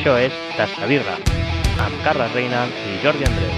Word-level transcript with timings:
Això 0.00 0.14
és 0.16 0.36
Tastavirra, 0.56 1.12
amb 1.84 1.96
Carles 2.00 2.30
Reina 2.32 2.62
i 2.88 2.94
Jordi 3.02 3.26
Andreu. 3.28 3.50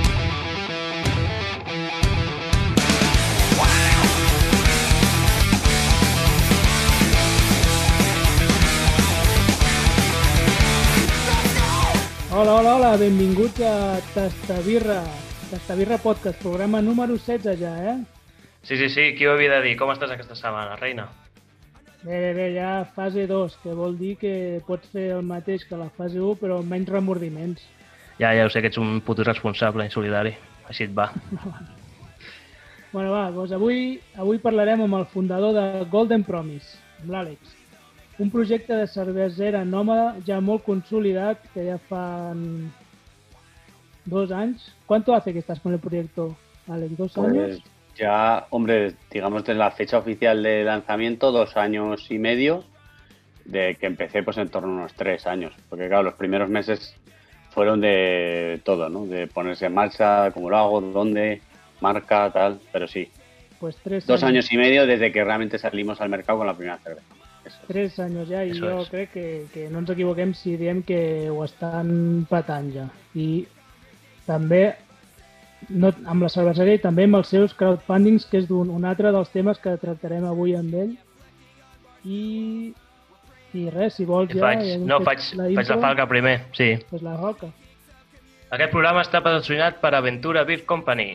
Hola, 12.33 12.59
hola, 12.59 12.75
hola, 12.75 12.93
benvinguts 12.99 13.63
a 13.63 14.03
Tastavirra, 14.11 14.99
Tastavirra 15.47 16.03
Podcast, 16.03 16.43
programa 16.43 16.83
número 16.83 17.15
16 17.15 17.55
ja, 17.63 17.79
eh? 17.95 17.99
Sí, 18.67 18.75
sí, 18.75 18.91
sí, 18.91 19.13
qui 19.15 19.31
ho 19.31 19.39
havia 19.39 19.61
de 19.61 19.69
dir? 19.69 19.79
Com 19.79 19.95
estàs 19.95 20.11
aquesta 20.11 20.35
setmana, 20.35 20.75
reina? 20.83 21.07
Bé, 22.03 22.17
bé, 22.19 22.33
bé, 22.35 22.47
ja 22.57 22.71
fase 22.97 23.29
2, 23.31 23.59
que 23.63 23.75
vol 23.79 23.95
dir 23.99 24.17
que 24.19 24.33
pots 24.67 24.89
fer 24.91 25.13
el 25.15 25.23
mateix 25.23 25.63
que 25.69 25.79
la 25.79 25.91
fase 25.95 26.19
1, 26.19 26.35
però 26.41 26.59
amb 26.59 26.73
menys 26.75 26.91
remordiments. 26.91 27.63
Ja, 28.19 28.33
ja 28.35 28.47
ho 28.47 28.51
sé 28.51 28.61
que 28.61 28.73
ets 28.73 28.81
un 28.83 28.99
puto 29.07 29.23
irresponsable 29.23 29.87
i 29.87 29.93
solidari. 29.95 30.35
Així 30.69 30.89
et 30.89 30.97
va. 30.97 31.11
Bueno, 32.93 33.09
va, 33.09 33.31
doncs 33.33 33.55
avui, 33.57 34.03
avui 34.21 34.37
parlarem 34.37 34.83
amb 34.85 34.99
el 34.99 35.07
fundador 35.09 35.55
de 35.57 35.87
Golden 35.89 36.27
Promise, 36.29 36.75
amb 37.01 37.15
l'Àlex. 37.15 37.55
Un 38.21 38.29
projecte 38.29 38.77
de 38.77 38.85
cervesera 38.93 39.63
nòmada 39.65 40.11
ja 40.27 40.43
molt 40.45 40.67
consolidat, 40.67 41.41
que 41.55 41.65
ja 41.71 41.79
fan 41.89 42.43
dos 44.05 44.31
anys. 44.31 44.75
¿Cuánto 44.85 45.15
hace 45.15 45.33
que 45.33 45.39
estás 45.39 45.61
con 45.61 45.73
el 45.73 45.81
proyecto, 45.81 46.37
Alex? 46.69 46.99
¿Dos 46.99 47.13
Pues 47.15 47.33
años? 47.33 47.63
Ya, 47.97 48.47
hombre, 48.51 48.95
digamos 49.11 49.45
desde 49.45 49.59
la 49.59 49.71
fecha 49.71 49.99
oficial 49.99 50.43
de 50.43 50.65
lanzamiento, 50.65 51.33
dos 51.33 51.57
años 51.57 52.11
y 52.11 52.19
medio, 52.19 52.65
de 53.45 53.77
que 53.77 53.87
empecé 53.87 54.23
pues 54.23 54.39
en 54.39 54.49
torno 54.49 54.69
a 54.69 54.77
unos 54.77 54.95
tres 54.95 55.27
años, 55.27 55.53
porque 55.69 55.89
claro, 55.89 56.05
los 56.05 56.15
primeros 56.15 56.49
meses 56.49 56.95
fueron 57.51 57.81
de 57.81 58.61
todo, 58.65 58.89
¿no? 58.89 59.07
De 59.07 59.27
ponerse 59.27 59.67
en 59.67 59.75
marcha, 59.75 60.31
cómo 60.33 60.49
lo 60.49 60.57
hago, 60.57 60.81
dónde, 60.81 61.43
marca, 61.81 62.31
tal, 62.33 62.61
pero 62.73 62.87
sí, 62.89 63.11
Pues 63.63 63.77
tres 63.77 64.07
dos 64.09 64.25
años 64.25 64.53
y 64.53 64.57
medio 64.57 64.87
desde 64.87 65.13
que 65.13 65.23
realmente 65.23 65.57
salimos 65.57 66.01
al 66.01 66.09
mercado 66.09 66.39
con 66.39 66.49
la 66.49 66.55
primera 66.55 66.79
cerveza. 66.79 67.07
Eso 67.45 67.59
es. 67.61 67.67
Tres 67.69 67.99
anys 68.01 68.29
ja, 68.29 68.43
i 68.43 68.51
Això 68.51 68.67
jo 68.67 68.81
és. 68.83 68.89
crec 68.91 69.13
que, 69.15 69.27
que 69.53 69.69
no 69.71 69.79
ens 69.83 69.91
equivoquem 69.95 70.33
si 70.35 70.57
diem 70.59 70.83
que 70.87 71.31
ho 71.31 71.45
estan 71.47 72.27
patant 72.31 72.73
ja. 72.75 72.89
I 73.15 73.47
també 74.27 74.65
no, 75.69 75.93
amb 76.07 76.27
la 76.27 76.31
cerveseria 76.33 76.79
i 76.79 76.83
també 76.83 77.07
amb 77.09 77.21
els 77.21 77.33
seus 77.33 77.55
crowdfundings, 77.59 78.27
que 78.31 78.43
és 78.43 78.51
un, 78.51 78.71
un 78.75 78.87
altre 78.89 79.13
dels 79.15 79.33
temes 79.35 79.61
que 79.63 79.77
tractarem 79.81 80.27
avui 80.29 80.55
amb 80.59 80.75
ell. 80.85 80.95
I, 82.05 82.23
i 83.55 83.67
res, 83.71 83.99
si 83.99 84.07
vols 84.09 84.33
ja... 84.35 84.41
faig, 84.43 84.65
ja 84.73 84.79
no, 84.83 85.03
faig, 85.07 85.27
faig 85.39 85.75
la 85.75 85.81
falca 85.83 86.09
primer, 86.11 86.39
sí. 86.57 86.73
Pues 86.91 87.05
la 87.07 87.19
falca. 87.21 87.53
Aquest 88.53 88.73
programa 88.73 89.05
està 89.05 89.23
patrocinat 89.25 89.79
per 89.81 89.95
Aventura 89.97 90.43
Beer 90.45 90.67
Company, 90.69 91.15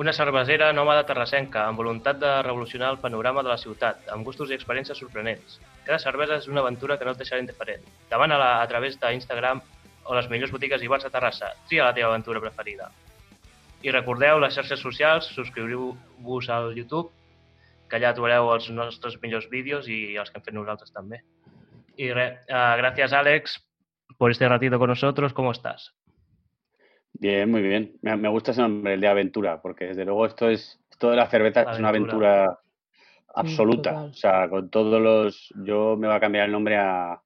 una 0.00 0.12
cervesera 0.16 0.70
nòmada 0.72 1.02
terrassenca 1.08 1.66
amb 1.66 1.80
voluntat 1.80 2.20
de 2.22 2.30
revolucionar 2.46 2.92
el 2.94 2.98
panorama 3.02 3.42
de 3.42 3.50
la 3.50 3.58
ciutat, 3.60 4.06
amb 4.14 4.24
gustos 4.24 4.48
i 4.50 4.56
experiències 4.56 4.96
sorprenents. 5.02 5.58
Cada 5.84 5.98
cervesa 5.98 6.38
és 6.40 6.48
una 6.48 6.62
aventura 6.62 6.96
que 6.96 7.04
no 7.04 7.12
et 7.12 7.20
deixarà 7.20 7.42
indiferent. 7.42 7.84
Demana-la 8.08 8.50
a 8.62 8.66
través 8.70 8.96
d'Instagram 9.02 9.60
o 10.04 10.16
les 10.16 10.30
millors 10.30 10.54
botigues 10.54 10.82
i 10.82 10.88
bars 10.88 11.04
de 11.04 11.10
Terrassa. 11.12 11.52
Tria 11.68 11.84
la 11.84 11.94
teva 11.96 12.08
aventura 12.14 12.40
preferida. 12.40 12.88
I 13.82 13.90
recordeu 13.94 14.38
les 14.42 14.54
xarxes 14.54 14.80
socials, 14.80 15.26
subscriviu-vos 15.34 16.48
al 16.52 16.74
YouTube, 16.76 17.10
que 17.88 17.96
allà 17.96 18.12
trobareu 18.14 18.50
els 18.54 18.68
nostres 18.70 19.16
millors 19.22 19.48
vídeos 19.50 19.88
i 19.88 20.16
els 20.20 20.30
que 20.30 20.38
hem 20.38 20.44
fet 20.44 20.54
nosaltres 20.54 20.92
també. 20.92 21.22
Y 21.96 22.12
re- 22.12 22.38
ah, 22.50 22.76
gracias 22.76 23.12
Alex 23.12 23.66
por 24.18 24.30
este 24.30 24.48
ratito 24.48 24.78
con 24.78 24.88
nosotros. 24.88 25.32
¿Cómo 25.32 25.50
estás? 25.52 25.94
Bien, 27.12 27.50
muy 27.50 27.62
bien. 27.62 27.96
Me, 28.02 28.16
me 28.16 28.28
gusta 28.28 28.52
ese 28.52 28.60
nombre, 28.62 28.94
el 28.94 29.00
de 29.00 29.08
aventura, 29.08 29.60
porque 29.60 29.86
desde 29.86 30.04
luego 30.04 30.26
esto 30.26 30.48
es, 30.48 30.78
esto 30.90 31.10
de 31.10 31.16
la 31.16 31.26
cerveza 31.28 31.62
es 31.62 31.78
una 31.78 31.88
Aventura. 31.88 32.44
aventura 32.44 32.58
absoluta. 33.34 33.90
total. 33.90 34.10
o 34.10 34.14
sea, 34.14 34.48
con 34.48 34.70
todos 34.70 35.00
los, 35.00 35.52
yo 35.64 35.96
me 35.98 36.06
voy 36.06 36.16
a 36.16 36.20
cambiar 36.20 36.46
el 36.46 36.52
nombre 36.52 36.76
a, 36.76 37.20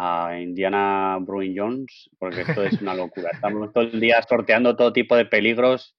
a 0.00 0.38
Indiana 0.40 1.18
Brewing 1.20 1.54
Jones, 1.56 2.08
porque 2.20 2.42
esto 2.42 2.62
es 2.62 2.80
una 2.80 2.94
locura. 2.94 3.30
Estamos 3.32 3.72
todo 3.72 3.82
el 3.82 3.98
día 3.98 4.22
sorteando 4.22 4.76
todo 4.76 4.92
tipo 4.92 5.16
de 5.16 5.24
peligros 5.24 5.96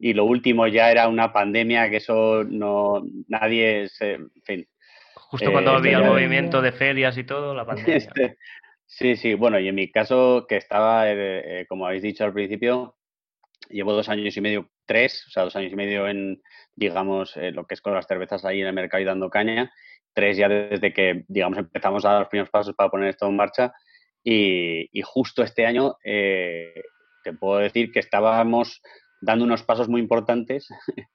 y 0.00 0.14
lo 0.14 0.24
último 0.24 0.66
ya 0.66 0.90
era 0.90 1.06
una 1.06 1.32
pandemia 1.32 1.88
que 1.88 1.98
eso 1.98 2.42
no, 2.42 3.04
nadie 3.28 3.88
se, 3.88 4.14
en 4.14 4.42
fin. 4.44 4.68
Justo 5.14 5.48
Eh, 5.48 5.52
cuando 5.52 5.70
esto 5.70 5.78
había 5.78 5.98
el 5.98 6.04
movimiento 6.04 6.60
de 6.60 6.72
ferias 6.72 7.16
y 7.18 7.22
todo, 7.22 7.54
la 7.54 7.64
pandemia. 7.66 7.96
Este, 7.96 8.36
sí, 8.84 9.14
sí, 9.14 9.34
bueno, 9.34 9.60
y 9.60 9.68
en 9.68 9.76
mi 9.76 9.92
caso, 9.92 10.46
que 10.48 10.56
estaba, 10.56 11.08
eh, 11.08 11.60
eh, 11.60 11.66
como 11.68 11.86
habéis 11.86 12.02
dicho 12.02 12.24
al 12.24 12.32
principio, 12.32 12.96
llevo 13.70 13.92
dos 13.92 14.08
años 14.08 14.36
y 14.36 14.40
medio, 14.40 14.70
tres, 14.86 15.24
o 15.28 15.30
sea, 15.30 15.44
dos 15.44 15.54
años 15.54 15.72
y 15.72 15.76
medio 15.76 16.08
en, 16.08 16.42
digamos, 16.74 17.36
eh, 17.36 17.52
lo 17.52 17.64
que 17.64 17.74
es 17.74 17.80
con 17.80 17.94
las 17.94 18.08
cervezas 18.08 18.44
ahí 18.44 18.60
en 18.60 18.66
el 18.66 18.72
mercado 18.72 19.00
y 19.00 19.06
dando 19.06 19.30
caña, 19.30 19.72
tres 20.16 20.36
ya 20.38 20.48
desde 20.48 20.92
que, 20.94 21.24
digamos, 21.28 21.58
empezamos 21.58 22.04
a 22.04 22.10
dar 22.12 22.20
los 22.20 22.28
primeros 22.28 22.50
pasos 22.50 22.74
para 22.74 22.88
poner 22.90 23.10
esto 23.10 23.26
en 23.28 23.36
marcha 23.36 23.72
y, 24.24 24.88
y 24.98 25.02
justo 25.02 25.42
este 25.42 25.66
año 25.66 25.96
eh, 26.02 26.82
te 27.22 27.32
puedo 27.34 27.58
decir 27.58 27.92
que 27.92 28.00
estábamos 28.00 28.80
dando 29.20 29.44
unos 29.44 29.62
pasos 29.62 29.88
muy 29.88 30.00
importantes 30.00 30.68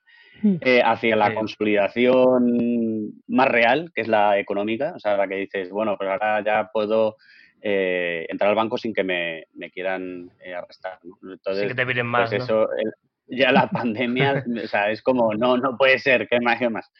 eh, 0.61 0.81
hacia 0.85 1.15
la 1.15 1.33
consolidación 1.33 3.13
más 3.27 3.47
real, 3.47 3.91
que 3.93 4.01
es 4.01 4.07
la 4.07 4.37
económica, 4.39 4.93
o 4.95 4.99
sea, 4.99 5.17
la 5.17 5.27
que 5.27 5.35
dices, 5.35 5.69
bueno, 5.71 5.97
pues 5.97 6.09
ahora 6.09 6.43
ya 6.43 6.69
puedo 6.71 7.17
eh, 7.61 8.25
entrar 8.29 8.49
al 8.49 8.55
banco 8.55 8.77
sin 8.77 8.93
que 8.93 9.03
me, 9.03 9.45
me 9.53 9.69
quieran 9.71 10.29
eh, 10.43 10.53
arrestar. 10.53 10.99
¿no? 11.03 11.33
Entonces, 11.33 11.63
Sí 11.63 11.67
que 11.69 11.75
te 11.75 11.85
miren 11.85 12.05
más, 12.07 12.29
pues 12.29 12.39
¿no? 12.39 12.45
eso, 12.45 12.69
el- 12.77 12.93
ya 13.33 13.51
la 13.51 13.67
pandemia, 13.71 14.43
o 14.63 14.67
sea, 14.67 14.89
es 14.91 15.01
como, 15.01 15.33
no, 15.33 15.57
no 15.57 15.77
puede 15.77 15.99
ser, 15.99 16.27
¿qué 16.27 16.39
más, 16.41 16.59
qué 16.59 16.69
más? 16.69 16.91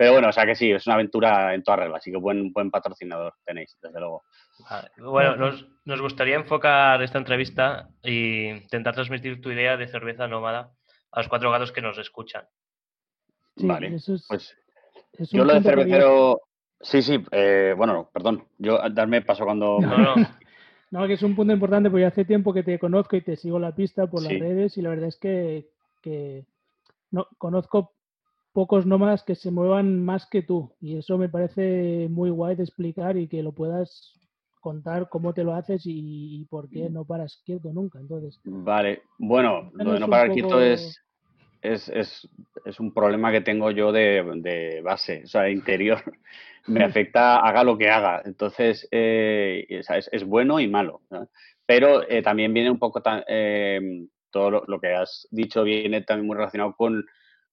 Pero 0.00 0.12
bueno, 0.12 0.30
o 0.30 0.32
sea 0.32 0.46
que 0.46 0.54
sí, 0.54 0.70
es 0.72 0.86
una 0.86 0.94
aventura 0.94 1.54
en 1.54 1.62
toda 1.62 1.76
regla, 1.76 1.98
así 1.98 2.10
que 2.10 2.16
buen, 2.16 2.54
buen 2.54 2.70
patrocinador 2.70 3.34
tenéis, 3.44 3.76
desde 3.82 4.00
luego. 4.00 4.22
Vale. 4.70 4.88
Bueno, 4.96 5.36
nos, 5.36 5.66
nos 5.84 6.00
gustaría 6.00 6.36
enfocar 6.36 7.02
esta 7.02 7.18
entrevista 7.18 7.86
y 8.02 8.46
intentar 8.46 8.94
transmitir 8.94 9.42
tu 9.42 9.50
idea 9.50 9.76
de 9.76 9.88
cerveza 9.88 10.26
nómada 10.26 10.72
a 11.12 11.20
los 11.20 11.28
cuatro 11.28 11.50
gatos 11.50 11.70
que 11.70 11.82
nos 11.82 11.98
escuchan. 11.98 12.46
Sí, 13.58 13.66
vale, 13.66 13.94
eso 13.94 14.14
es, 14.14 14.24
pues 14.26 14.56
es 15.18 15.30
yo 15.32 15.44
lo 15.44 15.52
de 15.52 15.60
cervecero, 15.60 16.40
sí, 16.80 17.02
sí, 17.02 17.22
eh, 17.30 17.74
bueno, 17.76 18.08
perdón, 18.10 18.46
yo 18.56 18.78
darme 18.88 19.20
paso 19.20 19.44
cuando... 19.44 19.80
No, 19.80 19.98
no, 19.98 20.14
No, 20.92 21.06
que 21.06 21.12
es 21.12 21.22
un 21.22 21.36
punto 21.36 21.52
importante 21.52 21.90
porque 21.90 22.06
hace 22.06 22.24
tiempo 22.24 22.54
que 22.54 22.62
te 22.62 22.78
conozco 22.78 23.16
y 23.16 23.20
te 23.20 23.36
sigo 23.36 23.58
la 23.58 23.74
pista 23.74 24.06
por 24.06 24.22
las 24.22 24.32
redes 24.32 24.78
y 24.78 24.80
la 24.80 24.88
verdad 24.88 25.08
es 25.08 25.18
que, 25.18 25.68
que 26.00 26.46
no, 27.10 27.28
conozco 27.36 27.92
pocos 28.52 28.86
nómadas 28.86 29.22
que 29.22 29.34
se 29.34 29.50
muevan 29.50 30.04
más 30.04 30.26
que 30.26 30.42
tú 30.42 30.72
y 30.80 30.96
eso 30.96 31.18
me 31.18 31.28
parece 31.28 32.08
muy 32.10 32.30
guay 32.30 32.56
de 32.56 32.64
explicar 32.64 33.16
y 33.16 33.28
que 33.28 33.42
lo 33.42 33.52
puedas 33.52 34.18
contar 34.60 35.08
cómo 35.08 35.32
te 35.32 35.44
lo 35.44 35.54
haces 35.54 35.86
y, 35.86 36.40
y 36.40 36.44
por 36.46 36.68
qué 36.68 36.90
no 36.90 37.04
paras 37.04 37.42
quieto 37.46 37.72
nunca. 37.72 37.98
Entonces, 37.98 38.40
Vale, 38.44 39.02
bueno, 39.18 39.70
lo 39.74 39.92
de 39.94 40.00
no 40.00 40.08
parar 40.10 40.26
poco- 40.28 40.34
quieto 40.34 40.60
es, 40.60 41.00
es, 41.62 41.88
es, 41.88 42.28
es 42.64 42.80
un 42.80 42.92
problema 42.92 43.32
que 43.32 43.40
tengo 43.40 43.70
yo 43.70 43.92
de, 43.92 44.22
de 44.36 44.80
base, 44.82 45.22
o 45.24 45.26
sea, 45.28 45.48
interior. 45.48 46.02
Me 46.66 46.84
afecta, 46.84 47.36
haga 47.38 47.64
lo 47.64 47.78
que 47.78 47.88
haga. 47.88 48.20
Entonces, 48.24 48.86
eh, 48.90 49.64
es, 49.68 49.88
es 50.12 50.24
bueno 50.24 50.60
y 50.60 50.68
malo. 50.68 51.00
¿no? 51.10 51.28
Pero 51.64 52.06
eh, 52.08 52.20
también 52.22 52.52
viene 52.52 52.70
un 52.70 52.78
poco, 52.78 53.00
tan- 53.00 53.24
eh, 53.26 54.06
todo 54.30 54.50
lo, 54.50 54.64
lo 54.66 54.78
que 54.80 54.92
has 54.94 55.26
dicho 55.30 55.62
viene 55.64 56.02
también 56.02 56.26
muy 56.26 56.36
relacionado 56.36 56.74
con 56.76 57.04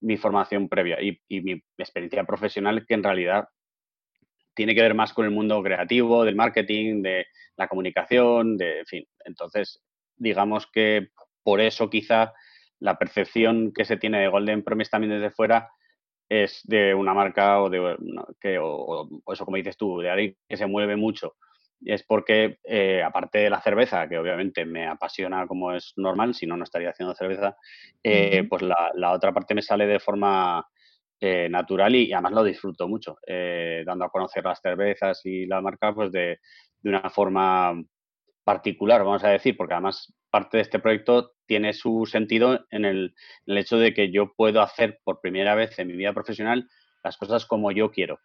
mi 0.01 0.17
formación 0.17 0.69
previa 0.69 1.01
y, 1.01 1.19
y 1.27 1.41
mi 1.41 1.61
experiencia 1.77 2.23
profesional, 2.25 2.85
que 2.85 2.93
en 2.95 3.03
realidad 3.03 3.47
tiene 4.55 4.73
que 4.73 4.81
ver 4.81 4.95
más 4.95 5.13
con 5.13 5.25
el 5.25 5.31
mundo 5.31 5.61
creativo, 5.61 6.23
del 6.23 6.35
marketing, 6.35 7.01
de 7.03 7.27
la 7.57 7.67
comunicación, 7.67 8.57
de, 8.57 8.79
en 8.79 8.85
fin. 8.85 9.05
Entonces, 9.25 9.81
digamos 10.15 10.67
que 10.67 11.09
por 11.43 11.61
eso 11.61 11.89
quizá 11.89 12.33
la 12.79 12.97
percepción 12.97 13.71
que 13.73 13.85
se 13.85 13.97
tiene 13.97 14.19
de 14.19 14.27
Golden 14.27 14.63
Promise 14.63 14.91
también 14.91 15.13
desde 15.13 15.31
fuera 15.31 15.69
es 16.29 16.61
de 16.65 16.93
una 16.95 17.13
marca 17.13 17.61
o 17.61 17.69
de 17.69 17.97
que 18.39 18.59
o- 18.59 19.09
o 19.25 19.33
eso 19.33 19.45
como 19.45 19.57
dices 19.57 19.77
tú, 19.77 19.99
de 19.99 20.09
alguien 20.09 20.37
que 20.49 20.57
se 20.57 20.67
mueve 20.67 20.95
mucho. 20.95 21.35
Es 21.85 22.03
porque 22.03 22.59
eh, 22.63 23.03
aparte 23.03 23.39
de 23.39 23.49
la 23.49 23.61
cerveza, 23.61 24.07
que 24.09 24.17
obviamente 24.17 24.65
me 24.65 24.87
apasiona 24.87 25.45
como 25.47 25.73
es 25.73 25.93
normal, 25.95 26.33
si 26.33 26.47
no 26.47 26.57
no 26.57 26.63
estaría 26.63 26.89
haciendo 26.89 27.13
cerveza, 27.15 27.55
eh, 28.03 28.45
pues 28.49 28.63
la, 28.63 28.91
la 28.95 29.11
otra 29.11 29.31
parte 29.31 29.53
me 29.53 29.61
sale 29.61 29.85
de 29.85 29.99
forma 29.99 30.65
eh, 31.19 31.47
natural 31.49 31.95
y, 31.95 32.05
y 32.07 32.13
además 32.13 32.33
lo 32.33 32.43
disfruto 32.43 32.87
mucho, 32.87 33.17
eh, 33.27 33.83
dando 33.85 34.05
a 34.05 34.09
conocer 34.09 34.43
las 34.43 34.59
cervezas 34.61 35.21
y 35.25 35.45
la 35.45 35.61
marca 35.61 35.93
pues 35.93 36.11
de, 36.11 36.39
de 36.81 36.89
una 36.89 37.09
forma 37.09 37.73
particular, 38.43 39.03
vamos 39.03 39.23
a 39.23 39.29
decir, 39.29 39.57
porque 39.57 39.73
además 39.73 40.13
parte 40.29 40.57
de 40.57 40.63
este 40.63 40.79
proyecto 40.79 41.33
tiene 41.45 41.73
su 41.73 42.05
sentido 42.05 42.65
en 42.71 42.85
el, 42.85 43.15
en 43.45 43.53
el 43.53 43.57
hecho 43.57 43.77
de 43.77 43.93
que 43.93 44.11
yo 44.11 44.33
puedo 44.35 44.61
hacer 44.61 44.99
por 45.03 45.21
primera 45.21 45.55
vez 45.55 45.77
en 45.79 45.87
mi 45.87 45.95
vida 45.95 46.13
profesional 46.13 46.67
las 47.03 47.17
cosas 47.17 47.45
como 47.45 47.71
yo 47.71 47.91
quiero. 47.91 48.19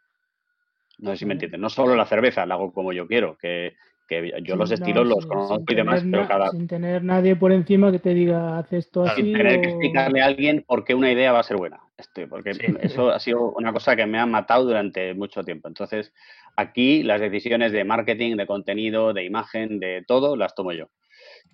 No 1.03 1.11
sé 1.11 1.17
si 1.19 1.25
me 1.25 1.31
Vale. 1.31 1.35
entiendes. 1.35 1.61
No 1.61 1.69
solo 1.69 1.97
la 1.97 2.07
cerveza 2.07 2.47
la 2.47 2.55
hago 2.55 2.73
como 2.73 2.93
yo 2.93 3.09
quiero, 3.09 3.37
que, 3.37 3.75
que 4.09 4.33
yo 4.45 4.55
los 4.55 4.71
estilos 4.71 5.07
los 5.07 5.27
conozco 5.27 5.65
y 5.69 5.75
demás, 5.75 6.05
pero 6.09 6.29
cada... 6.29 6.51
Sin 6.51 6.69
tener 6.69 7.03
nadie 7.03 7.35
por 7.35 7.51
encima 7.51 7.91
que 7.91 7.99
te 7.99 8.15
diga, 8.15 8.59
haz 8.59 8.73
esto 8.73 9.03
así. 9.03 9.23
Sin 9.23 9.33
tener 9.33 9.61
que 9.61 9.69
explicarle 9.71 10.23
a 10.23 10.27
alguien 10.27 10.65
por 10.67 10.85
qué 10.85 10.95
una 10.95 11.11
idea 11.11 11.33
va 11.33 11.41
a 11.41 11.43
ser 11.43 11.57
buena. 11.57 11.81
Este, 11.99 12.29
porque 12.29 12.53
eso 12.81 13.11
ha 13.11 13.19
sido 13.19 13.53
una 13.53 13.73
cosa 13.73 13.97
que 13.97 14.07
me 14.07 14.19
ha 14.19 14.27
matado 14.27 14.65
durante 14.65 15.13
mucho 15.15 15.43
tiempo. 15.43 15.67
Entonces, 15.67 16.13
aquí 16.57 17.03
las 17.03 17.21
decisiones 17.21 17.73
de 17.73 17.85
marketing, 17.85 18.37
de 18.37 18.47
contenido, 18.47 19.13
de 19.13 19.25
imagen, 19.25 19.81
de 19.81 20.05
todo, 20.07 20.37
las 20.37 20.55
tomo 20.55 20.73
yo. 20.73 20.89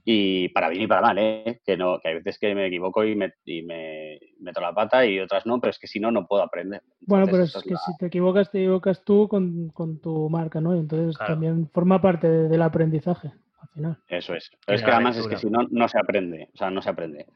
Y 0.04 0.48
para 0.48 0.70
bien 0.70 0.84
y 0.84 0.86
para 0.86 1.02
mal, 1.02 1.18
¿eh? 1.18 1.60
que, 1.66 1.76
no, 1.76 2.00
que 2.00 2.08
hay 2.08 2.14
veces 2.14 2.38
que 2.38 2.54
me 2.54 2.66
equivoco 2.66 3.04
y 3.04 3.14
me, 3.14 3.34
y 3.44 3.62
me 3.62 4.18
meto 4.40 4.60
la 4.60 4.72
pata 4.72 5.04
y 5.04 5.20
otras 5.20 5.44
no, 5.44 5.60
pero 5.60 5.70
es 5.70 5.78
que 5.78 5.86
si 5.86 6.00
no, 6.00 6.10
no 6.10 6.26
puedo 6.26 6.42
aprender. 6.42 6.82
bueno, 7.00 7.26
pero 7.26 7.42
es, 7.42 7.52
que 7.52 7.76
si 7.76 7.96
te 7.98 8.06
equivocas, 8.06 8.50
te 8.50 8.58
equivocas 8.58 9.04
tú 9.04 9.28
con, 9.28 9.68
con 9.68 10.00
tu 10.00 10.30
marca, 10.30 10.62
¿no? 10.62 10.74
Entonces 10.74 11.18
también 11.18 11.68
forma 11.68 12.00
parte 12.00 12.26
del 12.26 12.62
aprendizaje. 12.62 13.32
Al 13.60 13.68
final. 13.68 13.98
Eso 14.08 14.34
es. 14.34 14.50
Pero 14.64 14.76
es 14.76 14.84
que 14.84 14.90
además 14.90 15.16
es 15.16 15.26
que 15.26 15.36
si 15.36 15.50
no, 15.50 15.66
no 15.70 15.88
se 15.88 15.98
aprende. 15.98 16.48
O 16.54 16.56
sea, 16.56 16.70
no 16.70 16.80
se 16.80 16.90
aprende. 16.90 17.26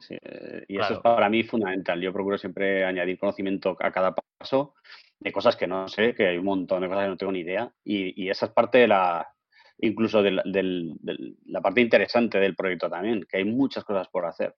y 0.69 0.78
eso 0.78 0.94
es 0.94 1.00
para 1.00 1.28
mí 1.28 1.43
fundamental. 1.43 2.00
Yo 2.00 2.12
procuro 2.12 2.38
siempre 2.38 2.84
añadir 2.84 3.19
conocimiento 3.19 3.76
a 3.81 3.90
cada 3.90 4.14
paso 4.14 4.75
de 5.19 5.32
cosas 5.32 5.56
que 5.56 5.66
no 5.66 5.88
sé, 5.88 6.14
que 6.14 6.28
hay 6.28 6.38
un 6.38 6.44
montón 6.44 6.81
de 6.81 6.88
cosas 6.88 7.05
que 7.05 7.10
no 7.10 7.16
tengo 7.16 7.32
ni 7.32 7.40
idea. 7.40 7.70
Y, 7.84 8.22
y 8.22 8.31
esa 8.31 8.46
es 8.46 8.52
parte 8.52 8.78
de 8.78 8.88
la, 8.88 9.28
incluso 9.78 10.22
de 10.22 10.42
la 11.46 11.60
parte 11.60 11.80
interesante 11.80 12.38
del 12.38 12.54
proyecto 12.54 12.88
también, 12.88 13.24
que 13.28 13.38
hay 13.38 13.44
muchas 13.44 13.84
cosas 13.84 14.08
por 14.08 14.26
hacer. 14.26 14.54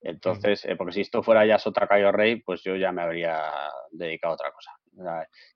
Entonces, 0.00 0.64
eh, 0.64 0.74
porque 0.76 0.92
si 0.92 1.00
esto 1.02 1.22
fuera 1.22 1.46
ya 1.46 1.58
Sota 1.58 1.86
Cayo 1.86 2.10
Rey, 2.10 2.42
pues 2.42 2.62
yo 2.62 2.76
ya 2.76 2.90
me 2.90 3.02
habría 3.02 3.40
dedicado 3.90 4.32
a 4.32 4.34
otra 4.34 4.52
cosa. 4.52 4.70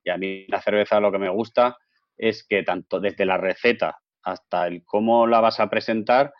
y 0.04 0.10
a 0.10 0.16
mí 0.16 0.46
la 0.48 0.62
cerveza 0.62 1.00
lo 1.00 1.12
que 1.12 1.18
me 1.18 1.28
gusta 1.28 1.76
es 2.16 2.46
que 2.46 2.62
tanto 2.62 3.00
desde 3.00 3.26
la 3.26 3.36
receta 3.36 3.98
hasta 4.22 4.66
el 4.66 4.84
cómo 4.84 5.26
la 5.26 5.40
vas 5.40 5.60
a 5.60 5.68
presentar, 5.68 6.32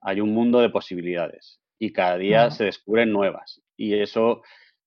hay 0.00 0.20
un 0.20 0.32
mundo 0.32 0.60
de 0.60 0.70
posibilidades 0.70 1.60
y 1.78 1.92
cada 1.92 2.16
día 2.16 2.50
se 2.50 2.64
descubren 2.64 3.12
nuevas. 3.12 3.62
Y 3.76 3.98
eso 3.98 4.42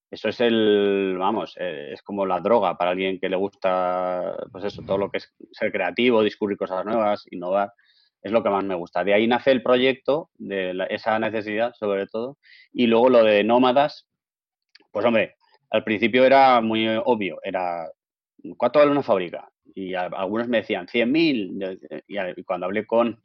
eso 0.09 0.29
es 0.29 0.39
el, 0.39 1.17
vamos, 1.19 1.55
eh, 1.59 1.89
es 1.91 2.01
como 2.01 2.25
la 2.25 2.39
droga 2.39 2.77
para 2.77 2.91
alguien 2.91 3.19
que 3.19 3.29
le 3.29 3.35
gusta, 3.35 4.35
pues 4.51 4.63
eso, 4.63 4.81
todo 4.83 4.97
lo 4.97 5.11
que 5.11 5.17
es 5.17 5.33
ser 5.51 5.71
creativo, 5.71 6.23
descubrir 6.23 6.57
cosas 6.57 6.85
nuevas, 6.85 7.25
innovar, 7.31 7.73
es 8.21 8.31
lo 8.31 8.41
que 8.41 8.49
más 8.49 8.63
me 8.63 8.75
gusta. 8.75 9.03
De 9.03 9.13
ahí 9.13 9.27
nace 9.27 9.51
el 9.51 9.61
proyecto, 9.61 10.29
de 10.37 10.87
esa 10.89 11.19
necesidad 11.19 11.73
sobre 11.73 12.07
todo, 12.07 12.37
y 12.71 12.87
luego 12.87 13.09
lo 13.09 13.23
de 13.23 13.43
nómadas, 13.43 14.07
pues 14.91 15.05
hombre, 15.05 15.35
al 15.69 15.83
principio 15.83 16.25
era 16.25 16.61
muy 16.61 16.87
obvio, 17.03 17.39
era, 17.43 17.89
¿cuánto 18.55 18.79
vale 18.79 18.91
una 18.91 19.03
fábrica? 19.03 19.49
Y 19.75 19.93
algunos 19.93 20.47
me 20.47 20.57
decían 20.59 20.87
100.000, 20.87 22.03
y, 22.07 22.43
cuando 22.43 22.65
hablé 22.65 22.87
con 22.87 23.21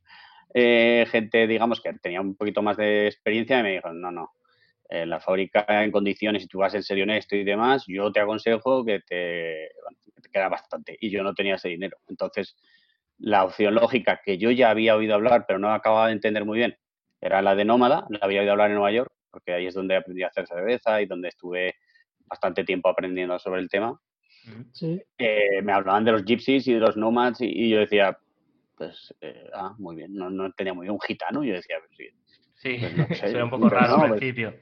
eh, 0.52 1.06
gente, 1.08 1.46
digamos, 1.46 1.80
que 1.80 1.92
tenía 1.94 2.20
un 2.20 2.34
poquito 2.36 2.60
más 2.60 2.76
de 2.76 3.06
experiencia, 3.06 3.62
me 3.62 3.70
dijeron, 3.70 4.00
no, 4.00 4.10
no, 4.10 4.32
la 5.06 5.20
fábrica 5.20 5.64
en 5.68 5.90
condiciones 5.90 6.42
y 6.42 6.46
tú 6.46 6.58
vas 6.58 6.74
en 6.74 6.82
serio 6.82 7.04
honesto 7.04 7.34
y 7.34 7.44
demás, 7.44 7.84
yo 7.86 8.12
te 8.12 8.20
aconsejo 8.20 8.84
que 8.84 9.00
te, 9.00 9.70
queda 10.32 10.48
bastante. 10.48 10.96
Y 11.00 11.10
yo 11.10 11.22
no 11.22 11.34
tenía 11.34 11.54
ese 11.54 11.68
dinero. 11.68 11.98
Entonces, 12.08 12.56
la 13.18 13.44
opción 13.44 13.74
lógica 13.74 14.20
que 14.24 14.38
yo 14.38 14.50
ya 14.50 14.70
había 14.70 14.96
oído 14.96 15.14
hablar, 15.14 15.44
pero 15.46 15.58
no 15.58 15.72
acababa 15.72 16.08
de 16.08 16.14
entender 16.14 16.44
muy 16.44 16.58
bien, 16.58 16.76
era 17.20 17.40
la 17.42 17.54
de 17.54 17.64
nómada. 17.64 18.06
La 18.10 18.18
había 18.22 18.40
oído 18.40 18.52
hablar 18.52 18.70
en 18.70 18.76
Nueva 18.76 18.92
York, 18.92 19.12
porque 19.30 19.52
ahí 19.52 19.66
es 19.66 19.74
donde 19.74 19.96
aprendí 19.96 20.22
a 20.22 20.28
hacer 20.28 20.46
cerveza 20.46 21.00
y 21.00 21.06
donde 21.06 21.28
estuve 21.28 21.76
bastante 22.26 22.64
tiempo 22.64 22.88
aprendiendo 22.88 23.38
sobre 23.38 23.60
el 23.60 23.68
tema. 23.68 24.00
Eh, 25.18 25.62
me 25.62 25.72
hablaban 25.72 26.04
de 26.04 26.12
los 26.12 26.24
gypsies 26.24 26.66
y 26.66 26.74
de 26.74 26.80
los 26.80 26.96
nomads 26.96 27.40
y, 27.40 27.70
yo 27.70 27.78
decía, 27.78 28.18
pues, 28.76 29.14
eh, 29.20 29.48
ah, 29.54 29.74
muy 29.78 29.94
bien, 29.94 30.14
no, 30.14 30.30
no 30.30 30.50
tenía 30.52 30.74
muy 30.74 30.84
bien 30.84 30.94
un 30.94 31.00
gitano. 31.00 31.44
Yo 31.44 31.54
decía, 31.54 31.76
pues, 31.78 31.92
Sí, 31.96 32.08
pues 32.62 33.34
no 33.34 33.44
un 33.44 33.50
poco 33.50 33.68
raro 33.68 34.02
al 34.02 34.10
principio. 34.10 34.54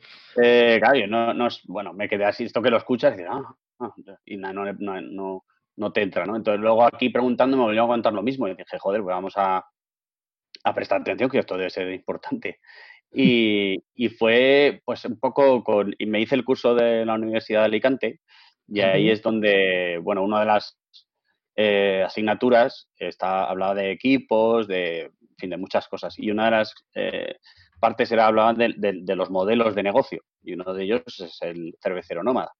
Eh, 0.42 0.78
claro, 0.80 1.06
no, 1.06 1.34
no, 1.34 1.48
bueno, 1.66 1.92
me 1.92 2.08
quedé 2.08 2.24
así, 2.24 2.44
esto 2.44 2.62
que 2.62 2.70
lo 2.70 2.78
escuchas 2.78 3.18
y, 3.18 3.22
ah, 3.22 3.42
ah, 3.80 3.94
y 4.24 4.36
no, 4.36 4.52
no, 4.52 5.44
no, 5.76 5.92
te 5.92 6.02
entra, 6.02 6.26
¿no? 6.26 6.36
Entonces 6.36 6.60
luego 6.60 6.84
aquí 6.84 7.10
preguntando 7.10 7.56
me 7.56 7.64
volvió 7.64 7.84
a 7.84 7.88
contar 7.88 8.12
lo 8.12 8.22
mismo 8.22 8.48
y 8.48 8.54
dije, 8.54 8.78
joder, 8.78 9.02
pues 9.02 9.14
vamos 9.14 9.34
a, 9.36 9.64
a 10.64 10.74
prestar 10.74 11.00
atención 11.00 11.30
que 11.30 11.38
esto 11.38 11.56
debe 11.56 11.70
ser 11.70 11.92
importante. 11.92 12.60
Y, 13.12 13.82
y, 13.94 14.08
fue 14.08 14.82
pues 14.84 15.04
un 15.04 15.18
poco 15.18 15.64
con, 15.64 15.92
y 15.98 16.06
me 16.06 16.20
hice 16.20 16.36
el 16.36 16.44
curso 16.44 16.76
de 16.76 17.04
la 17.04 17.14
Universidad 17.14 17.60
de 17.60 17.66
Alicante 17.66 18.20
y 18.68 18.80
ahí 18.82 19.10
es 19.10 19.20
donde, 19.20 19.98
bueno, 20.00 20.22
una 20.22 20.40
de 20.40 20.46
las 20.46 20.78
eh, 21.56 22.04
asignaturas 22.06 22.88
está 22.96 23.44
hablaba 23.44 23.74
de 23.74 23.90
equipos, 23.90 24.68
de, 24.68 25.00
en 25.02 25.36
fin, 25.36 25.50
de 25.50 25.56
muchas 25.56 25.88
cosas. 25.88 26.16
Y 26.18 26.30
una 26.30 26.44
de 26.44 26.50
las 26.52 26.74
eh, 26.94 27.36
partes 27.80 28.12
era, 28.12 28.26
hablaban 28.26 28.56
de, 28.56 29.16
los 29.16 29.30
modelos 29.30 29.74
de 29.74 29.82
negocio 29.82 30.22
y 30.42 30.52
uno 30.54 30.72
de 30.72 30.84
ellos 30.84 31.02
es 31.06 31.38
el 31.42 31.74
cervecero 31.82 32.22
nómada. 32.22 32.52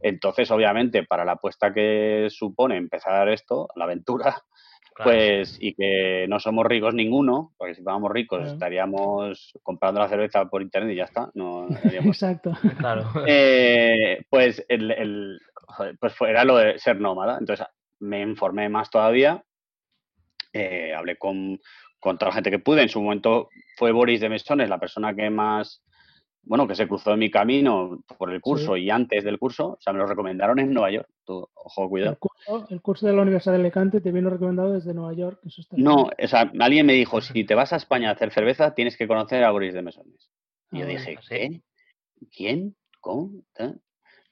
Entonces, 0.00 0.50
obviamente, 0.50 1.04
para 1.04 1.24
la 1.24 1.32
apuesta 1.32 1.72
que 1.72 2.26
supone 2.30 2.76
empezar 2.76 3.28
esto, 3.28 3.68
la 3.76 3.84
aventura, 3.84 4.36
pues, 5.02 5.56
y 5.60 5.74
que 5.74 6.26
no 6.28 6.38
somos 6.38 6.66
ricos 6.66 6.94
ninguno, 6.94 7.52
porque 7.56 7.74
si 7.74 7.82
fuéramos 7.82 8.12
ricos 8.12 8.46
estaríamos 8.46 9.52
comprando 9.62 10.00
la 10.00 10.08
cerveza 10.08 10.44
por 10.46 10.62
internet 10.62 10.92
y 10.92 10.96
ya 10.96 11.04
está. 11.04 11.30
No, 11.34 11.66
Exacto. 11.84 12.52
Claro. 12.78 13.10
Eh, 13.26 14.24
pues, 14.28 14.64
el, 14.68 15.40
pues 15.98 16.14
era 16.20 16.44
lo 16.44 16.56
de 16.56 16.78
ser 16.78 17.00
nómada. 17.00 17.38
Entonces, 17.38 17.66
me 18.00 18.20
informé 18.20 18.68
más 18.68 18.90
todavía, 18.90 19.42
eh, 20.52 20.94
hablé 20.94 21.16
con, 21.16 21.58
con 22.04 22.18
toda 22.18 22.28
la 22.28 22.34
gente 22.34 22.50
que 22.50 22.58
pude. 22.58 22.82
En 22.82 22.90
su 22.90 23.00
momento 23.00 23.48
fue 23.76 23.90
Boris 23.90 24.20
de 24.20 24.28
Mesones, 24.28 24.68
la 24.68 24.78
persona 24.78 25.14
que 25.14 25.30
más, 25.30 25.82
bueno, 26.42 26.68
que 26.68 26.74
se 26.74 26.86
cruzó 26.86 27.14
en 27.14 27.20
mi 27.20 27.30
camino 27.30 28.04
por 28.18 28.30
el 28.30 28.42
curso 28.42 28.76
y 28.76 28.90
antes 28.90 29.24
del 29.24 29.38
curso. 29.38 29.68
O 29.68 29.78
sea, 29.80 29.94
me 29.94 30.00
lo 30.00 30.06
recomendaron 30.06 30.58
en 30.58 30.74
Nueva 30.74 30.90
York. 30.90 31.08
ojo, 31.26 31.88
cuidado. 31.88 32.18
El 32.68 32.82
curso, 32.82 33.06
de 33.06 33.14
la 33.14 33.22
Universidad 33.22 33.54
de 33.54 33.60
Alicante 33.60 34.02
te 34.02 34.12
vino 34.12 34.28
recomendado 34.28 34.72
desde 34.72 34.92
Nueva 34.92 35.14
York. 35.14 35.40
no, 35.70 36.10
o 36.22 36.28
sea, 36.28 36.52
alguien 36.60 36.84
me 36.84 36.92
dijo, 36.92 37.22
si 37.22 37.42
te 37.44 37.54
vas 37.54 37.72
a 37.72 37.76
España 37.76 38.10
a 38.10 38.12
hacer 38.12 38.30
cerveza, 38.30 38.74
tienes 38.74 38.98
que 38.98 39.08
conocer 39.08 39.42
a 39.42 39.50
Boris 39.50 39.72
de 39.72 39.80
Mesones. 39.80 40.28
Y 40.72 40.80
yo 40.80 40.84
ah, 40.84 40.88
dije, 40.88 41.16
¿qué? 41.26 41.62
¿Quién? 42.36 42.76
¿Cómo? 43.00 43.30
¿Eh? 43.58 43.72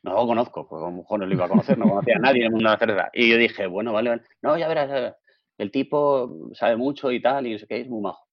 No 0.02 0.12
lo 0.12 0.26
conozco, 0.26 0.68
pues 0.68 0.82
a 0.82 0.86
lo 0.86 0.92
mejor 0.92 1.20
no 1.20 1.26
lo 1.26 1.32
iba 1.32 1.46
a 1.46 1.48
conocer, 1.48 1.78
no 1.78 1.88
conocía 1.88 2.16
a 2.16 2.20
nadie 2.20 2.40
en 2.40 2.46
el 2.46 2.52
mundo 2.52 2.68
de 2.68 2.74
la 2.74 2.78
cerveza. 2.78 3.10
Y 3.14 3.30
yo 3.30 3.38
dije, 3.38 3.66
bueno, 3.66 3.94
vale, 3.94 4.10
vale. 4.10 4.22
No, 4.42 4.58
ya 4.58 4.68
verás, 4.68 4.88
ya 4.88 4.94
verás 4.94 5.21
el 5.62 5.70
tipo 5.70 6.50
sabe 6.54 6.76
mucho 6.76 7.10
y 7.12 7.22
tal, 7.22 7.46
y 7.46 7.52
no 7.52 7.58
sé 7.58 7.66
qué, 7.66 7.80
es 7.80 7.88
muy 7.88 8.02
majo. 8.02 8.26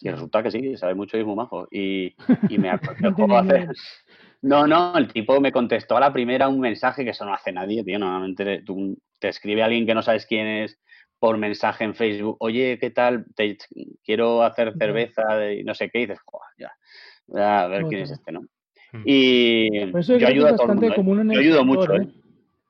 Y 0.00 0.10
resulta 0.10 0.42
que 0.42 0.50
sí, 0.50 0.76
sabe 0.76 0.94
mucho 0.94 1.16
y 1.16 1.20
es 1.20 1.26
muy 1.26 1.36
majo. 1.36 1.66
Y, 1.70 2.14
y 2.48 2.58
me 2.58 2.70
aconsejó 2.70 3.36
hacer... 3.36 3.68
No, 4.42 4.66
no, 4.66 4.96
el 4.96 5.08
tipo 5.08 5.40
me 5.40 5.50
contestó 5.50 5.96
a 5.96 6.00
la 6.00 6.12
primera 6.12 6.48
un 6.48 6.60
mensaje 6.60 7.04
que 7.04 7.10
eso 7.10 7.24
no 7.24 7.34
hace 7.34 7.52
nadie, 7.52 7.82
tío. 7.82 7.98
Normalmente 7.98 8.62
tú 8.62 8.96
te 9.18 9.28
escribe 9.28 9.62
alguien 9.62 9.86
que 9.86 9.94
no 9.94 10.02
sabes 10.02 10.26
quién 10.26 10.46
es 10.46 10.78
por 11.18 11.38
mensaje 11.38 11.84
en 11.84 11.94
Facebook. 11.94 12.36
Oye, 12.40 12.78
¿qué 12.78 12.90
tal? 12.90 13.26
Te, 13.34 13.56
quiero 14.04 14.42
hacer 14.42 14.74
cerveza 14.78 15.50
y 15.52 15.64
no 15.64 15.74
sé 15.74 15.90
qué. 15.90 16.00
Y 16.00 16.06
dices, 16.06 16.20
Joder, 16.24 16.70
ya, 17.28 17.64
a 17.64 17.66
ver 17.66 17.84
quién 17.86 18.02
es 18.02 18.10
este, 18.10 18.30
¿no? 18.30 18.42
Hmm. 18.92 19.02
Y 19.04 19.90
yo 19.90 20.28
ayudo 20.28 20.48
a 20.48 20.56
todo 20.56 20.72
el 20.72 21.02
mundo. 21.02 21.32
¿eh? 21.32 21.34
Yo 21.34 21.40
ayudo 21.40 21.64
mucho, 21.64 21.94
¿eh? 21.94 22.02
¿eh? 22.02 22.08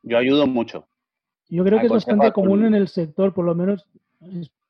Yo 0.02 0.18
ayudo 0.18 0.46
mucho. 0.46 0.88
Yo 1.49 1.64
creo 1.64 1.78
que 1.78 1.87
es 1.87 1.92
bastante 1.92 2.32
común 2.32 2.64
en 2.64 2.75
el 2.75 2.88
sector, 2.88 3.32
por 3.32 3.44
lo 3.44 3.54
menos 3.54 3.87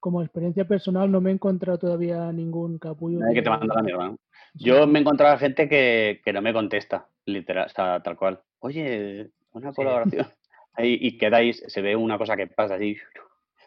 como 0.01 0.23
experiencia 0.23 0.67
personal 0.67 1.11
no 1.11 1.21
me 1.21 1.31
he 1.31 1.35
encontrado 1.35 1.79
todavía 1.79 2.31
ningún 2.33 2.79
capullo. 2.79 3.21
que 3.33 3.43
te 3.43 3.51
manda 3.51 3.75
la 3.75 3.83
mierda, 3.83 4.17
Yo 4.55 4.87
me 4.87 4.99
he 4.99 5.03
encontrado 5.03 5.39
gente 5.39 5.69
que, 5.69 6.21
que, 6.25 6.33
no 6.33 6.43
me 6.43 6.53
contesta, 6.53 7.09
literal, 7.25 7.67
o 7.67 7.69
sea, 7.69 8.01
tal 8.03 8.17
cual. 8.17 8.41
Oye, 8.61 9.31
una 9.53 9.73
colaboración. 9.73 10.27
y, 10.79 11.07
y 11.07 11.19
quedáis, 11.19 11.63
se 11.67 11.83
ve 11.83 11.97
una 11.97 12.19
cosa 12.19 12.37
que 12.37 12.47
pasa 12.47 12.75
así. 12.75 12.97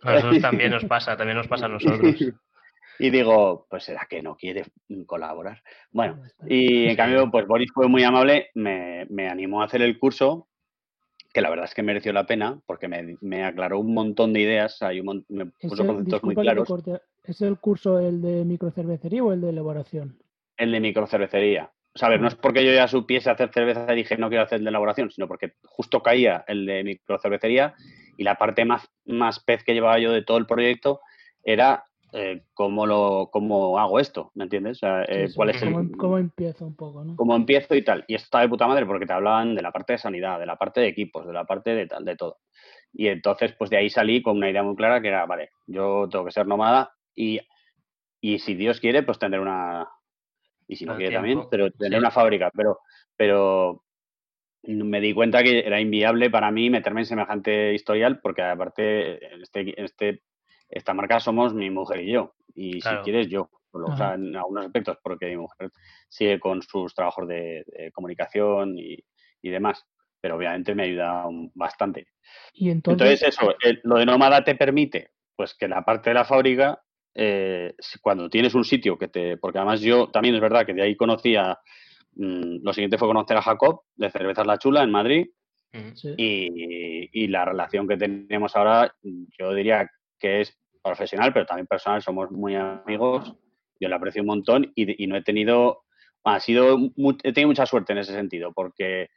A 0.03 0.13
nosotros 0.13 0.41
también 0.41 0.71
nos 0.71 0.86
pasa, 0.86 1.17
también 1.17 1.38
nos 1.38 1.48
pasa 1.48 1.65
a 1.65 1.69
nosotros. 1.69 2.15
y 3.00 3.09
digo, 3.09 3.65
pues 3.69 3.83
será 3.83 4.05
que 4.09 4.21
no 4.21 4.36
quiere 4.36 4.65
colaborar. 5.05 5.62
Bueno, 5.91 6.21
y 6.45 6.88
en 6.88 6.95
cambio, 6.95 7.29
pues 7.31 7.48
Boris 7.48 7.71
fue 7.74 7.88
muy 7.88 8.03
amable, 8.03 8.50
me, 8.53 9.05
me 9.09 9.27
animó 9.29 9.62
a 9.62 9.65
hacer 9.65 9.81
el 9.81 9.98
curso 9.98 10.48
que 11.33 11.41
la 11.41 11.50
verdad 11.50 11.65
es 11.65 11.74
que 11.74 11.83
mereció 11.83 12.12
la 12.13 12.25
pena 12.25 12.59
porque 12.65 12.88
me, 12.88 13.43
aclaró 13.43 13.79
un 13.79 13.93
montón 13.93 14.33
de 14.33 14.41
ideas, 14.41 14.81
hay 14.81 15.00
un, 15.00 15.25
me 15.29 15.45
puso 15.48 15.86
conceptos 15.86 16.24
muy 16.24 16.36
claros. 16.36 16.67
¿Es 17.24 17.41
el 17.41 17.59
curso 17.59 18.00
el 18.00 18.21
de 18.21 18.45
microcervecería 18.45 19.24
o 19.24 19.31
el 19.33 19.41
de 19.41 19.50
elaboración? 19.50 20.17
El 20.57 20.71
de 20.71 20.79
microcervecería. 20.79 21.71
O 21.93 22.00
sea, 22.00 22.07
a 22.07 22.12
ver, 22.12 22.21
no 22.21 22.27
es 22.27 22.36
porque 22.36 22.65
yo 22.65 22.71
ya 22.71 22.88
supiese 22.88 23.29
hacer 23.29 23.51
cerveza 23.51 23.91
y 23.93 23.98
dije 23.98 24.17
no 24.17 24.29
quiero 24.29 24.43
hacer 24.43 24.59
el 24.59 24.63
de 24.63 24.69
elaboración, 24.69 25.12
sino 25.12 25.27
porque 25.27 25.53
justo 25.63 26.01
caía 26.01 26.43
el 26.48 26.65
de 26.65 26.83
microcervecería 26.83 27.75
y 28.17 28.24
la 28.24 28.36
parte 28.36 28.65
más, 28.65 28.89
más 29.05 29.39
pez 29.39 29.63
que 29.63 29.74
llevaba 29.74 30.00
yo 30.00 30.12
de 30.12 30.24
todo 30.24 30.38
el 30.38 30.45
proyecto 30.45 31.01
era 31.43 31.86
eh, 32.13 32.43
cómo, 32.53 32.85
lo, 32.85 33.29
cómo 33.31 33.79
hago 33.79 33.99
esto, 33.99 34.31
¿me 34.35 34.45
entiendes? 34.45 34.79
Eh, 34.83 35.29
¿cuál 35.35 35.49
es 35.51 35.61
el, 35.61 35.91
cómo, 35.97 36.17
empiezo 36.17 36.65
un 36.65 36.75
poco, 36.75 37.03
¿no? 37.03 37.15
Cómo 37.15 37.35
empiezo 37.35 37.75
y 37.75 37.83
tal. 37.83 38.05
Y 38.07 38.15
esto 38.15 38.25
está 38.25 38.41
de 38.41 38.49
puta 38.49 38.67
madre 38.67 38.85
porque 38.85 39.05
te 39.05 39.13
hablaban 39.13 39.55
de 39.55 39.61
la 39.61 39.71
parte 39.71 39.93
de 39.93 39.99
sanidad, 39.99 40.39
de 40.39 40.45
la 40.45 40.57
parte 40.57 40.81
de 40.81 40.87
equipos, 40.87 41.25
de 41.25 41.33
la 41.33 41.45
parte 41.45 41.75
de 41.75 41.87
tal, 41.87 42.05
de 42.05 42.15
todo. 42.15 42.37
Y 42.93 43.07
entonces, 43.07 43.53
pues 43.57 43.69
de 43.69 43.77
ahí 43.77 43.89
salí 43.89 44.21
con 44.21 44.37
una 44.37 44.49
idea 44.49 44.63
muy 44.63 44.75
clara 44.75 45.01
que 45.01 45.09
era, 45.09 45.25
vale, 45.25 45.51
yo 45.67 46.07
tengo 46.09 46.25
que 46.25 46.31
ser 46.31 46.47
nómada 46.47 46.91
y, 47.15 47.39
y 48.19 48.39
si 48.39 48.55
Dios 48.55 48.79
quiere, 48.79 49.03
pues 49.03 49.19
tener 49.19 49.39
una, 49.39 49.87
y 50.67 50.75
si 50.75 50.85
no 50.85 50.95
quiere 50.95 51.09
tiempo, 51.09 51.27
también, 51.27 51.47
pero 51.49 51.71
tener 51.71 51.99
sí. 51.99 51.99
una 51.99 52.11
fábrica, 52.11 52.51
pero, 52.55 52.79
pero 53.15 53.83
me 54.63 55.01
di 55.01 55.13
cuenta 55.13 55.43
que 55.43 55.59
era 55.59 55.79
inviable 55.79 56.29
para 56.29 56.51
mí 56.51 56.69
meterme 56.69 57.01
en 57.01 57.05
semejante 57.05 57.73
historial, 57.73 58.19
porque 58.21 58.43
aparte, 58.43 59.33
en 59.33 59.41
este, 59.41 59.59
en 59.79 59.85
este, 59.85 60.21
esta 60.69 60.93
marca 60.93 61.19
somos 61.19 61.53
mi 61.53 61.69
mujer 61.69 62.01
y 62.01 62.11
yo, 62.13 62.35
y 62.55 62.79
Claro. 62.81 62.99
si 62.99 63.03
quieres 63.03 63.27
yo, 63.29 63.49
o 63.71 63.95
sea, 63.97 64.13
en 64.15 64.35
algunos 64.35 64.65
aspectos, 64.65 64.97
porque 65.03 65.27
mi 65.27 65.38
mujer 65.38 65.71
sigue 66.07 66.39
con 66.39 66.61
sus 66.61 66.93
trabajos 66.93 67.27
de, 67.27 67.63
de 67.67 67.91
comunicación 67.91 68.77
y, 68.77 68.97
y 69.41 69.49
demás, 69.49 69.85
pero 70.21 70.35
obviamente 70.38 70.73
me 70.75 70.83
ayuda 70.83 71.25
bastante. 71.55 72.07
Y 72.53 72.69
entonces, 72.69 73.21
Entonces, 73.21 73.39
eso, 73.39 73.55
el- 73.63 73.79
lo 73.83 73.95
de 73.97 74.05
nómada 74.05 74.43
te 74.43 74.55
permite, 74.55 75.11
pues 75.35 75.53
que 75.55 75.67
la 75.67 75.83
parte 75.83 76.09
de 76.09 76.13
la 76.15 76.25
fábrica, 76.25 76.81
eh, 77.15 77.73
cuando 78.01 78.29
tienes 78.29 78.53
un 78.55 78.63
sitio 78.65 78.97
que 78.97 79.07
te. 79.07 79.38
Porque 79.38 79.57
además 79.57 79.81
yo 79.81 80.09
también 80.09 80.35
es 80.35 80.41
verdad 80.41 80.65
que 80.65 80.73
de 80.73 80.81
ahí 80.83 80.95
conocía. 80.95 81.57
mm, 82.15 82.63
lo 82.63 82.73
siguiente 82.73 82.97
fue 82.97 83.07
conocer 83.07 83.38
a 83.38 83.41
Jacob 83.41 83.81
de 83.95 84.09
Cervezas 84.11 84.45
La 84.45 84.57
Chula 84.57 84.83
en 84.83 84.91
Madrid 84.91 85.27
sí. 85.93 86.13
y, 86.17 87.23
y 87.23 87.27
la 87.27 87.45
relación 87.45 87.88
que 87.88 87.97
tenemos 87.97 88.55
ahora, 88.55 88.93
yo 89.39 89.53
diría 89.53 89.89
que 90.19 90.41
es 90.41 90.58
profesional, 90.83 91.33
pero 91.33 91.45
también 91.45 91.67
personal, 91.67 92.01
somos 92.01 92.31
muy 92.31 92.55
amigos, 92.55 93.36
yo 93.79 93.89
le 93.89 93.95
aprecio 93.95 94.21
un 94.21 94.27
montón 94.27 94.71
y, 94.75 95.03
y 95.03 95.07
no 95.07 95.15
he 95.15 95.24
tenido. 95.24 95.83
Ha 96.25 96.39
sido. 96.39 96.77
he 97.24 97.33
tenido 97.33 97.48
mucha 97.48 97.65
suerte 97.65 97.93
en 97.93 98.00
ese 98.00 98.13
sentido, 98.13 98.51
porque 98.53 99.09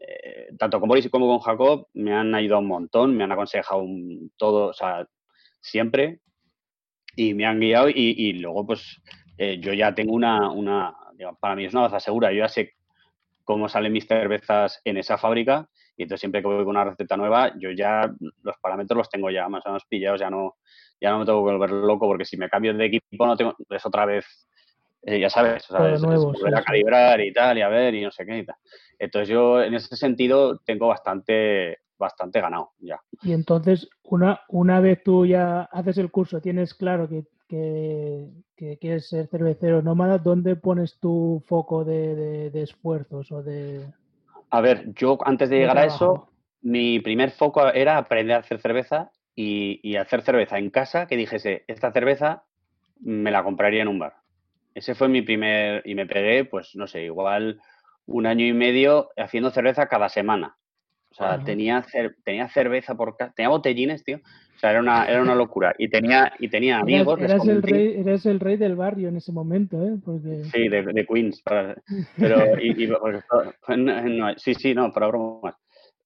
eh, 0.00 0.48
tanto 0.58 0.80
con 0.80 0.88
Boris 0.88 1.08
como 1.08 1.26
con 1.28 1.38
Jacob 1.38 1.86
me 1.94 2.12
han 2.12 2.34
ayudado 2.34 2.60
un 2.60 2.66
montón, 2.66 3.16
me 3.16 3.24
han 3.24 3.32
aconsejado 3.32 3.80
un- 3.82 4.32
todo, 4.36 4.68
o 4.68 4.72
sea, 4.72 5.06
siempre, 5.60 6.20
y 7.14 7.34
me 7.34 7.46
han 7.46 7.60
guiado 7.60 7.88
y, 7.88 7.94
y 7.94 8.32
luego 8.34 8.66
pues 8.66 9.00
eh, 9.38 9.58
yo 9.60 9.72
ya 9.72 9.94
tengo 9.94 10.12
una, 10.14 10.50
una 10.50 10.94
para 11.40 11.54
mí 11.54 11.64
es 11.64 11.72
una 11.72 11.82
baza 11.82 12.00
segura, 12.00 12.32
yo 12.32 12.38
ya 12.38 12.48
sé 12.48 12.74
cómo 13.44 13.68
salen 13.68 13.92
mis 13.92 14.06
cervezas 14.06 14.80
en 14.84 14.96
esa 14.96 15.18
fábrica 15.18 15.68
y 15.96 16.04
entonces 16.04 16.20
siempre 16.20 16.40
que 16.40 16.48
voy 16.48 16.58
con 16.64 16.68
una 16.68 16.84
receta 16.84 17.16
nueva, 17.16 17.52
yo 17.58 17.70
ya 17.70 18.10
los 18.42 18.56
parámetros 18.60 18.96
los 18.96 19.10
tengo 19.10 19.30
ya 19.30 19.48
más 19.48 19.64
o 19.66 19.68
menos 19.70 19.84
pillados, 19.88 20.20
ya 20.20 20.30
no, 20.30 20.56
ya 21.00 21.10
no 21.10 21.18
me 21.20 21.24
tengo 21.26 21.44
que 21.44 21.52
volver 21.52 21.70
loco 21.70 22.06
porque 22.06 22.24
si 22.24 22.36
me 22.36 22.48
cambio 22.48 22.74
de 22.74 22.86
equipo 22.86 23.26
no 23.26 23.36
tengo, 23.36 23.54
es 23.68 23.86
otra 23.86 24.06
vez, 24.06 24.24
eh, 25.02 25.18
ya 25.20 25.28
sabes, 25.28 25.68
o 25.70 25.76
sea, 25.76 25.88
es- 25.88 25.94
es 25.96 26.02
nuevo, 26.02 26.32
volver 26.32 26.52
sí, 26.54 26.58
a 26.58 26.62
calibrar 26.62 27.20
y 27.20 27.32
tal 27.32 27.58
y 27.58 27.62
a 27.62 27.68
ver 27.68 27.94
y 27.94 28.02
no 28.02 28.10
sé 28.10 28.24
qué 28.24 28.38
y 28.38 28.46
tal. 28.46 28.56
Entonces 28.98 29.28
yo 29.28 29.62
en 29.62 29.74
ese 29.74 29.96
sentido 29.96 30.58
tengo 30.64 30.88
bastante, 30.88 31.78
bastante 31.98 32.40
ganado 32.40 32.70
ya. 32.78 33.00
Y 33.22 33.32
entonces, 33.32 33.88
una, 34.04 34.40
una 34.48 34.80
vez 34.80 35.02
tú 35.04 35.26
ya 35.26 35.62
haces 35.64 35.98
el 35.98 36.10
curso, 36.10 36.40
tienes 36.40 36.72
claro 36.74 37.08
que, 37.08 37.24
que, 37.48 38.28
que 38.56 38.78
quieres 38.78 39.08
ser 39.08 39.26
cervecero 39.28 39.82
nómada, 39.82 40.18
¿dónde 40.18 40.56
pones 40.56 40.98
tu 40.98 41.42
foco 41.46 41.84
de, 41.84 42.14
de- 42.14 42.50
de 42.50 42.62
esfuerzos 42.62 43.30
o 43.32 43.42
de, 43.42 43.86
A 44.52 44.60
ver, 44.60 44.92
yo 44.92 45.16
antes 45.24 45.48
de 45.48 45.60
llegar 45.60 45.78
a 45.78 45.86
eso, 45.86 46.28
mi 46.60 47.00
primer 47.00 47.30
foco 47.30 47.72
era 47.72 47.96
aprender 47.96 48.36
a 48.36 48.40
hacer 48.40 48.60
cerveza 48.60 49.10
y, 49.34 49.80
y 49.82 49.96
hacer 49.96 50.20
cerveza 50.20 50.58
en 50.58 50.68
casa 50.68 51.06
que 51.06 51.16
dijese, 51.16 51.64
esta 51.68 51.90
cerveza 51.90 52.44
me 53.00 53.30
la 53.30 53.42
compraría 53.42 53.80
en 53.80 53.88
un 53.88 53.98
bar. 53.98 54.16
Ese 54.74 54.94
fue 54.94 55.08
mi 55.08 55.22
primer, 55.22 55.82
y 55.86 55.94
me 55.94 56.04
pegué, 56.04 56.44
pues 56.44 56.76
no 56.76 56.86
sé, 56.86 57.02
igual 57.04 57.62
un 58.04 58.26
año 58.26 58.44
y 58.44 58.52
medio 58.52 59.08
haciendo 59.16 59.50
cerveza 59.50 59.88
cada 59.88 60.10
semana. 60.10 60.58
O 61.12 61.14
sea, 61.14 61.34
Ajá. 61.34 61.44
tenía, 61.44 61.82
cer- 61.84 62.16
tenía 62.24 62.48
cerveza 62.48 62.94
por 62.94 63.16
casa, 63.16 63.32
tenía 63.36 63.50
botellines, 63.50 64.02
tío. 64.02 64.16
O 64.16 64.58
sea, 64.58 64.70
era 64.70 64.80
una, 64.80 65.04
era 65.04 65.20
una 65.20 65.34
locura. 65.34 65.74
Y 65.76 65.88
tenía, 65.90 66.32
y 66.38 66.48
tenía 66.48 66.76
Eras, 66.76 66.82
amigos. 66.84 67.20
les 67.20 67.30
eras 67.30 67.46
el 67.48 67.62
rey, 67.62 67.94
eras 67.98 68.26
el 68.26 68.40
rey 68.40 68.56
del 68.56 68.76
barrio 68.76 69.08
en 69.08 69.16
ese 69.16 69.30
momento, 69.32 69.82
¿eh? 69.84 69.96
Porque... 70.04 70.44
Sí, 70.44 70.68
de, 70.68 70.82
de 70.82 71.06
Queens. 71.06 71.42
para- 71.42 71.76
pero, 72.18 72.58
y, 72.60 72.84
y- 72.84 72.84
esto- 72.84 73.54
no, 73.76 74.02
no, 74.02 74.34
sí, 74.38 74.54
sí, 74.54 74.74
no, 74.74 74.90
para 74.92 75.08
bromas. 75.08 75.54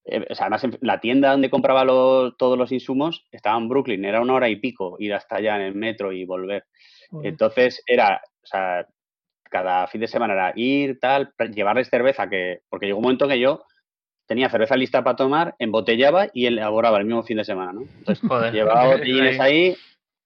Eh, 0.05 0.25
o 0.29 0.35
sea, 0.35 0.47
además, 0.47 0.77
la 0.81 0.99
tienda 0.99 1.31
donde 1.31 1.49
compraba 1.49 1.85
los- 1.85 2.35
todos 2.37 2.57
los 2.57 2.71
insumos 2.71 3.25
estaba 3.31 3.57
en 3.57 3.69
Brooklyn, 3.69 4.03
era 4.05 4.21
una 4.21 4.33
hora 4.33 4.49
y 4.49 4.57
pico 4.57 4.97
ir 4.99 5.13
hasta 5.13 5.37
allá 5.37 5.55
en 5.55 5.61
el 5.61 5.75
metro 5.75 6.11
y 6.11 6.25
volver. 6.25 6.65
Joder. 7.11 7.27
Entonces, 7.29 7.81
era, 7.87 8.21
o 8.43 8.45
sea, 8.45 8.85
cada 9.49 9.87
fin 9.87 10.01
de 10.01 10.07
semana 10.07 10.33
era 10.33 10.53
ir, 10.55 10.99
tal, 10.99 11.31
llevarles 11.53 11.89
cerveza, 11.89 12.27
que 12.29 12.59
porque 12.69 12.85
llegó 12.87 12.97
un 12.97 13.03
momento 13.03 13.27
que 13.27 13.39
yo 13.39 13.63
tenía 14.27 14.49
cerveza 14.49 14.75
lista 14.75 15.03
para 15.03 15.15
tomar, 15.15 15.55
embotellaba 15.57 16.27
y 16.33 16.45
elaboraba 16.45 16.99
el 16.99 17.05
mismo 17.05 17.23
fin 17.23 17.37
de 17.37 17.45
semana, 17.45 17.73
¿no? 17.73 17.81
Entonces, 17.81 18.27
Joder. 18.27 18.53
Llevaba 18.53 18.87
botellines 18.93 19.39
ahí, 19.39 19.75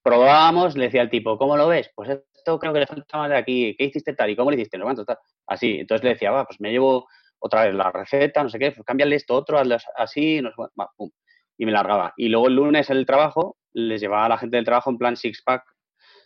probábamos, 0.03 0.75
le 0.75 0.85
decía 0.85 1.01
al 1.01 1.09
tipo, 1.09 1.37
¿cómo 1.37 1.55
lo 1.55 1.67
ves? 1.67 1.91
Pues 1.95 2.09
esto 2.09 2.59
creo 2.59 2.73
que 2.73 2.79
le 2.79 2.87
falta 2.87 3.17
más 3.17 3.29
de 3.29 3.37
aquí, 3.37 3.75
¿qué 3.77 3.85
hiciste 3.85 4.13
tal? 4.13 4.31
¿Y 4.31 4.35
cómo 4.35 4.49
lo 4.51 4.57
hiciste? 4.57 4.77
No, 4.77 4.85
cuánto, 4.85 5.05
tal. 5.05 5.17
Así, 5.47 5.79
entonces 5.79 6.03
le 6.03 6.09
decía, 6.11 6.31
va, 6.31 6.45
pues 6.45 6.59
me 6.59 6.71
llevo 6.71 7.07
otra 7.39 7.65
vez 7.65 7.75
la 7.75 7.91
receta, 7.91 8.43
no 8.43 8.49
sé 8.49 8.59
qué, 8.59 8.71
pues 8.71 8.85
cámbiale 8.85 9.15
esto, 9.15 9.35
otro, 9.35 9.57
hazlo 9.57 9.77
así, 9.95 10.41
no 10.41 10.49
sé, 10.49 10.55
va, 10.79 10.89
pum. 10.97 11.09
Y 11.57 11.65
me 11.65 11.71
largaba. 11.71 12.13
Y 12.17 12.29
luego 12.29 12.47
el 12.47 12.55
lunes 12.55 12.89
el 12.89 13.05
trabajo, 13.05 13.57
les 13.73 14.01
llevaba 14.01 14.25
a 14.25 14.29
la 14.29 14.37
gente 14.37 14.57
del 14.57 14.65
trabajo 14.65 14.89
en 14.89 14.97
plan 14.97 15.15
six 15.15 15.41
pack 15.43 15.63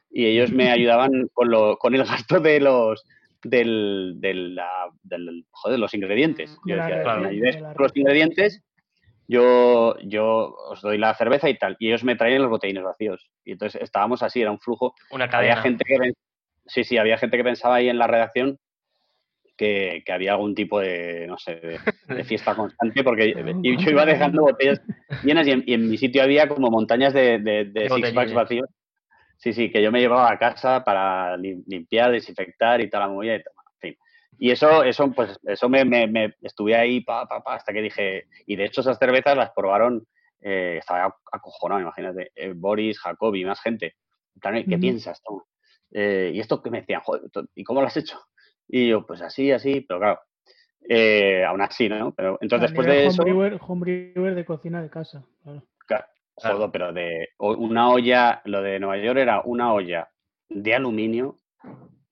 y 0.10 0.26
ellos 0.26 0.52
me 0.52 0.70
ayudaban 0.72 1.30
con, 1.34 1.50
lo, 1.50 1.78
con 1.78 1.94
el 1.94 2.06
gasto 2.06 2.40
de 2.40 2.60
los 2.60 3.06
del, 3.50 4.16
del, 4.18 4.56
la- 4.56 4.90
del- 5.04 5.46
joder, 5.52 5.80
los 5.80 5.94
ingredientes. 5.94 6.58
Yo 6.66 6.76
decía, 6.76 7.04
con 7.04 7.84
los 7.84 7.92
ingredientes 7.96 8.62
yo, 9.28 9.96
yo 10.04 10.56
os 10.70 10.82
doy 10.82 10.98
la 10.98 11.14
cerveza 11.16 11.50
y 11.50 11.58
tal. 11.58 11.76
Y 11.80 11.88
ellos 11.88 12.04
me 12.04 12.16
traían 12.16 12.42
los 12.42 12.52
botellines 12.52 12.84
vacíos. 12.84 13.30
Y 13.44 13.54
entonces 13.54 13.82
estábamos 13.82 14.22
así, 14.24 14.42
era 14.42 14.52
un 14.52 14.60
flujo. 14.60 14.94
Una 15.12 15.26
Había 15.26 15.56
cadena. 15.56 15.62
gente 15.62 15.84
que 15.86 15.98
sí, 16.68 16.84
sí, 16.84 16.98
había 16.98 17.18
gente 17.18 17.38
que 17.38 17.44
pensaba 17.44 17.76
ahí 17.76 17.90
en 17.90 17.98
la 17.98 18.08
redacción 18.08 18.58
que, 19.58 20.04
que 20.06 20.12
había 20.12 20.34
algún 20.34 20.54
tipo 20.54 20.80
de, 20.82 21.26
no 21.28 21.38
sé, 21.38 21.56
de, 21.56 21.80
de 22.14 22.24
fiesta 22.26 22.56
constante, 22.56 23.04
porque 23.04 23.34
y 23.64 23.78
yo 23.78 23.90
iba 23.92 24.06
dejando 24.06 24.42
botellas 24.42 24.82
llenas 25.24 25.48
y 25.48 25.52
en, 25.52 25.64
y 25.66 25.74
en 25.74 25.90
mi 25.90 25.98
sitio 25.98 26.22
había 26.24 26.48
como 26.50 26.70
montañas 26.70 27.14
de, 27.14 27.40
de, 27.40 27.66
de 27.66 27.90
six 27.90 28.12
packs 28.12 28.34
vacíos. 28.34 28.70
Sí, 29.38 29.54
sí, 29.54 29.72
que 29.72 29.82
yo 29.82 29.92
me 29.92 30.00
llevaba 30.00 30.32
a 30.32 30.40
casa 30.40 30.84
para 30.84 31.36
lim- 31.38 31.64
limpiar, 31.68 32.12
desinfectar 32.12 32.82
y 32.82 32.90
tal, 32.90 33.02
la 33.02 33.08
movida 33.10 33.36
y 33.36 33.44
tal. 33.44 33.54
En 33.74 33.80
fin. 33.92 33.98
Y 34.38 34.52
eso, 34.52 34.84
eso, 34.84 35.12
pues, 35.12 35.38
eso 35.44 35.70
me, 35.70 35.86
me- 35.86 36.08
me- 36.08 36.36
estuve 36.42 36.76
ahí 36.76 37.02
pa, 37.02 37.26
pa, 37.28 37.42
pa, 37.44 37.56
hasta 37.56 37.72
que 37.74 37.82
dije, 37.82 38.28
y 38.46 38.56
de 38.56 38.66
hecho 38.66 38.82
esas 38.82 38.98
cervezas 38.98 39.38
las 39.38 39.52
probaron, 39.52 40.06
eh, 40.42 40.78
estaba 40.80 41.16
acojonado, 41.32 41.82
imagínate, 41.82 42.32
eh, 42.36 42.54
Boris, 42.56 43.00
Jacob 43.00 43.36
y 43.36 43.46
más 43.46 43.62
gente. 43.62 43.96
En 44.36 44.40
plan, 44.42 44.66
¿Qué 44.66 44.78
piensas, 44.78 45.22
Tom? 45.24 45.42
Eh, 45.92 46.32
y 46.34 46.40
esto 46.40 46.62
que 46.62 46.70
me 46.70 46.82
decían, 46.82 47.02
joder, 47.02 47.24
¿y 47.56 47.64
cómo 47.64 47.82
lo 47.82 47.88
has 47.88 47.96
hecho? 47.98 48.20
Y 48.68 48.90
yo, 48.90 49.06
pues 49.06 49.22
así, 49.22 49.52
así, 49.52 49.82
pero 49.82 50.00
claro, 50.00 50.20
eh, 50.90 51.44
aún 51.46 51.62
así, 51.62 51.88
¿no? 51.90 52.14
Pero 52.14 52.38
entonces 52.42 52.70
después 52.70 52.88
de 52.88 53.06
eso, 53.08 53.22
homebrewer, 53.24 53.60
homebrewer 53.62 54.36
de 54.36 54.46
cocina 54.46 54.82
de 54.82 54.90
casa. 54.90 55.24
claro. 55.44 55.64
Claro, 55.88 56.06
Claro. 56.38 56.58
joder, 56.58 56.72
pero 56.72 56.94
de 56.94 57.30
una 57.40 57.90
olla, 57.90 58.42
lo 58.46 58.62
de 58.62 58.80
Nueva 58.80 58.98
York 58.98 59.18
era 59.20 59.42
una 59.42 59.74
olla 59.74 60.10
de 60.50 60.76
aluminio, 60.76 61.40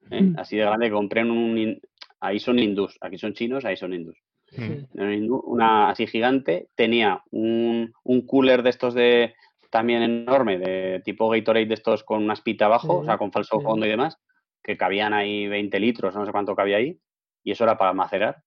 ¿eh? 0.10 0.22
Mm. 0.22 0.39
así 0.39 0.56
de 0.58 0.63
grande, 0.63 0.88
que 0.88 0.94
compré 0.94 1.22
en 1.22 1.32
un, 1.32 1.80
ahí 2.20 2.39
son 2.39 2.60
hindús, 2.60 2.98
aquí 3.01 3.18
son 3.18 3.34
chinos, 3.34 3.65
ahí 3.65 3.75
son 3.75 3.94
hindús. 3.94 4.18
Mm. 4.56 5.30
Una 5.46 5.89
así 5.89 6.08
gigante, 6.08 6.70
tenía 6.75 7.22
un, 7.32 7.92
un 8.03 8.25
cooler 8.25 8.63
de 8.63 8.70
estos 8.70 8.94
de 8.94 9.34
también 9.70 10.03
enorme, 10.03 10.60
de 10.60 11.01
tipo 11.03 11.27
Gatorade 11.30 11.65
de 11.65 11.74
estos 11.74 12.03
con 12.03 12.24
una 12.24 12.34
espita 12.34 12.65
abajo, 12.65 12.94
Sí, 13.00 13.01
o 13.01 13.06
sea, 13.06 13.18
con 13.18 13.32
falso 13.32 13.58
sí. 13.58 13.63
fondo 13.65 13.86
y 13.86 13.89
demás, 13.89 14.18
que 14.63 14.77
cabían 14.77 15.13
ahí 15.13 15.48
20 15.48 15.80
litros, 15.80 16.15
no 16.15 16.25
sé 16.25 16.32
cuánto 16.32 16.56
cabía 16.56 16.77
ahí, 16.77 16.98
y 17.44 17.51
eso 17.51 17.63
era 17.63 17.77
para 17.77 17.92
macerar. 17.94 18.38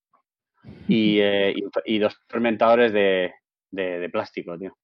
Y, 0.88 1.18
eh, 1.20 1.52
y, 1.54 1.94
y 1.96 1.98
dos 1.98 2.16
fermentadores 2.28 2.92
de, 2.92 3.32
de, 3.70 3.98
de 3.98 4.08
plástico, 4.08 4.56
tío. 4.58 4.76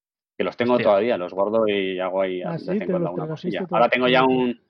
Que 0.43 0.45
los 0.45 0.57
tengo 0.57 0.73
Hostia. 0.73 0.85
todavía, 0.89 1.17
los 1.17 1.33
guardo 1.33 1.69
y 1.69 2.01
hago 2.01 2.21
ahí 2.21 2.43
Ah, 2.43 2.59
sí, 2.59 2.67
te 2.79 2.87
cosilla. 2.87 3.65
Ahora 3.71 3.89
tengo 3.89 4.09
ya 4.09 4.23
juntos. 4.23 4.39
un... 4.45 4.61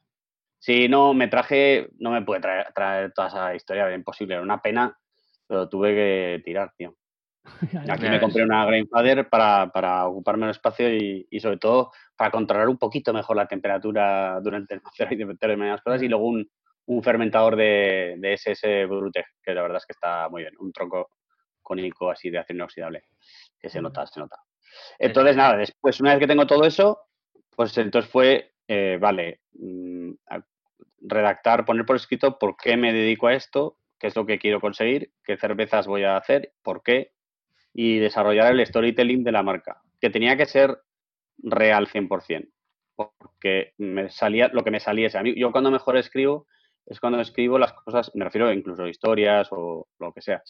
Sí, 0.59 0.87
no, 0.87 1.15
me 1.15 1.29
traje... 1.29 1.89
No 1.99 2.11
me 2.11 2.21
pude 2.21 2.41
traer, 2.41 2.73
traer 2.75 3.13
toda 3.13 3.29
esa 3.29 3.55
historia, 3.55 3.87
era 3.87 3.95
imposible, 3.95 4.35
era 4.35 4.43
una 4.43 4.61
pena, 4.61 4.95
pero 5.47 5.69
tuve 5.71 5.95
que 5.95 6.43
tirar, 6.45 6.73
tío. 6.77 6.95
Aquí 7.89 8.07
me 8.07 8.21
compré 8.21 8.45
una 8.45 8.67
Grainfather 8.67 9.29
para, 9.31 9.71
para 9.73 10.07
ocuparme 10.07 10.45
el 10.45 10.51
espacio 10.51 10.95
y, 10.95 11.27
y 11.31 11.41
sobre 11.41 11.57
todo 11.57 11.91
para 12.17 12.31
controlar 12.31 12.69
un 12.69 12.77
poquito 12.77 13.15
mejor 13.15 13.37
la 13.37 13.49
temperatura 13.49 14.39
durante 14.43 14.75
el 14.75 14.83
macerado 14.83 15.15
y 15.15 15.19
de 15.19 15.25
meter 15.27 15.57
menos 15.57 15.81
cosas 15.81 16.03
y 16.03 16.09
luego 16.09 16.27
un, 16.27 16.49
un 16.87 17.03
fermentador 17.03 17.57
de, 17.57 18.17
de 18.19 18.35
SS 18.35 18.87
Brute, 18.87 19.25
que 19.43 19.55
la 19.55 19.63
verdad 19.63 19.79
es 19.79 19.87
que 19.87 19.93
está 19.93 20.29
muy 20.29 20.43
bien, 20.43 20.55
un 20.59 20.71
tronco 20.73 21.11
cónico 21.63 22.11
así 22.11 22.29
de 22.29 22.39
acero 22.39 22.59
inoxidable, 22.59 23.05
que 23.59 23.71
se 23.71 23.81
nota, 23.81 24.07
se 24.07 24.21
nota. 24.21 24.37
Entonces, 24.99 25.37
nada, 25.37 25.57
después, 25.57 26.01
una 26.01 26.11
vez 26.11 26.21
que 26.21 26.27
tengo 26.27 26.47
todo 26.47 26.65
eso, 26.65 27.01
pues 27.55 27.77
entonces 27.79 28.11
fue, 28.11 28.53
eh, 28.69 28.99
vale, 29.01 29.41
mm, 29.55 30.13
redactar, 31.03 31.65
poner 31.65 31.85
por 31.85 31.97
escrito 31.97 32.39
por 32.39 32.57
qué 32.57 32.77
me 32.77 32.93
dedico 32.93 33.27
a 33.27 33.35
esto, 33.35 33.77
qué 33.99 34.07
es 34.09 34.17
lo 34.17 34.27
que 34.27 34.39
quiero 34.39 34.61
conseguir, 34.61 35.11
qué 35.25 35.37
cervezas 35.37 35.87
voy 35.87 36.05
a 36.05 36.17
hacer, 36.17 36.53
por 36.63 36.83
qué, 36.83 37.13
y 37.75 37.99
desarrollar 37.99 38.53
el 38.53 38.67
storytelling 38.67 39.25
de 39.25 39.33
la 39.33 39.43
marca, 39.43 39.83
que 40.01 40.11
tenía 40.11 40.37
que 40.37 40.47
ser 40.47 40.79
real 41.39 41.89
100%, 41.89 42.49
porque 42.97 43.73
me 43.79 44.11
salía 44.11 44.49
lo 44.49 44.63
que 44.65 44.71
me 44.71 44.81
saliese. 44.81 45.19
A 45.19 45.23
mí, 45.23 45.35
yo 45.37 45.53
cuando 45.53 45.71
mejor 45.71 45.97
escribo 45.97 46.47
es 46.87 47.01
cuando 47.01 47.21
escribo 47.21 47.59
las 47.59 47.73
cosas, 47.73 48.11
me 48.15 48.25
refiero 48.25 48.53
incluso 48.53 48.85
a 48.85 48.89
historias 48.89 49.49
o 49.53 49.87
lo 49.99 50.13
que 50.13 50.21
sea. 50.21 50.43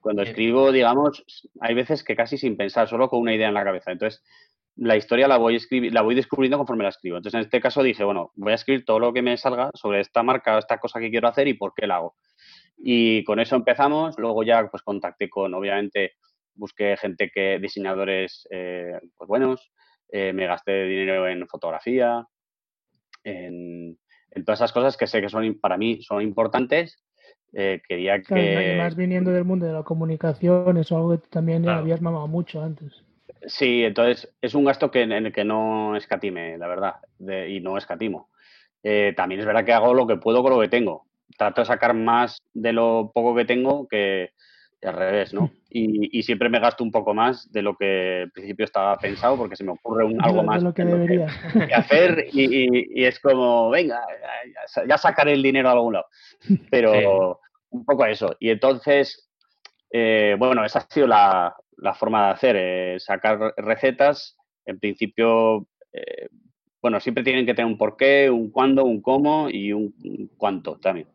Cuando 0.00 0.22
escribo, 0.22 0.72
digamos, 0.72 1.24
hay 1.60 1.74
veces 1.74 2.02
que 2.02 2.16
casi 2.16 2.36
sin 2.36 2.56
pensar, 2.56 2.88
solo 2.88 3.08
con 3.08 3.20
una 3.20 3.34
idea 3.34 3.48
en 3.48 3.54
la 3.54 3.64
cabeza. 3.64 3.92
Entonces, 3.92 4.22
la 4.76 4.96
historia 4.96 5.28
la 5.28 5.38
voy, 5.38 5.56
escribir, 5.56 5.92
la 5.92 6.02
voy 6.02 6.14
descubriendo 6.14 6.58
conforme 6.58 6.84
la 6.84 6.90
escribo. 6.90 7.16
Entonces, 7.16 7.38
en 7.38 7.44
este 7.44 7.60
caso 7.60 7.82
dije, 7.82 8.04
bueno, 8.04 8.32
voy 8.36 8.52
a 8.52 8.56
escribir 8.56 8.84
todo 8.84 8.98
lo 8.98 9.12
que 9.12 9.22
me 9.22 9.36
salga 9.36 9.70
sobre 9.74 10.00
esta 10.00 10.22
marca, 10.22 10.58
esta 10.58 10.78
cosa 10.78 11.00
que 11.00 11.10
quiero 11.10 11.28
hacer 11.28 11.48
y 11.48 11.54
por 11.54 11.72
qué 11.74 11.86
la 11.86 11.96
hago. 11.96 12.16
Y 12.76 13.24
con 13.24 13.40
eso 13.40 13.56
empezamos. 13.56 14.16
Luego 14.18 14.42
ya 14.42 14.68
pues 14.70 14.82
contacté 14.82 15.28
con, 15.28 15.54
obviamente, 15.54 16.14
busqué 16.54 16.96
gente 16.96 17.30
que, 17.32 17.58
diseñadores 17.60 18.46
eh, 18.50 18.98
pues 19.16 19.28
buenos, 19.28 19.72
eh, 20.10 20.32
me 20.32 20.46
gasté 20.46 20.84
dinero 20.84 21.28
en 21.28 21.46
fotografía, 21.48 22.26
en, 23.24 23.98
todas 24.44 24.60
esas 24.60 24.72
cosas 24.72 24.96
que 24.96 25.06
sé 25.06 25.20
que 25.20 25.28
son 25.28 25.58
para 25.60 25.76
mí 25.76 26.02
son 26.02 26.22
importantes. 26.22 27.02
Eh, 27.52 27.80
quería 27.88 28.20
que... 28.20 28.76
más 28.76 28.94
viniendo 28.94 29.30
del 29.30 29.44
mundo 29.44 29.66
de 29.66 29.72
la 29.72 29.82
comunicación, 29.82 30.76
es 30.76 30.92
algo 30.92 31.18
que 31.18 31.28
también 31.28 31.68
habías 31.68 32.02
mamado 32.02 32.28
mucho 32.28 32.62
antes. 32.62 33.04
Sí, 33.46 33.84
entonces 33.84 34.34
es 34.42 34.54
un 34.54 34.64
gasto 34.64 34.90
que, 34.90 35.02
en 35.02 35.12
el 35.12 35.32
que 35.32 35.44
no 35.44 35.96
escatime, 35.96 36.58
la 36.58 36.66
verdad, 36.66 36.94
y 37.48 37.60
no 37.60 37.78
escatimo. 37.78 38.28
también 39.16 39.40
es 39.40 39.46
verdad 39.46 39.64
que 39.64 39.72
hago 39.72 39.94
lo 39.94 40.06
que 40.06 40.16
puedo 40.16 40.42
con 40.42 40.52
lo 40.52 40.60
que 40.60 40.68
tengo. 40.68 41.06
Trato 41.36 41.62
de 41.62 41.66
sacar 41.66 41.94
más 41.94 42.38
de 42.52 42.72
lo 42.72 43.12
poco 43.14 43.34
que 43.34 43.44
tengo 43.44 43.86
que, 43.88 44.32
al 44.82 44.94
revés, 44.94 45.34
¿no? 45.34 45.50
Y, 45.70 46.22
siempre 46.22 46.48
me 46.48 46.60
gasto 46.60 46.82
un 46.82 46.90
poco 46.90 47.12
más 47.12 47.52
de 47.52 47.60
lo 47.60 47.76
que 47.76 48.22
al 48.22 48.30
principio 48.30 48.64
estaba 48.64 48.96
pensado 48.96 49.36
porque 49.36 49.54
se 49.54 49.64
me 49.64 49.72
ocurre 49.72 50.04
un, 50.04 50.22
algo 50.22 50.42
más 50.42 50.62
lo 50.62 50.72
que, 50.72 50.84
debería. 50.84 51.26
hacer 51.74 52.26
y, 52.32 53.04
es 53.04 53.20
como, 53.20 53.68
venga, 53.68 54.00
ya, 54.86 54.96
sacaré 54.96 55.34
el 55.34 55.42
dinero 55.42 55.68
a 55.68 55.72
algún 55.72 55.92
lado. 55.92 56.06
Pero 56.70 57.38
un 57.70 57.84
poco 57.84 58.06
eso. 58.06 58.34
Y 58.40 58.48
entonces, 58.48 59.30
eh, 59.92 60.36
bueno, 60.38 60.64
esa 60.64 60.80
ha 60.80 60.86
sido 60.88 61.06
la, 61.06 61.54
forma 61.94 62.26
de 62.26 62.32
hacer, 62.32 62.56
eh, 62.58 62.96
sacar 62.98 63.54
recetas. 63.58 64.36
En 64.64 64.78
principio, 64.78 65.66
eh, 65.92 66.28
bueno, 66.80 66.98
siempre 66.98 67.24
tienen 67.24 67.44
que 67.44 67.54
tener 67.54 67.70
un 67.70 67.78
porqué, 67.78 68.30
un 68.30 68.50
cuándo, 68.50 68.84
un 68.84 69.02
cómo 69.02 69.50
y 69.50 69.72
un 69.74 69.92
cuánto 70.38 70.78
también 70.78 71.08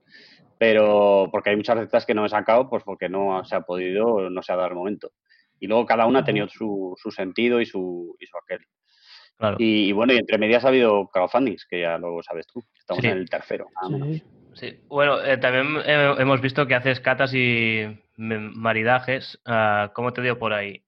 pero 0.63 1.27
porque 1.29 1.50
hay 1.50 1.58
muchas 1.58 1.75
recetas 1.75 2.05
que 2.05 2.13
no 2.13 2.25
he 2.25 2.29
sacado, 2.29 2.70
pues 2.70 2.84
porque 2.86 3.10
no 3.10 3.43
se 3.43 3.53
ha 3.53 3.60
podido, 3.60 4.29
no 4.29 4.41
se 4.41 4.53
ha 4.53 4.55
dado 4.55 4.70
el 4.70 4.75
momento. 4.75 5.12
Y 5.60 5.67
luego 5.67 5.86
cada 5.86 6.05
una 6.05 6.20
ha 6.20 6.24
tenido 6.24 6.48
su, 6.48 6.96
su 6.96 7.12
sentido 7.12 7.60
y 7.60 7.65
su, 7.65 8.15
y 8.17 8.25
su 8.25 8.38
aquel. 8.38 8.65
Y, 9.58 9.91
bueno, 9.91 10.13
y 10.13 10.20
entre 10.20 10.38
medias 10.38 10.63
ha 10.63 10.70
habido 10.70 11.10
crowdfundings, 11.10 11.65
que 11.65 11.82
ya 11.82 11.98
lo 11.98 12.24
sabes 12.24 12.48
tú. 12.48 12.63
Estamos 12.79 13.03
en 13.03 13.12
el 13.12 13.29
tercero. 13.29 13.67
Sí. 14.53 14.79
Bueno, 14.88 15.22
eh, 15.22 15.38
también 15.38 15.84
hemos 15.86 16.39
visto 16.39 16.65
que 16.65 16.75
haces 16.75 17.01
catas 17.01 17.34
y 17.34 18.00
maridajes. 18.15 19.41
Ah, 19.46 19.91
¿Cómo 19.93 20.13
te 20.13 20.22
dio 20.22 20.39
por 20.39 20.53
ahí? 20.53 20.82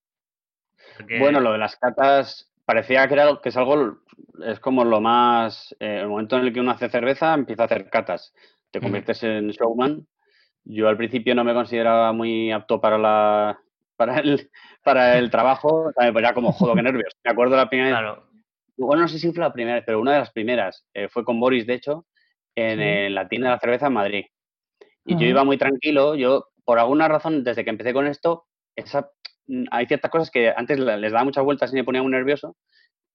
Bueno, 1.20 1.42
lo 1.42 1.52
de 1.52 1.58
las 1.58 1.76
catas 1.76 2.50
parecía 2.64 3.06
que, 3.10 3.16
era, 3.16 3.42
que 3.44 3.50
es 3.50 3.58
algo, 3.58 3.98
es 4.42 4.62
como 4.62 4.86
lo 4.86 5.02
más, 5.02 5.76
eh, 5.82 6.00
el 6.00 6.08
momento 6.08 6.38
en 6.38 6.46
el 6.46 6.54
que 6.54 6.62
uno 6.62 6.72
hace 6.72 6.88
cerveza, 6.88 7.34
empieza 7.34 7.64
a 7.64 7.66
hacer 7.66 7.90
catas 7.90 8.34
te 8.76 8.82
conviertes 8.82 9.24
en 9.24 9.52
showman. 9.52 10.06
Yo 10.66 10.90
al 10.90 10.98
principio 10.98 11.34
no 11.34 11.46
me 11.46 11.54
consideraba 11.54 12.12
muy 12.12 12.52
apto 12.52 12.82
para 12.82 12.98
la 12.98 13.58
para 13.96 14.20
el, 14.20 14.50
para 14.84 15.18
el 15.18 15.30
trabajo, 15.30 15.94
pues 15.96 16.22
ya 16.22 16.34
como 16.34 16.52
jodo, 16.52 16.76
qué 16.76 16.82
nervios. 16.84 17.14
Me 17.24 17.32
acuerdo 17.32 17.56
la 17.56 17.70
primera 17.70 18.02
vez. 18.02 18.24
Bueno, 18.76 19.04
no 19.04 19.08
sé 19.08 19.18
si 19.18 19.32
fue 19.32 19.40
la 19.40 19.54
primera 19.54 19.76
vez, 19.76 19.84
pero 19.86 20.02
una 20.02 20.12
de 20.12 20.20
las 20.20 20.32
primeras 20.32 20.86
eh, 20.94 21.08
fue 21.08 21.24
con 21.24 21.40
Boris, 21.40 21.66
de 21.66 21.76
hecho, 21.76 22.06
en, 22.54 23.16
la 23.16 23.30
tienda 23.30 23.48
de 23.48 23.56
la 23.56 23.60
cerveza 23.60 23.88
en 23.88 23.94
Madrid. 23.94 24.26
Y 25.06 25.18
yo 25.18 25.26
iba 25.26 25.46
muy 25.46 25.58
tranquilo. 25.58 26.16
Yo, 26.16 26.50
por 26.66 26.78
alguna 26.78 27.08
razón, 27.08 27.46
desde 27.46 27.64
que 27.64 27.70
empecé 27.70 27.94
con 27.94 28.08
esto, 28.08 28.46
esa, 28.76 29.10
mm, 29.48 29.66
hay 29.72 29.86
ciertas 29.86 30.12
cosas 30.12 30.30
que 30.30 30.54
antes 30.54 30.78
les 30.80 31.12
daba 31.14 31.24
muchas 31.24 31.46
vueltas 31.46 31.72
y 31.72 31.76
me 31.76 31.86
ponía 31.86 32.02
muy 32.02 32.12
nervioso 32.12 32.58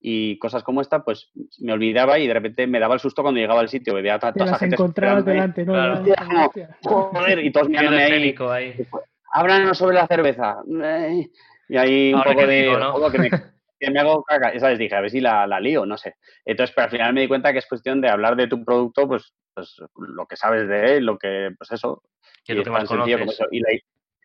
y 0.00 0.38
cosas 0.38 0.62
como 0.62 0.80
esta, 0.80 1.04
pues 1.04 1.30
me 1.58 1.72
olvidaba 1.72 2.18
y 2.18 2.26
de 2.26 2.34
repente 2.34 2.66
me 2.66 2.80
daba 2.80 2.94
el 2.94 3.00
susto 3.00 3.22
cuando 3.22 3.40
llegaba 3.40 3.60
al 3.60 3.68
sitio, 3.68 3.94
veía 3.94 4.14
a 4.14 4.18
toda 4.18 4.46
esa 4.46 4.58
gente. 4.58 4.76
encontrabas 4.76 5.24
delante, 5.24 5.64
¿no? 5.64 5.74
joder, 6.82 7.44
y 7.44 7.52
todos 7.52 7.68
mirándome 7.68 8.02
ahí. 8.02 8.34
ahí. 8.50 8.86
Háblanos 9.32 9.76
sobre 9.76 9.96
la 9.96 10.06
cerveza. 10.06 10.56
Y 11.68 11.76
ahí 11.76 12.14
un 12.14 12.22
poco 12.22 12.46
de. 12.46 12.76
¿no? 12.78 13.10
que, 13.10 13.18
me, 13.18 13.30
que, 13.78 13.90
me, 13.90 14.00
hago 14.00 14.24
caca. 14.24 14.48
Esa 14.48 14.70
les 14.70 14.78
dije, 14.78 14.96
a 14.96 15.02
ver 15.02 15.10
si 15.10 15.20
la, 15.20 15.46
la, 15.46 15.60
lío, 15.60 15.84
no 15.84 15.96
sé. 15.96 16.16
Entonces, 16.44 16.74
pero 16.74 16.86
al 16.86 16.90
final 16.90 17.12
me 17.12 17.20
di 17.20 17.28
cuenta 17.28 17.52
que 17.52 17.58
es 17.58 17.66
cuestión 17.66 18.00
de 18.00 18.08
hablar 18.08 18.36
de 18.36 18.48
tu 18.48 18.64
producto, 18.64 19.06
pues, 19.06 19.34
pues 19.54 19.76
lo 19.96 20.26
que 20.26 20.36
sabes 20.36 20.66
de 20.66 20.96
él, 20.96 21.04
lo 21.04 21.18
que, 21.18 21.50
pues 21.56 21.70
eso. 21.72 22.02
Y, 22.46 22.54
lo 22.54 22.64
que 22.64 22.70
más 22.70 22.88
conoces. 22.88 23.20
Y, 23.52 23.60
la, 23.60 23.68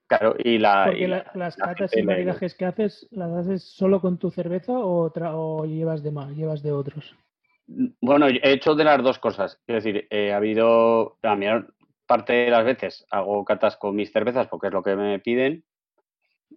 Claro, 0.07 0.35
y 0.37 0.59
la. 0.59 0.85
Porque 0.85 1.07
las 1.07 1.55
catas 1.55 1.95
y 1.97 2.03
maridajes 2.03 2.53
que 2.53 2.65
haces, 2.65 3.07
¿las 3.11 3.31
haces 3.31 3.63
solo 3.63 3.99
con 4.01 4.19
tu 4.19 4.29
cerveza 4.29 4.73
o, 4.73 5.11
o 5.11 5.65
llevas 5.65 6.03
de 6.03 6.11
más, 6.11 6.35
llevas 6.35 6.61
de 6.61 6.71
otros? 6.71 7.15
Bueno, 7.67 8.27
he 8.27 8.51
hecho 8.51 8.75
de 8.75 8.83
las 8.83 9.01
dos 9.01 9.17
cosas. 9.17 9.59
Es 9.65 9.83
decir, 9.83 10.07
eh, 10.09 10.31
ha 10.31 10.37
habido. 10.37 11.17
La 11.23 11.35
mayor 11.35 11.73
parte 12.05 12.33
de 12.33 12.51
las 12.51 12.63
veces 12.63 13.05
hago 13.09 13.43
catas 13.43 13.77
con 13.77 13.95
mis 13.95 14.11
cervezas 14.11 14.47
porque 14.47 14.67
es 14.67 14.73
lo 14.73 14.83
que 14.83 14.95
me 14.95 15.19
piden. 15.19 15.63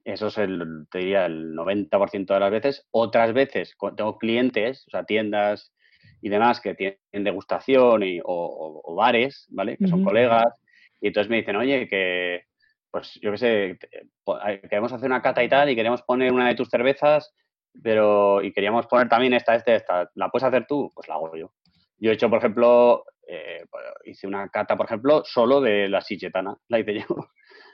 Eso 0.04 0.26
es 0.26 0.38
el, 0.38 0.86
te 0.90 0.98
diría, 0.98 1.26
el 1.26 1.54
90% 1.54 2.26
de 2.26 2.40
las 2.40 2.50
veces. 2.50 2.86
Otras 2.90 3.32
veces 3.32 3.74
tengo 3.96 4.18
clientes, 4.18 4.84
o 4.86 4.90
sea, 4.90 5.04
tiendas 5.04 5.72
y 6.20 6.28
demás 6.28 6.60
que 6.60 6.74
tienen 6.74 6.98
degustación 7.12 8.02
y, 8.02 8.20
o, 8.22 8.94
bares, 8.94 9.46
¿vale? 9.50 9.76
Que 9.76 9.88
son 9.88 10.04
colegas. 10.04 10.52
Y 11.00 11.08
entonces 11.08 11.30
me 11.30 11.36
dicen, 11.36 11.56
oye, 11.56 11.88
que 11.88 12.47
pues 12.90 13.18
yo 13.20 13.30
qué 13.32 13.38
sé, 13.38 13.78
queremos 14.68 14.92
hacer 14.92 15.06
una 15.06 15.22
cata 15.22 15.42
y 15.42 15.48
tal 15.48 15.70
y 15.70 15.76
queremos 15.76 16.02
poner 16.02 16.32
una 16.32 16.48
de 16.48 16.54
tus 16.54 16.68
cervezas, 16.68 17.34
pero 17.82 18.42
y 18.42 18.52
queríamos 18.52 18.86
poner 18.86 19.08
también 19.08 19.34
esta, 19.34 19.54
esta, 19.54 19.74
esta. 19.74 20.10
¿La 20.14 20.30
puedes 20.30 20.44
hacer 20.44 20.66
tú? 20.66 20.90
Pues 20.94 21.08
la 21.08 21.14
hago 21.14 21.36
yo. 21.36 21.52
Yo 21.98 22.10
he 22.10 22.14
hecho, 22.14 22.30
por 22.30 22.38
ejemplo, 22.38 23.04
eh, 23.26 23.64
pues, 23.70 23.84
hice 24.04 24.26
una 24.26 24.48
cata, 24.48 24.76
por 24.76 24.86
ejemplo, 24.86 25.22
solo 25.24 25.60
de 25.60 25.88
la 25.88 26.00
sichetana, 26.00 26.56
la 26.68 26.78
hice 26.78 27.00
yo. 27.00 27.06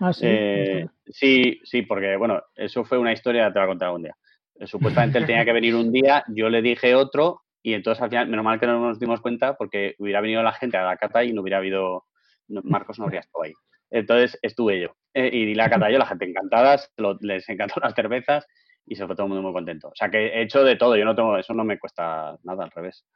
Ah, 0.01 0.13
sí. 0.13 0.27
Eh, 0.27 0.87
sí, 1.07 1.61
sí, 1.63 1.83
porque, 1.83 2.17
bueno, 2.17 2.43
eso 2.57 2.85
fue 2.85 2.99
una 2.99 3.13
historia, 3.13 3.53
te 3.53 3.59
voy 3.59 3.65
a 3.65 3.69
contar 3.69 3.87
algún 3.89 4.03
día. 4.03 4.17
Eh, 4.57 4.67
supuestamente 4.67 5.19
él 5.19 5.27
tenía 5.27 5.45
que 5.45 5.53
venir 5.53 5.75
un 5.75 5.93
día, 5.93 6.25
yo 6.29 6.49
le 6.49 6.63
dije 6.63 6.95
otro, 6.95 7.43
y 7.63 7.75
entonces 7.75 8.03
al 8.03 8.11
final, 8.11 8.29
menos 8.29 8.45
mal 8.45 8.59
que 8.59 8.67
no 8.67 8.81
nos 8.81 8.99
dimos 8.99 9.21
cuenta, 9.21 9.57
porque 9.57 9.95
hubiera 9.99 10.21
venido 10.21 10.43
la 10.43 10.53
gente 10.53 10.77
a 10.77 10.85
la 10.85 10.97
cata 10.97 11.23
y 11.25 11.33
no 11.33 11.43
hubiera 11.43 11.59
habido, 11.59 12.05
Marcos 12.49 12.99
no 12.99 13.05
habría 13.05 13.21
estado 13.21 13.45
ahí. 13.45 13.53
Entonces 13.91 14.39
estuve 14.43 14.81
yo. 14.81 14.97
Eh, 15.15 15.31
y 15.33 15.45
di 15.45 15.55
la 15.55 15.71
cata 15.71 15.89
yo, 15.91 15.99
la 15.99 16.07
gente 16.07 16.29
encantada, 16.29 16.77
les 17.21 17.49
encantó 17.49 17.81
las 17.81 17.95
cervezas 17.95 18.47
y 18.85 18.97
se 18.97 19.07
fue 19.07 19.15
todo 19.15 19.27
el 19.27 19.33
mundo 19.33 19.43
muy 19.43 19.53
contento. 19.53 19.89
O 19.89 19.95
sea 19.95 20.11
que 20.11 20.27
he 20.27 20.43
hecho 20.43 20.65
de 20.65 20.75
todo, 20.77 20.97
yo 20.97 21.05
no 21.05 21.15
tengo, 21.15 21.39
eso 21.39 21.55
no 21.55 21.65
me 21.65 21.79
cuesta 21.79 22.37
nada, 22.43 22.65
al 22.65 22.71
revés. 22.73 23.07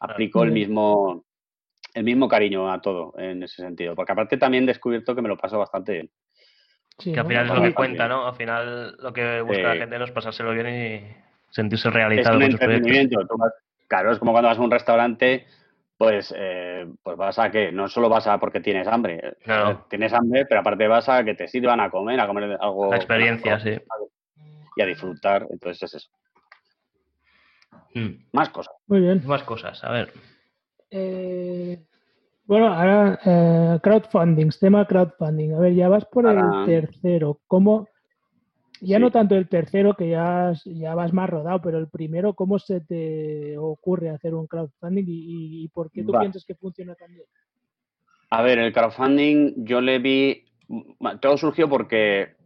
Aplico 0.00 0.42
el 0.44 0.52
mismo, 0.52 1.24
el 1.94 2.04
mismo 2.04 2.28
cariño 2.28 2.70
a 2.70 2.80
todo 2.80 3.14
en 3.18 3.42
ese 3.42 3.62
sentido. 3.62 3.94
Porque 3.94 4.12
aparte 4.12 4.36
también 4.36 4.64
he 4.64 4.68
descubierto 4.68 5.14
que 5.14 5.22
me 5.22 5.28
lo 5.28 5.38
paso 5.38 5.58
bastante 5.58 5.92
bien. 5.92 6.10
que 7.02 7.18
al 7.18 7.26
final 7.26 7.46
es 7.46 7.54
lo 7.54 7.62
que 7.62 7.74
cuenta, 7.74 8.06
¿no? 8.06 8.26
Al 8.26 8.34
final 8.34 8.96
lo 8.98 9.12
que 9.12 9.40
busca 9.40 9.74
la 9.74 9.76
gente 9.76 10.02
es 10.02 10.10
pasárselo 10.10 10.52
bien 10.52 10.68
y 10.68 11.16
sentirse 11.50 11.90
realizado. 11.90 12.38
Es 12.38 12.46
un 12.46 12.52
entretenimiento. 12.52 13.18
claro, 13.88 14.12
es 14.12 14.18
como 14.18 14.32
cuando 14.32 14.48
vas 14.48 14.58
a 14.58 14.62
un 14.62 14.70
restaurante 14.70 15.46
pues, 16.00 16.34
eh, 16.34 16.90
pues 17.02 17.14
vas 17.18 17.38
a 17.38 17.50
que 17.50 17.70
no 17.72 17.86
solo 17.86 18.08
vas 18.08 18.26
a 18.26 18.40
porque 18.40 18.60
tienes 18.60 18.88
hambre, 18.88 19.36
claro. 19.44 19.70
Eh, 19.70 19.78
tienes 19.90 20.14
hambre, 20.14 20.46
pero 20.46 20.60
aparte 20.60 20.88
vas 20.88 21.06
a 21.10 21.22
que 21.24 21.34
te 21.34 21.46
sirvan 21.46 21.78
a 21.78 21.90
comer, 21.90 22.18
a 22.18 22.26
comer 22.26 22.56
algo. 22.58 22.90
La 22.90 22.96
experiencia, 22.96 23.60
sí. 23.60 23.76
Y 24.76 24.80
a 24.80 24.86
disfrutar, 24.86 25.46
entonces 25.50 25.82
es 25.82 25.94
eso. 25.96 26.10
Hmm. 27.94 28.24
Más 28.32 28.48
cosas. 28.48 28.74
Muy 28.86 29.00
bien. 29.00 29.20
Más 29.26 29.42
cosas, 29.42 29.84
a 29.84 29.92
ver. 29.92 30.10
Eh, 30.90 31.84
bueno, 32.46 32.72
ahora 32.72 33.78
crowdfunding, 33.82 34.52
tema 34.58 34.86
crowdfunding. 34.86 35.52
A 35.52 35.58
ver, 35.58 35.74
ya 35.74 35.90
vas 35.90 36.06
por 36.06 36.26
el 36.26 36.64
tercero. 36.64 37.40
¿Cómo, 37.46 37.89
ya 38.80 38.98
no 38.98 39.10
tanto 39.10 39.34
el 39.34 39.48
tercero, 39.48 39.94
que 39.94 40.08
ya, 40.08 40.52
ya 40.64 40.94
vas 40.94 41.12
más 41.12 41.28
rodado, 41.28 41.60
pero 41.60 41.78
el 41.78 41.88
primero, 41.88 42.34
¿cómo 42.34 42.58
se 42.58 42.80
te 42.80 43.56
ocurre 43.58 44.10
hacer 44.10 44.34
un 44.34 44.46
crowdfunding 44.46 45.04
y, 45.06 45.68
por 45.68 45.90
qué 45.90 46.02
tú 46.02 46.12
piensas 46.18 46.44
que 46.44 46.54
funciona 46.54 46.94
tan 46.94 47.12
bien? 47.12 47.26
A 48.30 48.42
ver, 48.42 48.58
el 48.58 48.72
crowdfunding 48.72 49.64
yo 49.64 49.80
le 49.80 49.98
vi, 49.98 50.44
todo 51.20 51.36
surgió 51.36 51.68
porque 51.68 52.36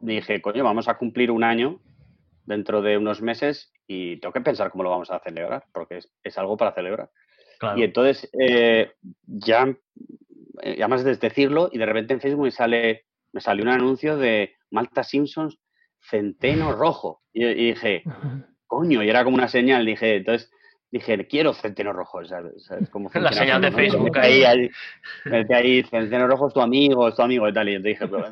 dije, 0.00 0.40
coño, 0.40 0.64
vamos 0.64 0.88
a 0.88 0.96
cumplir 0.96 1.30
un 1.30 1.44
año 1.44 1.80
dentro 2.46 2.80
de 2.82 2.96
unos 2.96 3.20
meses 3.20 3.72
y 3.86 4.18
tengo 4.18 4.32
que 4.32 4.40
pensar 4.40 4.70
cómo 4.70 4.84
lo 4.84 4.90
vamos 4.90 5.10
a 5.10 5.20
celebrar, 5.20 5.64
porque 5.72 6.00
es, 6.22 6.38
algo 6.38 6.56
para 6.56 6.72
celebrar. 6.72 7.10
Y 7.76 7.82
entonces, 7.82 8.30
eh, 8.38 8.92
ya, 9.26 9.64
eh, 10.62 10.76
además 10.78 11.04
de 11.04 11.16
decirlo, 11.16 11.68
y 11.72 11.78
de 11.78 11.86
repente 11.86 12.14
en 12.14 12.20
Facebook 12.20 12.44
me 12.44 12.50
sale, 12.50 13.06
me 13.32 13.40
salió 13.40 13.64
un 13.64 13.70
anuncio 13.70 14.16
de 14.16 14.54
Malta 14.70 15.02
Simpsons 15.02 15.58
centeno 16.08 16.72
rojo. 16.72 17.22
Y, 17.32 17.44
dije, 17.54 18.02
coño, 18.66 19.02
y 19.02 19.08
era 19.08 19.24
como 19.24 19.36
una 19.36 19.48
señal, 19.48 19.84
dije, 19.84 20.16
entonces 20.16 20.50
dije, 20.90 21.26
quiero 21.26 21.52
centeno 21.52 21.92
rojo. 21.92 22.24
¿sabes? 22.24 22.90
¿Cómo 22.90 23.10
La 23.14 23.32
señal 23.32 23.60
de 23.62 23.72
Facebook. 23.72 24.16
Ahí, 24.18 24.44
ahí, 24.44 24.70
ahí, 25.52 25.82
centeno 25.84 26.26
rojo 26.26 26.48
es 26.48 26.54
tu 26.54 26.60
amigo, 26.60 27.08
es 27.08 27.16
tu 27.16 27.22
amigo 27.22 27.48
y 27.48 27.52
tal. 27.52 27.68
Y 27.68 27.74
yo 27.74 27.80
dije, 27.80 28.06
pero 28.06 28.28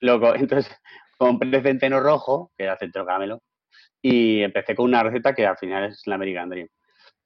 loco. 0.00 0.34
Entonces 0.34 0.74
compré 1.18 1.62
centeno 1.62 2.00
rojo, 2.00 2.52
que 2.56 2.64
era 2.64 2.76
centeno 2.76 3.06
caramelo, 3.06 3.42
y 4.02 4.42
empecé 4.42 4.74
con 4.74 4.86
una 4.86 5.02
receta 5.02 5.34
que 5.34 5.46
al 5.46 5.56
final 5.56 5.84
es 5.84 6.02
la 6.06 6.16
American 6.16 6.50
Dream. 6.50 6.68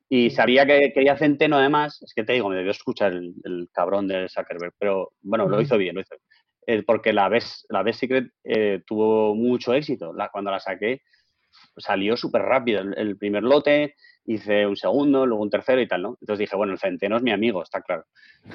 Y 0.08 0.30
sabía 0.30 0.66
que 0.66 0.92
quería 0.92 1.16
centeno 1.16 1.56
además, 1.56 2.02
es 2.02 2.12
que 2.14 2.24
te 2.24 2.32
digo, 2.32 2.48
me 2.48 2.56
debió 2.56 2.72
escuchar 2.72 3.12
el, 3.12 3.32
el 3.44 3.68
cabrón 3.72 4.08
de 4.08 4.28
Zuckerberg, 4.28 4.74
pero 4.76 5.12
bueno, 5.22 5.48
lo 5.48 5.60
hizo 5.60 5.78
bien, 5.78 5.94
lo 5.94 6.00
hizo 6.00 6.16
bien. 6.16 6.29
Porque 6.86 7.12
la 7.12 7.28
Best, 7.28 7.64
la 7.70 7.82
Best 7.82 8.00
Secret 8.00 8.30
eh, 8.44 8.82
tuvo 8.86 9.34
mucho 9.34 9.74
éxito. 9.74 10.14
Cuando 10.32 10.50
la 10.50 10.60
saqué, 10.60 11.02
salió 11.76 12.16
súper 12.16 12.42
rápido. 12.42 12.80
El, 12.80 13.16
primer 13.16 13.42
lote, 13.42 13.94
hice 14.26 14.66
un 14.66 14.76
segundo, 14.76 15.26
luego 15.26 15.42
un 15.42 15.50
tercero 15.50 15.80
y 15.80 15.88
tal, 15.88 16.02
¿no? 16.02 16.16
Entonces 16.20 16.40
dije, 16.40 16.56
bueno, 16.56 16.72
el 16.72 16.78
centeno 16.78 17.16
es 17.16 17.22
mi 17.22 17.32
amigo, 17.32 17.62
está 17.62 17.82
claro. 17.82 18.06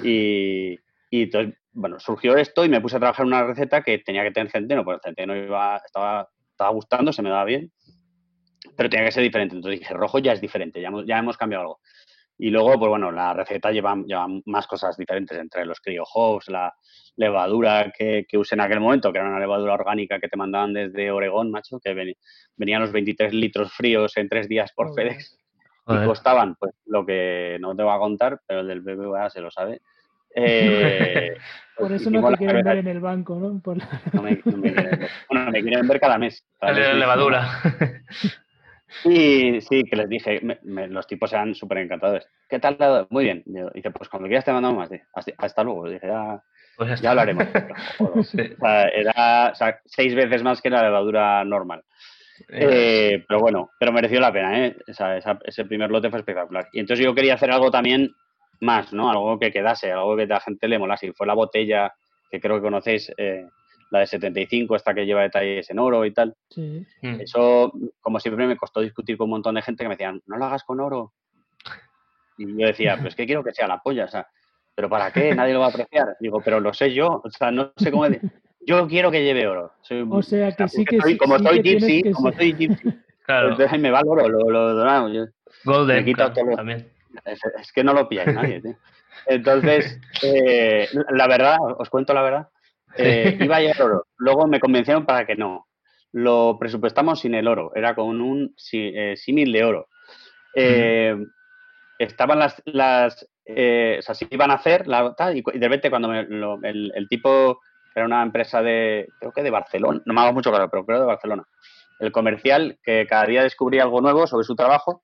Y, 0.02 0.78
entonces, 1.10 1.54
bueno, 1.72 1.98
surgió 2.00 2.36
esto 2.36 2.64
y 2.64 2.68
me 2.68 2.80
puse 2.80 2.96
a 2.96 3.00
trabajar 3.00 3.26
una 3.26 3.44
receta 3.44 3.82
que 3.82 3.98
tenía 3.98 4.22
que 4.22 4.32
tener 4.32 4.50
centeno, 4.50 4.84
porque 4.84 4.96
el 4.96 5.14
centeno 5.14 5.36
iba, 5.36 5.76
estaba, 5.84 6.28
estaba 6.50 6.70
gustando, 6.70 7.12
se 7.12 7.22
me 7.22 7.30
daba 7.30 7.44
bien 7.44 7.70
pero 8.74 8.90
tenía 8.90 9.06
que 9.06 9.12
ser 9.12 9.22
diferente. 9.22 9.54
Entonces 9.54 9.80
dije, 9.80 9.94
rojo 9.94 10.18
ya 10.18 10.32
es 10.32 10.40
diferente, 10.40 10.80
ya 10.80 11.18
hemos 11.18 11.36
cambiado 11.36 11.62
algo. 11.62 11.80
Y 12.38 12.50
luego, 12.50 12.78
pues 12.78 12.90
bueno, 12.90 13.10
la 13.10 13.32
receta 13.32 13.70
lleva, 13.70 13.96
lleva 14.06 14.26
más 14.44 14.66
cosas 14.66 14.96
diferentes, 14.96 15.38
entre 15.38 15.64
los 15.64 15.80
cryo 15.80 16.04
la 16.48 16.74
levadura 17.16 17.92
que, 17.96 18.26
que, 18.28 18.36
usé 18.36 18.56
en 18.56 18.60
aquel 18.60 18.80
momento, 18.80 19.10
que 19.10 19.18
era 19.18 19.28
una 19.28 19.40
levadura 19.40 19.72
orgánica 19.72 20.20
que 20.20 20.28
te 20.28 20.36
mandaban 20.36 20.74
desde 20.74 21.10
Oregón, 21.10 21.50
macho, 21.50 21.80
que 21.80 22.14
venían 22.56 22.82
los 22.82 22.92
23 22.92 23.32
litros 23.32 23.72
fríos 23.72 24.16
en 24.18 24.28
tres 24.28 24.48
días 24.48 24.70
por 24.74 24.94
FedEx 24.94 25.38
y 25.88 26.04
costaban, 26.04 26.56
pues 26.56 26.74
lo 26.86 27.06
que 27.06 27.58
no 27.60 27.74
te 27.76 27.82
voy 27.82 27.94
a 27.94 27.98
contar, 27.98 28.40
pero 28.46 28.60
el 28.60 28.68
del 28.68 28.80
BBVA 28.80 29.30
se 29.30 29.40
lo 29.40 29.50
sabe. 29.50 29.80
Eh, 30.34 31.36
por 31.78 31.92
eso 31.92 32.10
no 32.10 32.28
te 32.28 32.36
quieren 32.36 32.64
ver 32.64 32.78
en 32.78 32.88
el 32.88 33.00
banco, 33.00 33.36
¿no? 33.36 33.62
no, 34.12 34.22
me, 34.22 34.38
quieren 34.40 34.62
ver. 34.62 35.08
Bueno, 35.30 35.50
me 35.50 35.62
quieren 35.62 35.86
ver 35.86 36.00
cada 36.00 36.18
mes. 36.18 36.44
la 36.60 36.72
levadura. 36.72 37.48
Y 39.04 39.60
sí, 39.60 39.82
que 39.84 39.96
les 39.96 40.08
dije, 40.08 40.40
los 40.62 41.06
tipos 41.06 41.32
eran 41.32 41.54
súper 41.54 41.78
encantadores. 41.78 42.28
¿Qué 42.48 42.58
tal? 42.58 43.06
Muy 43.10 43.24
bien. 43.24 43.42
Dice, 43.74 43.90
pues 43.90 44.08
cuando 44.08 44.28
quieras 44.28 44.44
te 44.44 44.52
mandamos 44.52 44.78
más. 44.78 44.90
Hasta, 45.38 45.64
luego. 45.64 45.88
dije, 45.88 46.06
ya, 46.06 46.42
pues 46.76 47.00
ya 47.00 47.10
hablaremos. 47.10 47.46
o 47.98 48.22
sea, 48.22 48.88
era 48.88 49.52
seis 49.84 50.14
veces 50.14 50.42
más 50.42 50.60
que 50.60 50.70
la 50.70 50.82
levadura 50.82 51.44
normal. 51.44 51.82
Eh, 52.48 53.24
pero 53.26 53.40
bueno, 53.40 53.70
pero 53.78 53.92
mereció 53.92 54.20
la 54.20 54.32
pena, 54.32 54.66
¿eh? 54.66 54.76
ese 54.86 55.64
primer 55.64 55.90
lote 55.90 56.10
fue 56.10 56.18
espectacular. 56.18 56.68
Y 56.72 56.80
entonces 56.80 57.04
yo 57.04 57.14
quería 57.14 57.34
hacer 57.34 57.50
algo 57.50 57.70
también 57.70 58.14
más, 58.60 58.92
¿no? 58.92 59.10
Algo 59.10 59.38
que 59.38 59.52
quedase, 59.52 59.90
algo 59.90 60.16
que 60.16 60.24
a 60.24 60.26
la 60.26 60.40
gente 60.40 60.68
le 60.68 60.78
molase. 60.78 61.06
Y 61.06 61.12
fue 61.12 61.26
la 61.26 61.34
botella, 61.34 61.92
que 62.30 62.40
creo 62.40 62.56
que 62.56 62.62
conocéis, 62.62 63.12
eh, 63.16 63.46
la 63.90 64.00
de 64.00 64.06
75, 64.06 64.76
esta 64.76 64.94
que 64.94 65.06
lleva 65.06 65.22
detalles 65.22 65.70
en 65.70 65.78
oro 65.78 66.04
y 66.04 66.12
tal. 66.12 66.34
Sí. 66.50 66.84
Mm. 67.02 67.20
Eso, 67.20 67.72
como 68.00 68.20
siempre, 68.20 68.46
me 68.46 68.56
costó 68.56 68.80
discutir 68.80 69.16
con 69.16 69.26
un 69.26 69.32
montón 69.32 69.54
de 69.54 69.62
gente 69.62 69.84
que 69.84 69.88
me 69.88 69.94
decían, 69.94 70.22
no 70.26 70.36
lo 70.36 70.44
hagas 70.44 70.64
con 70.64 70.80
oro. 70.80 71.12
Y 72.38 72.46
yo 72.58 72.66
decía, 72.66 72.98
pues 73.00 73.14
que 73.14 73.26
quiero 73.26 73.42
que 73.42 73.52
sea 73.52 73.66
la 73.66 73.80
polla, 73.80 74.04
o 74.04 74.08
sea, 74.08 74.28
¿pero 74.74 74.90
para 74.90 75.10
qué? 75.10 75.34
Nadie 75.34 75.54
lo 75.54 75.60
va 75.60 75.66
a 75.66 75.70
apreciar. 75.70 76.16
Digo, 76.20 76.40
pero 76.44 76.60
lo 76.60 76.74
sé 76.74 76.92
yo, 76.92 77.22
o 77.24 77.30
sea, 77.30 77.50
no 77.50 77.72
sé 77.76 77.90
cómo... 77.90 78.06
Yo 78.66 78.88
quiero 78.88 79.12
que 79.12 79.22
lleve 79.22 79.46
oro. 79.46 79.72
o 80.10 80.22
sea, 80.22 80.50
que 80.50 80.68
sí 80.68 80.84
que 80.84 81.00
sí. 81.00 81.16
Como 81.16 81.38
soy 81.38 81.62
gypsy, 81.62 82.12
como 82.12 82.32
soy 82.32 82.52
gypsy, 82.52 82.92
claro. 83.24 83.50
entonces 83.50 83.78
me 83.78 83.92
va 83.92 84.00
el 84.00 84.08
oro, 84.08 84.28
lo, 84.28 84.50
lo 84.50 84.74
donamos. 84.74 85.12
Golden, 85.64 86.04
me 86.04 86.14
todo 86.14 86.32
también. 86.56 86.90
Es, 87.24 87.40
es, 87.60 87.72
que 87.72 87.84
no 87.84 87.92
lo 87.92 88.08
pilláis 88.08 88.34
nadie, 88.34 88.60
tío. 88.60 88.76
Entonces, 89.26 90.00
eh, 90.22 90.88
la 91.10 91.26
verdad, 91.26 91.56
os 91.78 91.88
cuento 91.88 92.12
la 92.12 92.22
verdad, 92.22 92.48
eh, 92.98 93.38
iba 93.40 93.56
a 93.56 93.60
llevar 93.60 93.82
oro. 93.82 94.06
Luego 94.16 94.46
me 94.46 94.60
convencieron 94.60 95.04
para 95.06 95.26
que 95.26 95.36
no. 95.36 95.66
Lo 96.12 96.56
presupuestamos 96.58 97.20
sin 97.20 97.34
el 97.34 97.48
oro. 97.48 97.72
Era 97.74 97.94
con 97.94 98.20
un 98.20 98.54
eh, 98.72 99.14
símil 99.16 99.52
de 99.52 99.64
oro. 99.64 99.88
Eh, 100.54 101.16
estaban 101.98 102.38
las, 102.38 102.62
las 102.64 103.24
o 103.48 104.02
sea, 104.02 104.14
sí 104.14 104.26
iban 104.30 104.50
a 104.50 104.54
hacer 104.54 104.86
la, 104.86 105.14
y, 105.34 105.42
de 105.42 105.68
repente 105.68 105.90
cuando 105.90 106.12
el, 106.12 107.06
tipo 107.08 107.60
era 107.94 108.06
una 108.06 108.22
empresa 108.22 108.62
de, 108.62 109.08
creo 109.18 109.32
que 109.32 109.42
de 109.42 109.50
Barcelona, 109.50 110.00
no 110.04 110.12
me 110.12 110.20
hago 110.20 110.32
mucho 110.32 110.50
claro, 110.50 110.68
pero 110.70 110.84
creo 110.84 111.00
de 111.00 111.06
Barcelona. 111.06 111.44
El 111.98 112.12
comercial 112.12 112.78
que 112.82 113.06
cada 113.06 113.24
día 113.24 113.42
descubría 113.42 113.84
algo 113.84 114.00
nuevo 114.00 114.26
sobre 114.26 114.44
su 114.44 114.54
trabajo, 114.54 115.02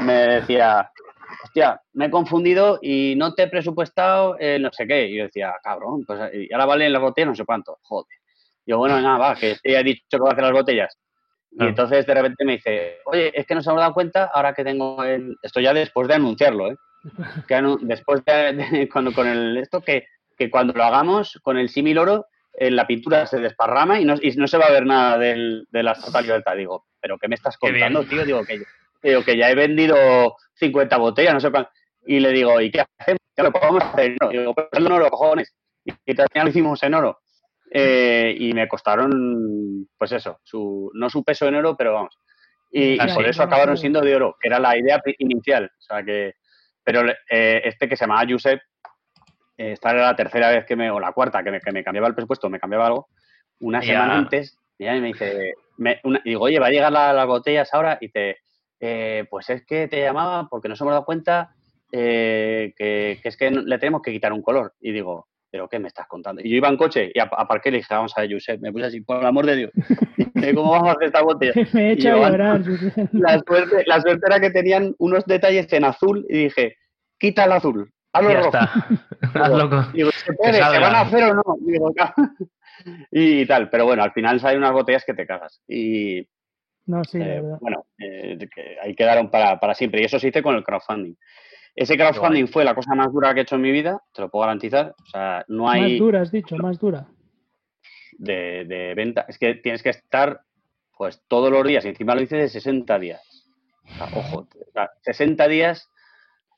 me 0.00 0.14
decía, 0.14 0.90
hostia, 1.42 1.80
me 1.92 2.06
he 2.06 2.10
confundido 2.10 2.78
y 2.82 3.14
no 3.16 3.34
te 3.34 3.44
he 3.44 3.48
presupuestado 3.48 4.36
no 4.60 4.70
sé 4.72 4.86
qué. 4.86 5.08
Y 5.08 5.16
yo 5.18 5.24
decía, 5.24 5.54
cabrón, 5.62 6.04
pues 6.06 6.20
y 6.34 6.52
ahora 6.52 6.66
valen 6.66 6.92
las 6.92 7.02
botellas 7.02 7.28
no 7.28 7.34
sé 7.34 7.44
cuánto, 7.44 7.78
joder. 7.82 8.06
Y 8.66 8.70
yo, 8.70 8.78
bueno, 8.78 9.00
nada, 9.00 9.18
va, 9.18 9.34
que 9.34 9.56
te 9.62 9.78
he 9.78 9.82
dicho 9.82 10.02
que 10.10 10.18
voy 10.18 10.30
a 10.30 10.32
hacer 10.32 10.44
las 10.44 10.52
botellas. 10.52 10.98
Y 11.56 11.64
entonces 11.66 12.04
de 12.04 12.14
repente 12.14 12.44
me 12.44 12.52
dice, 12.52 12.98
oye, 13.04 13.30
es 13.32 13.46
que 13.46 13.54
nos 13.54 13.66
hemos 13.66 13.80
dado 13.80 13.94
cuenta 13.94 14.30
ahora 14.34 14.54
que 14.54 14.64
tengo 14.64 15.04
el... 15.04 15.36
Esto 15.40 15.60
ya 15.60 15.72
después 15.72 16.08
de 16.08 16.14
anunciarlo, 16.14 16.72
¿eh? 16.72 16.76
Que 17.48 17.62
después 17.82 18.24
de, 18.24 18.88
cuando 18.92 19.12
con 19.12 19.28
el 19.28 19.56
esto, 19.58 19.80
que, 19.80 20.06
que 20.36 20.50
cuando 20.50 20.72
lo 20.72 20.82
hagamos 20.82 21.38
con 21.42 21.56
el 21.56 21.68
símil 21.68 21.98
oro, 21.98 22.26
eh, 22.54 22.70
la 22.70 22.86
pintura 22.86 23.26
se 23.26 23.38
desparrama 23.38 24.00
y 24.00 24.04
no, 24.04 24.14
y 24.20 24.30
no 24.32 24.48
se 24.48 24.58
va 24.58 24.66
a 24.66 24.72
ver 24.72 24.86
nada 24.86 25.18
del, 25.18 25.66
de 25.70 25.82
la 25.82 25.94
total 25.94 26.24
libertad. 26.24 26.56
Digo, 26.56 26.86
¿pero 27.00 27.18
qué 27.18 27.28
me 27.28 27.36
estás 27.36 27.56
contando, 27.56 28.04
tío? 28.04 28.24
Digo, 28.24 28.44
que 28.44 28.62
digo, 29.10 29.24
que 29.24 29.36
ya 29.36 29.50
he 29.50 29.54
vendido 29.54 30.36
50 30.54 30.96
botellas, 30.96 31.34
no 31.34 31.40
sé 31.40 31.50
cuánto. 31.50 31.70
Y 32.06 32.20
le 32.20 32.32
digo, 32.32 32.60
¿y 32.60 32.70
qué 32.70 32.84
hacemos? 32.98 33.20
Ya 33.36 33.44
lo 33.44 33.52
podemos 33.52 33.82
hacer 33.82 34.16
en 34.20 34.30
Digo, 34.30 34.54
pues 34.54 34.68
en 34.72 34.92
oro, 34.92 35.10
cojones. 35.10 35.54
Y 35.84 36.14
también 36.14 36.44
lo 36.44 36.48
hicimos 36.48 36.82
en 36.82 36.94
oro. 36.94 37.18
Eh, 37.70 38.34
y 38.38 38.52
me 38.52 38.68
costaron, 38.68 39.88
pues 39.98 40.12
eso, 40.12 40.38
su, 40.44 40.90
no 40.94 41.10
su 41.10 41.24
peso 41.24 41.48
en 41.48 41.56
oro, 41.56 41.76
pero 41.76 41.94
vamos. 41.94 42.16
Y, 42.70 42.96
por 43.14 43.26
eso 43.26 43.42
acabaron 43.42 43.76
siendo 43.76 44.00
de 44.00 44.14
oro, 44.14 44.36
que 44.40 44.48
era 44.48 44.58
la 44.58 44.76
idea 44.76 45.00
inicial. 45.18 45.64
O 45.64 45.82
sea 45.82 46.02
que, 46.02 46.34
pero 46.82 47.02
eh, 47.08 47.62
este 47.64 47.88
que 47.88 47.96
se 47.96 48.04
llamaba 48.04 48.26
Josep, 48.28 48.60
eh, 49.56 49.72
esta 49.72 49.90
era 49.90 50.02
la 50.02 50.16
tercera 50.16 50.50
vez 50.50 50.64
que 50.66 50.76
me, 50.76 50.90
o 50.90 51.00
la 51.00 51.12
cuarta, 51.12 51.42
que 51.42 51.50
me, 51.50 51.60
que 51.60 51.72
me 51.72 51.84
cambiaba 51.84 52.08
el 52.08 52.14
presupuesto, 52.14 52.50
me 52.50 52.60
cambiaba 52.60 52.86
algo, 52.86 53.08
una 53.60 53.80
semana 53.82 54.18
antes, 54.18 54.58
y 54.78 54.84
me 54.84 55.08
dice, 55.08 55.54
me, 55.76 56.00
digo, 56.24 56.44
oye, 56.44 56.58
va 56.58 56.66
a 56.66 56.70
llegar 56.70 56.92
las 56.92 57.26
botellas 57.26 57.72
ahora, 57.72 57.98
y 58.00 58.08
te, 58.08 58.38
eh, 58.80 59.24
pues 59.30 59.50
es 59.50 59.64
que 59.64 59.88
te 59.88 60.00
llamaba 60.00 60.48
porque 60.50 60.68
nos 60.68 60.80
hemos 60.80 60.92
dado 60.92 61.04
cuenta 61.04 61.54
eh, 61.92 62.74
que, 62.76 63.20
es 63.22 63.36
que 63.36 63.50
le 63.50 63.78
tenemos 63.78 64.02
que 64.02 64.12
quitar 64.12 64.32
un 64.32 64.42
color. 64.42 64.74
Y 64.80 64.92
digo, 64.92 65.28
¿pero 65.50 65.68
qué 65.68 65.78
me 65.78 65.88
estás 65.88 66.08
contando? 66.08 66.42
Y 66.42 66.50
yo 66.50 66.56
iba 66.56 66.68
en 66.68 66.76
coche 66.76 67.12
y 67.14 67.20
aparqué 67.20 67.68
y 67.68 67.72
le 67.72 67.78
dije, 67.78 67.94
vamos 67.94 68.12
a 68.16 68.22
ver, 68.22 68.32
Josep, 68.32 68.60
me 68.60 68.72
puse 68.72 68.86
así, 68.86 69.00
por 69.00 69.20
el 69.20 69.26
amor 69.26 69.46
de 69.46 69.56
Dios, 69.56 69.70
¿cómo 70.54 70.72
vamos 70.72 70.88
a 70.88 70.92
hacer 70.92 71.06
esta 71.06 71.22
botella? 71.22 71.52
me 71.72 71.88
he 71.88 71.92
hecho 71.92 72.08
llorar. 72.10 72.60
La 73.12 73.38
suerte, 73.46 73.84
la 73.86 74.00
suerte 74.00 74.26
era 74.26 74.40
que 74.40 74.50
tenían 74.50 74.94
unos 74.98 75.24
detalles 75.26 75.72
en 75.72 75.84
azul 75.84 76.26
y 76.28 76.44
dije, 76.44 76.76
quita 77.18 77.44
el 77.44 77.52
azul, 77.52 77.92
hazlo 78.12 78.32
ya 78.32 78.40
Está. 78.40 78.72
Haz 79.34 79.50
loco. 79.50 79.82
Digo, 79.92 80.10
¿se 80.10 80.32
puede? 80.32 80.54
¿Se 80.54 80.60
van 80.60 80.94
a 80.94 81.00
hacer 81.02 81.24
o 81.24 81.34
no? 81.34 81.42
Digo, 81.60 81.92
y 83.12 83.46
tal, 83.46 83.70
pero 83.70 83.84
bueno, 83.84 84.02
al 84.02 84.12
final 84.12 84.40
hay 84.42 84.56
unas 84.56 84.72
botellas 84.72 85.04
que 85.04 85.14
te 85.14 85.26
cagas. 85.26 85.62
Y, 85.68 86.26
no, 86.86 87.02
sí, 87.04 87.18
eh, 87.20 87.40
bueno, 87.60 87.86
eh, 87.98 88.38
que 88.54 88.76
ahí 88.82 88.94
quedaron 88.94 89.30
para, 89.30 89.58
para, 89.58 89.74
siempre. 89.74 90.02
Y 90.02 90.04
eso 90.04 90.18
se 90.18 90.28
hizo 90.28 90.42
con 90.42 90.54
el 90.54 90.64
crowdfunding. 90.64 91.14
Ese 91.74 91.96
crowdfunding 91.96 92.46
fue 92.46 92.64
la 92.64 92.74
cosa 92.74 92.94
más 92.94 93.12
dura 93.12 93.32
que 93.32 93.40
he 93.40 93.42
hecho 93.42 93.56
en 93.56 93.62
mi 93.62 93.72
vida, 93.72 94.00
te 94.12 94.22
lo 94.22 94.30
puedo 94.30 94.44
garantizar. 94.44 94.94
O 95.02 95.06
sea, 95.06 95.44
no 95.48 95.68
hay. 95.68 95.92
Más 95.92 95.98
dura, 95.98 96.20
has 96.20 96.30
dicho, 96.30 96.56
más 96.56 96.78
dura. 96.78 97.06
De, 98.18 98.64
de 98.66 98.94
venta. 98.94 99.24
Es 99.28 99.38
que 99.38 99.54
tienes 99.54 99.82
que 99.82 99.90
estar, 99.90 100.42
pues, 100.96 101.22
todos 101.26 101.50
los 101.50 101.66
días. 101.66 101.84
Y 101.84 101.88
encima 101.88 102.14
lo 102.14 102.22
hice 102.22 102.36
de 102.36 102.48
60 102.48 102.98
días. 102.98 103.50
ojo, 104.00 104.40
o 104.40 104.72
sea, 104.72 104.90
60 105.00 105.48
días. 105.48 105.90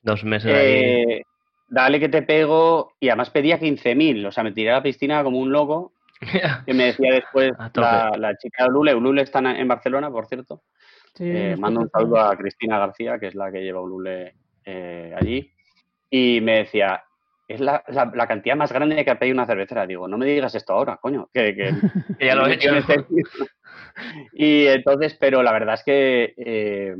Dos 0.03 0.25
meses. 0.25 0.53
Eh, 0.55 1.23
dale 1.69 2.01
que 2.01 2.09
te 2.09 2.23
pego. 2.23 2.93
Y 3.01 3.09
además 3.09 3.31
pedía 3.31 3.61
15.000. 3.61 4.27
O 4.27 4.33
sea, 4.33 4.45
me 4.45 4.53
tiré 4.53 4.71
a 4.71 4.75
la 4.75 4.83
piscina 4.83 5.23
como 5.23 5.39
un 5.39 5.53
loco 5.53 5.93
que 6.67 6.75
me 6.75 6.87
decía 6.87 7.13
después 7.13 7.53
la, 7.75 8.37
chica 8.39 8.65
de 8.65 8.71
Ulule. 8.71 8.95
Ulule 8.95 9.23
está 9.23 9.39
en 9.39 9.69
Barcelona, 9.69 10.11
por 10.11 10.27
cierto. 10.27 10.63
Eh, 11.19 11.57
mando 11.59 11.81
un 11.81 11.91
saludo 11.91 12.21
a 12.21 12.37
Cristina 12.37 12.79
García, 12.79 13.19
que 13.19 13.29
es 13.29 13.35
la 13.35 13.51
que 13.51 13.63
lleva 13.63 13.81
Ulule 13.81 14.35
eh, 14.65 15.15
allí. 15.17 15.51
Y 16.11 16.41
me 16.41 16.59
decía, 16.59 17.03
es 17.49 17.61
la, 17.61 17.83
cantidad 18.29 18.57
más 18.57 18.73
grande 18.73 19.05
que 19.05 19.11
ha 19.11 19.19
pedido 19.19 19.35
una 19.35 19.47
cervecera. 19.47 19.87
Digo, 19.87 20.09
no 20.09 20.19
me 20.19 20.27
digas 20.27 20.55
esto 20.55 20.73
ahora, 20.73 20.99
coño, 21.01 21.29
que, 21.33 21.55
ya 22.21 22.35
lo 22.35 22.47
he 22.47 22.55
hecho. 22.55 22.71
y 24.33 24.67
entonces, 24.67 25.17
pero 25.19 25.43
la 25.43 25.53
verdad 25.53 25.75
es 25.75 25.85
que, 25.85 26.35
eh, 26.37 26.97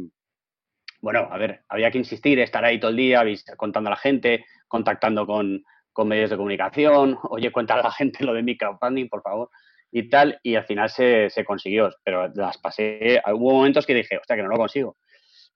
bueno, 1.01 1.29
a 1.31 1.37
ver, 1.39 1.63
había 1.69 1.91
que 1.91 1.99
insistir, 1.99 2.39
estar 2.41 2.65
ahí 2.65 2.81
todo 2.81 2.91
el 2.91 2.97
día, 2.97 3.23
contando 3.57 3.89
a 3.89 3.93
la 3.93 3.99
gente, 3.99 4.45
contactando 4.69 5.27
con, 5.27 5.63
con 5.97 6.09
medios 6.09 6.29
de 6.29 6.37
comunicación, 6.37 7.19
oye, 7.31 7.51
cuéntale 7.51 7.81
a 7.81 7.85
la 7.85 7.91
gente 7.91 8.23
lo 8.23 8.35
de 8.35 8.43
mi 8.43 8.55
crowdfunding, 8.55 9.09
por 9.09 9.23
favor, 9.23 9.49
y 9.91 10.11
tal, 10.11 10.39
y 10.43 10.55
al 10.55 10.65
final 10.65 10.91
se, 10.91 11.31
se 11.31 11.43
consiguió, 11.43 11.89
pero 12.05 12.29
las 12.35 12.59
pasé, 12.59 13.23
hubo 13.33 13.55
momentos 13.55 13.87
que 13.87 13.95
dije, 13.95 14.19
hostia, 14.19 14.37
que 14.37 14.43
no 14.43 14.51
lo 14.51 14.59
consigo. 14.59 14.97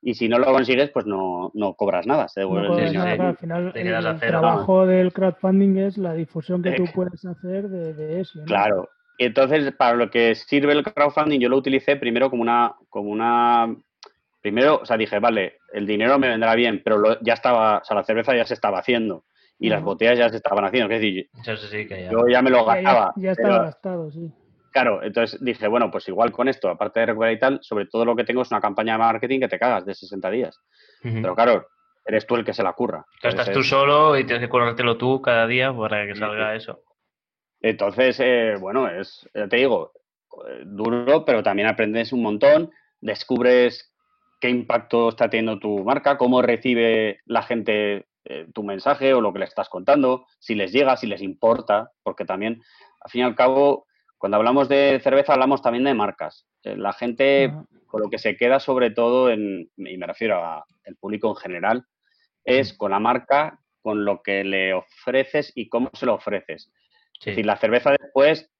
y 0.00 0.14
si 0.14 0.31
no 0.31 0.38
lo 0.38 0.46
consigues, 0.46 0.88
pues 0.92 1.05
no, 1.05 1.50
no 1.53 1.74
cobras 1.74 2.07
nada, 2.07 2.26
se 2.29 2.40
devuelve 2.40 2.68
No 2.68 2.79
el 2.79 2.88
dinero. 2.92 3.05
nada, 3.05 3.29
al 3.29 3.37
final 3.37 3.72
el, 3.74 4.18
trabajo 4.20 4.87
del 4.87 5.12
crowdfunding 5.12 5.76
es 5.76 5.98
la 5.98 6.14
difusión 6.14 6.62
que 6.62 6.72
tú 6.72 6.85
Eh, 6.85 6.90
puedes 6.94 7.22
hacer 7.26 7.68
de, 7.68 7.92
de 7.92 8.20
eso. 8.22 8.38
¿no? 8.38 8.46
Claro. 8.46 8.88
Y 9.18 9.26
entonces, 9.26 9.70
para 9.72 9.96
lo 9.96 10.09
que 10.09 10.35
sirve 10.35 10.72
el 10.72 10.83
crowdfunding, 10.85 11.38
yo 11.38 11.50
lo 11.50 11.59
utilicé 11.59 11.96
primero 11.96 12.31
como 12.31 12.40
una, 12.40 12.74
como 12.88 13.11
una. 13.11 13.76
Primero, 14.40 14.81
o 14.83 14.87
sea, 14.87 14.96
dije, 14.96 15.18
vale, 15.18 15.59
el 15.74 15.87
dinero 15.87 16.18
me 16.18 16.29
vendrá 16.29 16.55
bien, 16.55 16.81
pero 16.83 16.96
lo- 16.96 17.20
ya 17.20 17.35
estaba, 17.35 17.79
o 17.81 17.85
sea, 17.85 17.94
la 17.94 18.05
cerveza 18.05 18.35
ya 18.35 18.46
se 18.46 18.55
estaba 18.55 18.79
haciendo 18.79 19.24
y 19.61 19.68
las 19.68 19.83
botellas 19.83 20.18
ya 20.18 20.29
se 20.31 20.37
estaban 20.37 20.64
haciendo. 20.64 20.92
Es 20.92 21.01
decir, 21.01 21.29
Eso 21.46 21.57
sí 21.68 21.87
que 21.87 22.05
ya. 22.05 22.11
yo 22.11 22.27
ya 22.29 22.42
me 22.42 22.51
lo 22.51 22.66
Ya- 22.66 22.75
ya, 22.75 22.83
gastaba. 22.83 23.12
ya 23.16 23.31
estaba 23.33 23.49
pero- 23.55 23.62
gastado, 23.64 24.11
sí. 24.11 24.33
Claro, 24.73 25.03
entonces 25.03 25.38
dije, 25.44 25.66
bueno, 25.68 25.90
pues 25.90 26.09
igual 26.09 26.31
con 26.33 26.49
esto, 26.49 26.68
aparte 26.68 27.01
de 27.01 27.07
recuperar 27.07 27.35
y 27.35 27.38
tal, 27.40 27.59
sobre 27.61 27.87
todo 27.87 28.05
lo 28.05 28.14
que 28.14 28.23
tengo 28.25 28.42
es 28.42 28.51
una 28.53 28.61
campaña 28.61 28.92
de 28.92 28.99
marketing 29.01 29.40
que 29.40 29.49
te 29.49 29.59
cagas 29.59 29.85
de 29.85 29.94
60 29.94 30.31
días. 30.31 30.61
Pero 31.03 31.35
claro, 31.35 31.66
eres 32.07 32.25
tú 32.27 32.37
el 32.37 32.44
que 32.44 32.55
se 32.55 32.62
la 32.62 32.73
curra. 32.73 33.05
Estás 33.23 33.51
tú 33.53 33.62
solo 33.64 34.16
y 34.16 34.25
tienes 34.25 34.44
que 34.44 34.49
currártelo 34.49 34.96
tú 34.96 35.20
cada 35.20 35.46
día 35.49 35.73
para 35.77 36.07
que 36.07 36.14
Sí, 36.14 36.20
salga 36.20 36.55
eso. 36.55 36.83
Entonces, 37.61 38.18
eh, 38.20 38.55
bueno, 38.61 38.88
es, 38.88 39.29
ya 39.35 39.49
te 39.49 39.57
digo, 39.57 39.92
eh, 40.49 40.62
duro, 40.64 41.25
pero 41.25 41.42
también 41.42 41.68
aprendes 41.68 42.12
un 42.12 42.23
montón, 42.23 42.70
descubres 43.01 43.92
qué 44.40 44.49
impacto 44.49 45.09
está 45.11 45.29
teniendo 45.29 45.59
tu 45.59 45.83
marca, 45.85 46.16
cómo 46.16 46.40
recibe 46.42 47.18
la 47.27 47.42
gente 47.42 48.07
eh, 48.24 48.46
tu 48.52 48.62
mensaje 48.62 49.14
o 49.14 49.20
lo 49.20 49.33
que 49.33 49.38
le 49.38 49.46
estás 49.46 49.68
contando, 49.68 50.26
si 50.38 50.54
les 50.54 50.72
llega, 50.72 50.96
si 50.96 51.06
les 51.06 51.22
importa, 51.22 51.90
porque 52.02 52.24
también, 52.24 52.62
al 53.00 53.11
fin 53.11 53.22
y 53.22 53.24
al 53.24 53.35
cabo, 53.35 53.87
cuando 54.18 54.37
hablamos 54.37 54.68
de 54.68 55.00
cerveza 55.02 55.33
hablamos 55.33 55.62
también 55.62 55.85
de 55.85 55.94
marcas. 55.94 56.46
Eh, 56.62 56.76
la 56.76 56.92
gente 56.92 57.50
con 57.87 58.02
lo 58.02 58.11
que 58.11 58.18
se 58.18 58.37
queda 58.37 58.61
sobre 58.61 58.90
todo, 58.90 59.30
en, 59.30 59.70
y 59.76 59.96
me 59.96 60.06
refiero 60.06 60.44
al 60.44 60.96
público 61.00 61.30
en 61.30 61.37
general, 61.37 61.87
es 62.44 62.74
con 62.74 62.90
la 62.90 63.00
marca, 63.00 63.59
con 63.80 64.04
lo 64.04 64.22
que 64.22 64.44
le 64.44 64.74
ofreces 64.74 65.52
y 65.54 65.68
cómo 65.68 65.90
se 65.94 66.04
lo 66.04 66.14
ofreces. 66.14 66.70
Sí. 67.14 67.30
Es 67.30 67.37
decir, 67.37 67.46
la 67.46 67.56
cerveza 67.56 67.92
después 67.98 68.50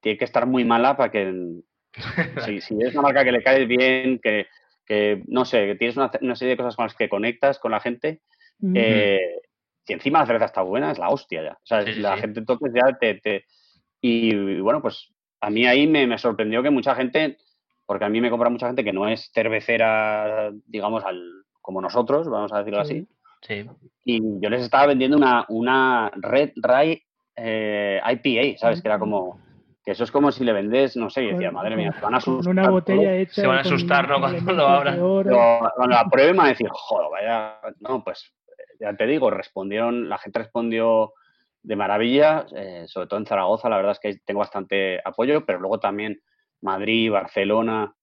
tiene 0.00 0.18
que 0.18 0.24
estar 0.24 0.46
muy 0.46 0.64
mala 0.64 0.96
para 0.96 1.10
que... 1.10 1.60
si, 2.46 2.60
si 2.60 2.76
es 2.80 2.92
una 2.92 3.02
marca 3.02 3.24
que 3.24 3.32
le 3.32 3.42
caes 3.42 3.66
bien, 3.66 4.20
que, 4.20 4.46
que, 4.86 5.22
no 5.26 5.44
sé, 5.44 5.66
que 5.66 5.74
tienes 5.74 5.96
una, 5.96 6.10
una 6.20 6.36
serie 6.36 6.52
de 6.52 6.56
cosas 6.58 6.76
con 6.76 6.86
las 6.86 6.94
que 6.94 7.08
conectas 7.08 7.58
con 7.58 7.72
la 7.72 7.80
gente, 7.80 8.20
Ujú. 8.62 8.72
eh, 8.76 9.40
si 9.84 9.92
encima 9.92 10.20
la 10.20 10.26
cerveza 10.26 10.44
está 10.46 10.62
buena, 10.62 10.92
es 10.92 10.98
la 10.98 11.08
hostia 11.10 11.42
ya. 11.42 11.52
O 11.52 11.66
sea, 11.66 11.82
Sí, 11.82 11.94
la 12.00 12.14
sí. 12.14 12.20
gente 12.20 12.40
entonces 12.40 12.72
ya 12.74 12.96
te... 12.98 13.14
te- 13.16 13.44
y, 14.00 14.34
y 14.34 14.60
bueno, 14.60 14.80
pues 14.80 15.12
a 15.40 15.50
mí 15.50 15.66
ahí 15.66 15.86
me, 15.86 16.06
me 16.06 16.18
sorprendió 16.18 16.62
que 16.62 16.70
mucha 16.70 16.94
gente, 16.94 17.36
porque 17.86 18.04
a 18.04 18.08
mí 18.08 18.20
me 18.20 18.30
compra 18.30 18.48
mucha 18.50 18.66
gente 18.66 18.84
que 18.84 18.92
no 18.92 19.08
es 19.08 19.30
cervecera, 19.34 20.50
digamos, 20.66 21.04
al, 21.04 21.20
como 21.60 21.80
nosotros, 21.80 22.28
vamos 22.28 22.52
a 22.52 22.58
decirlo 22.58 22.84
Sí. 22.84 23.06
así, 23.40 23.64
Sí. 23.64 23.68
y 24.04 24.20
yo 24.40 24.48
les 24.50 24.62
estaba 24.62 24.86
vendiendo 24.86 25.16
una, 25.16 25.44
una 25.48 26.10
Red 26.14 26.52
Rye 26.56 27.02
eh, 27.36 28.00
IPA, 28.04 28.58
¿sabes? 28.58 28.82
Que 28.82 28.88
era 28.88 28.98
como... 28.98 29.40
Que 29.84 29.90
eso 29.92 30.04
es 30.04 30.12
como 30.12 30.30
si 30.30 30.44
le 30.44 30.52
vendes, 30.52 30.96
no 30.96 31.10
sé, 31.10 31.24
y 31.24 31.32
decía, 31.32 31.50
madre 31.50 31.74
mía, 31.74 31.90
se 31.92 32.00
van 32.00 32.14
a 32.14 32.20
con 32.20 32.34
asustar. 32.34 32.50
una 32.52 32.62
todo". 32.62 32.72
botella 32.74 33.16
hecha. 33.16 33.32
Se 33.42 33.46
van 33.48 33.58
a 33.58 33.60
asustar, 33.62 34.08
¿no? 34.08 34.20
Cuando 34.20 34.52
lo 34.52 34.66
abran. 34.68 35.00
cuando 35.00 35.86
la 35.88 36.04
pruebe 36.08 36.30
me 36.32 36.38
van 36.38 36.46
a 36.46 36.50
decir, 36.50 36.68
joder, 36.70 37.08
vaya, 37.10 37.58
no, 37.80 38.04
pues 38.04 38.32
ya 38.82 38.94
te 38.96 39.06
digo, 39.06 39.30
respondieron, 39.30 40.08
la 40.08 40.18
gente 40.18 40.40
respondió 40.40 41.12
de 41.62 41.76
maravilla, 41.76 42.44
eh, 42.54 42.84
sobre 42.88 43.06
todo 43.06 43.20
en 43.20 43.26
Zaragoza, 43.26 43.68
la 43.68 43.76
verdad 43.76 43.92
es 43.92 44.00
que 44.00 44.20
tengo 44.24 44.40
bastante 44.40 45.00
apoyo, 45.04 45.46
pero 45.46 45.60
luego 45.60 45.78
también 45.78 46.20
Madrid, 46.60 47.10
Barcelona, 47.10 47.94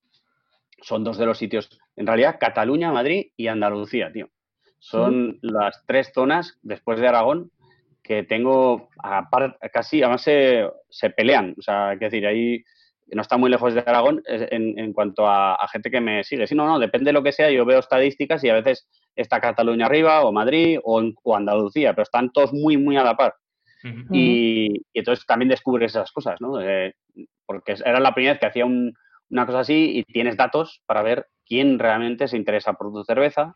son 0.81 1.03
dos 1.03 1.17
de 1.17 1.25
los 1.25 1.37
sitios, 1.37 1.69
en 1.97 2.07
realidad 2.07 2.37
Cataluña, 2.39 2.91
Madrid 2.91 3.31
y 3.35 3.47
Andalucía, 3.47 4.11
tío. 4.11 4.29
Son 4.79 5.37
las 5.41 5.83
tres 5.85 6.11
zonas, 6.13 6.57
después 6.61 7.01
de 7.01 7.07
Aragón, 7.09 7.51
que 8.01 8.23
tengo 8.23 8.87
apar- 8.97 9.57
casi, 9.73 10.01
además 10.01 10.21
se, 10.21 10.69
se 10.89 11.09
pelean, 11.09 11.53
o 11.57 11.61
sea, 11.61 11.89
hay 11.89 11.99
que 11.99 12.05
decir, 12.05 12.25
ahí 12.25 12.63
no 13.13 13.21
está 13.21 13.37
muy 13.37 13.49
lejos 13.49 13.73
de 13.73 13.81
Aragón 13.81 14.21
en, 14.25 14.77
en 14.77 14.93
cuanto 14.93 15.27
a, 15.27 15.55
a 15.55 15.67
gente 15.67 15.89
que 15.91 16.01
me 16.01 16.23
sigue. 16.23 16.47
Sí, 16.47 16.55
no, 16.55 16.65
no, 16.65 16.79
depende 16.79 17.09
de 17.09 17.13
lo 17.13 17.23
que 17.23 17.31
sea, 17.31 17.49
yo 17.51 17.65
veo 17.65 17.79
estadísticas 17.79 18.43
y 18.43 18.49
a 18.49 18.53
veces 18.55 18.87
está 19.15 19.39
Cataluña 19.41 19.85
arriba, 19.87 20.21
o 20.23 20.31
Madrid, 20.31 20.79
o, 20.83 20.99
en- 21.01 21.15
o 21.23 21.35
Andalucía, 21.35 21.93
pero 21.93 22.03
están 22.03 22.31
todos 22.31 22.53
muy, 22.53 22.77
muy 22.77 22.97
a 22.97 23.03
la 23.03 23.15
par. 23.15 23.33
Y, 24.11 24.73
y 24.93 24.99
entonces 24.99 25.25
también 25.25 25.49
descubres 25.49 25.91
esas 25.91 26.11
cosas, 26.11 26.35
¿no? 26.39 26.59
Eh, 26.61 26.93
porque 27.45 27.75
era 27.85 27.99
la 27.99 28.13
primera 28.13 28.33
vez 28.33 28.39
que 28.39 28.45
hacía 28.47 28.65
un- 28.65 28.93
una 29.29 29.45
cosa 29.45 29.59
así 29.61 29.97
y 29.99 30.03
tienes 30.03 30.35
datos 30.37 30.81
para 30.85 31.01
ver 31.03 31.27
quién 31.45 31.77
realmente 31.79 32.27
se 32.27 32.37
interesa 32.37 32.73
por 32.73 32.91
tu 32.91 33.03
cerveza, 33.03 33.55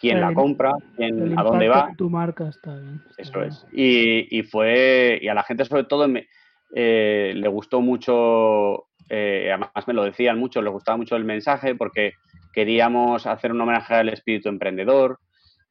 quién 0.00 0.16
El 0.18 0.22
la 0.22 0.34
compra, 0.34 0.72
quién, 0.96 1.36
a 1.38 1.42
dónde 1.42 1.68
va. 1.68 1.92
tu 1.96 2.08
marca 2.08 2.48
está 2.48 2.76
bien. 2.76 3.02
está 3.10 3.22
Eso 3.22 3.38
bien. 3.40 3.48
es. 3.48 3.66
Y, 3.72 4.38
y 4.38 4.42
fue, 4.44 5.18
y 5.20 5.28
a 5.28 5.34
la 5.34 5.42
gente 5.42 5.64
sobre 5.64 5.84
todo 5.84 6.06
me- 6.08 6.28
eh, 6.74 7.32
le 7.34 7.48
gustó 7.48 7.80
mucho, 7.80 8.87
eh, 9.08 9.48
además 9.50 9.70
me 9.86 9.94
lo 9.94 10.04
decían 10.04 10.38
mucho, 10.38 10.62
le 10.62 10.70
gustaba 10.70 10.96
mucho 10.98 11.16
el 11.16 11.24
mensaje 11.24 11.74
porque 11.74 12.12
queríamos 12.52 13.26
hacer 13.26 13.52
un 13.52 13.60
homenaje 13.60 13.94
al 13.94 14.08
espíritu 14.08 14.48
emprendedor. 14.48 15.18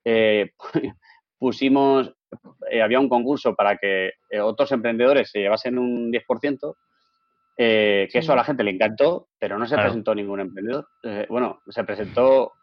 Eh, 0.06 0.52
pusimos, 1.40 2.14
eh, 2.72 2.82
había 2.82 3.00
un 3.00 3.10
concurso 3.10 3.56
para 3.56 3.78
que 3.78 4.12
otros 4.42 4.72
emprendedores 4.72 5.30
se 5.32 5.40
llevasen 5.40 5.78
un 5.78 6.12
10%, 6.12 6.76
eh, 7.58 8.08
que 8.08 8.12
Sí. 8.12 8.18
eso 8.20 8.34
a 8.34 8.38
la 8.38 8.44
gente 8.44 8.64
le 8.64 8.72
encantó, 8.72 9.28
pero 9.40 9.58
no 9.58 9.66
se 9.66 9.76
Claro. 9.76 9.90
presentó 9.90 10.16
ningún 10.16 10.40
emprendedor. 10.40 10.88
Bueno, 11.30 11.62
se 11.68 11.84
presentó 11.84 12.54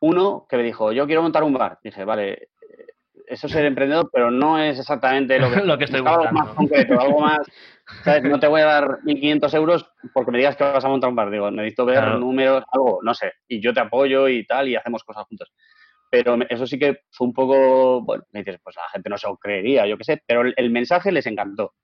uno 0.00 0.46
que 0.48 0.56
me 0.56 0.62
dijo, 0.62 0.92
yo 0.92 1.06
quiero 1.06 1.22
montar 1.22 1.42
un 1.42 1.54
bar. 1.54 1.78
Dije, 1.82 2.04
vale, 2.04 2.48
eso 3.26 3.46
es 3.46 3.52
ser 3.52 3.64
emprendedor, 3.64 4.08
pero 4.12 4.30
no 4.30 4.58
es 4.58 4.78
exactamente 4.78 5.38
lo 5.38 5.50
que, 5.50 5.56
Lo 5.64 5.78
que 5.78 5.84
estoy 5.84 6.00
buscaba 6.00 6.28
algo 6.28 6.30
buscando. 6.32 6.48
más 6.48 6.56
concreto, 6.56 7.00
algo 7.00 7.20
más, 7.20 7.38
¿sabes? 8.04 8.22
No 8.24 8.38
te 8.40 8.46
voy 8.46 8.60
a 8.60 8.66
dar 8.66 8.88
1.500 9.04 9.54
euros 9.54 9.90
porque 10.12 10.30
me 10.30 10.38
digas 10.38 10.56
que 10.56 10.64
vas 10.64 10.84
a 10.84 10.88
montar 10.88 11.10
un 11.10 11.16
bar. 11.16 11.30
Digo, 11.30 11.50
necesito 11.50 11.84
ver 11.86 11.98
Claro. 11.98 12.18
números, 12.18 12.64
algo, 12.72 13.00
no 13.02 13.14
sé, 13.14 13.32
y 13.48 13.60
yo 13.60 13.72
te 13.74 13.80
apoyo 13.80 14.28
y 14.28 14.44
tal, 14.46 14.68
y 14.68 14.76
hacemos 14.76 15.04
cosas 15.04 15.24
juntos. 15.26 15.52
Pero 16.10 16.38
eso 16.48 16.66
sí 16.66 16.78
que 16.78 17.00
fue 17.10 17.26
un 17.26 17.32
poco, 17.34 18.00
bueno, 18.02 18.24
me 18.32 18.40
dices, 18.44 18.60
pues 18.62 18.76
la 18.76 18.88
gente 18.90 19.10
no 19.10 19.18
se 19.18 19.26
lo 19.26 19.36
creería, 19.36 19.86
yo 19.86 19.98
qué 19.98 20.04
sé, 20.04 20.22
pero 20.26 20.42
el 20.56 20.70
mensaje 20.70 21.10
les 21.10 21.26
encantó. 21.26 21.74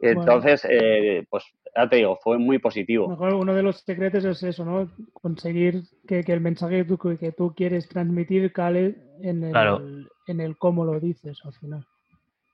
Bueno. 0.00 0.20
Entonces, 0.20 0.66
eh, 0.70 1.24
pues 1.28 1.44
ya 1.76 1.88
te 1.88 1.96
digo, 1.96 2.18
fue 2.22 2.38
muy 2.38 2.58
positivo. 2.58 3.08
Mejor 3.08 3.34
uno 3.34 3.54
de 3.54 3.62
los 3.62 3.80
secretos 3.80 4.24
es 4.24 4.42
eso, 4.42 4.64
¿no? 4.64 4.90
Conseguir 5.12 5.82
que, 6.06 6.22
que 6.22 6.32
el 6.32 6.40
mensaje 6.40 6.78
que 6.78 6.84
tú, 6.84 6.98
que 7.18 7.32
tú 7.32 7.52
quieres 7.54 7.88
transmitir 7.88 8.52
cale 8.52 8.94
en 9.22 9.42
el, 9.44 9.50
Claro. 9.52 9.82
en 10.26 10.40
el 10.40 10.56
cómo 10.56 10.84
lo 10.84 11.00
dices 11.00 11.38
al 11.44 11.52
final. 11.54 11.84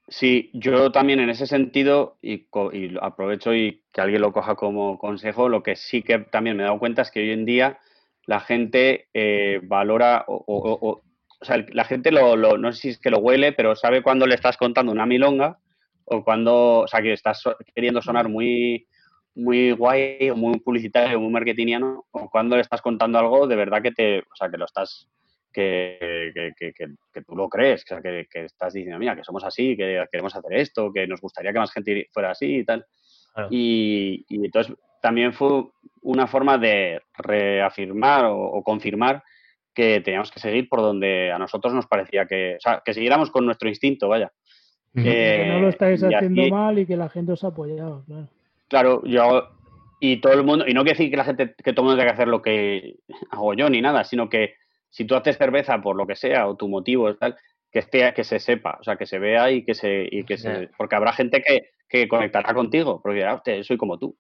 Sí, 0.09 0.51
yo 0.53 0.93
también 0.93 1.21
en 1.21 1.31
ese 1.31 1.47
sentido, 1.47 2.17
y, 2.21 2.45
co- 2.51 2.73
y 2.73 2.89
lo 2.91 3.03
aprovecho 3.03 3.55
y 3.55 3.83
que 3.93 4.01
alguien 4.03 4.21
lo 4.21 4.33
coja 4.33 4.55
como 4.55 4.99
consejo, 4.99 5.49
lo 5.49 5.63
que 5.63 5.77
sí 5.77 6.03
que 6.03 6.19
también 6.19 6.57
me 6.57 6.63
he 6.63 6.67
dado 6.67 6.79
cuenta 6.79 7.03
es 7.03 7.11
que 7.11 7.21
hoy 7.21 7.31
en 7.31 7.47
día 7.47 7.79
la 8.27 8.41
gente 8.41 9.09
eh, 9.15 9.61
valora, 9.63 10.25
o, 10.29 10.35
o- 10.47 10.73
o- 10.73 10.91
o- 10.91 11.45
sea, 11.45 11.65
la 11.73 11.85
gente 11.85 12.11
lo, 12.11 12.37
lo- 12.37 12.59
no 12.59 12.73
sé 12.73 12.81
si 12.81 12.89
es 12.91 12.99
que 12.99 13.11
lo 13.11 13.19
huele, 13.19 13.53
pero 13.53 13.75
sabe 13.77 14.03
cuando 14.03 14.27
le 14.27 14.35
estás 14.35 14.57
contando 14.59 14.93
una 14.93 15.07
milonga 15.07 15.59
o 16.07 16.23
cuando, 16.25 16.81
o 16.81 16.87
sea, 16.89 17.01
que 17.03 17.13
estás 17.13 17.43
queriendo 17.75 18.01
sonar 18.03 18.29
muy, 18.29 18.87
muy 19.35 19.73
guay 19.73 20.31
o 20.31 20.37
muy 20.37 20.59
publicitario, 20.61 21.21
muy 21.21 21.31
marketingiano, 21.33 22.05
o 22.11 22.31
cuando 22.31 22.57
le 22.57 22.63
estás 22.63 22.81
contando 22.83 23.19
algo 23.19 23.47
de 23.47 23.57
verdad 23.57 23.83
que 23.83 23.93
te, 23.93 24.19
o 24.21 24.37
sea, 24.37 24.51
que 24.51 24.59
lo 24.59 24.65
estás, 24.65 25.09
que, 25.53 26.53
que, 26.59 26.73
que- 26.73 27.23
tú 27.23 27.37
lo 27.37 27.49
crees, 27.49 27.85
o 27.85 27.87
sea, 27.87 28.03
que, 28.03 28.27
que 28.31 28.45
estás 28.45 28.73
diciendo, 28.75 28.99
mira, 28.99 29.15
que 29.17 29.25
somos 29.25 29.45
así, 29.45 29.77
que 29.77 30.05
queremos 30.11 30.35
hacer 30.35 30.53
esto, 30.55 30.93
que 30.93 31.07
nos 31.07 31.21
gustaría 31.21 31.53
que 31.53 31.59
más 31.59 31.73
gente 31.73 32.09
fuera 32.13 32.31
así 32.33 32.57
y 32.59 32.65
tal. 32.65 32.85
Claro. 33.33 33.49
Y, 33.51 34.25
y 34.29 34.45
entonces 34.45 34.75
también 35.01 35.33
fue 35.33 35.65
una 36.03 36.27
forma 36.27 36.59
de 36.59 37.01
reafirmar 37.17 38.27
o, 38.27 38.37
o 38.39 38.63
confirmar 38.63 39.23
que 39.75 40.01
teníamos 40.01 40.31
que 40.31 40.39
seguir 40.41 40.69
por 40.69 40.81
donde 40.81 41.33
a 41.33 41.39
nosotros 41.39 41.75
nos 41.75 41.87
parecía 41.87 42.27
que, 42.27 42.55
o 42.57 42.61
sea, 42.61 42.81
que 42.85 42.95
siguiéramos 42.95 43.31
con 43.31 43.45
nuestro 43.45 43.69
instinto, 43.69 44.09
vaya. 44.09 44.33
Ujú. 44.95 45.05
que 45.05 45.45
no 45.49 45.59
lo 45.61 45.67
Eh, 45.67 45.71
estáis 45.71 46.03
haciendo 46.03 46.43
así- 46.43 46.51
mal 46.51 46.79
y 46.79 46.87
que 46.87 46.97
la 46.97 47.09
gente 47.09 47.33
os 47.33 47.43
ha 47.45 47.49
apoyado, 47.49 48.05
claro. 48.07 48.29
Claro, 48.69 49.03
yo 49.05 49.49
y 50.01 50.21
todo 50.21 50.33
el 50.35 50.45
mundo, 50.45 50.67
y 50.69 50.75
no 50.75 50.83
quiere 50.83 50.99
decir 50.99 51.11
que 51.11 51.17
la 51.17 51.25
gente, 51.25 51.55
que 51.63 51.73
todo 51.73 51.83
el 51.83 51.89
mundo 51.89 51.97
tenga 51.99 52.11
que 52.13 52.15
hacer 52.15 52.29
lo 52.29 52.43
que 52.43 52.97
hago 53.31 53.55
yo 53.55 53.69
ni 53.71 53.81
nada, 53.81 54.05
sino 54.05 54.29
que 54.29 54.55
si 54.91 55.05
tú 55.05 55.15
haces 55.17 55.37
cerveza 55.39 55.81
por 55.81 55.97
lo 55.97 56.07
que 56.07 56.15
sea 56.15 56.47
o 56.47 56.57
tu 56.57 56.69
motivo 56.69 57.09
es 57.09 57.19
tal, 57.19 57.37
que 57.73 57.81
esté, 57.81 58.13
que 58.15 58.23
se 58.23 58.39
sepa, 58.39 58.77
o 58.81 58.85
sea, 58.85 58.97
que 58.97 59.07
se 59.07 59.19
vea 59.19 59.51
y 59.51 59.65
que 59.65 59.75
se, 59.75 60.07
y 60.11 60.25
que 60.25 60.37
se, 60.37 60.69
porque 60.79 60.95
habrá 60.95 61.13
gente 61.13 61.43
que, 61.43 61.71
que 61.89 62.07
conectará 62.07 62.55
contigo, 62.55 63.01
porque 63.03 63.17
dirá, 63.19 63.35
"Hostia, 63.35 63.63
soy 63.65 63.77
como 63.77 63.99
tú. 63.99 64.17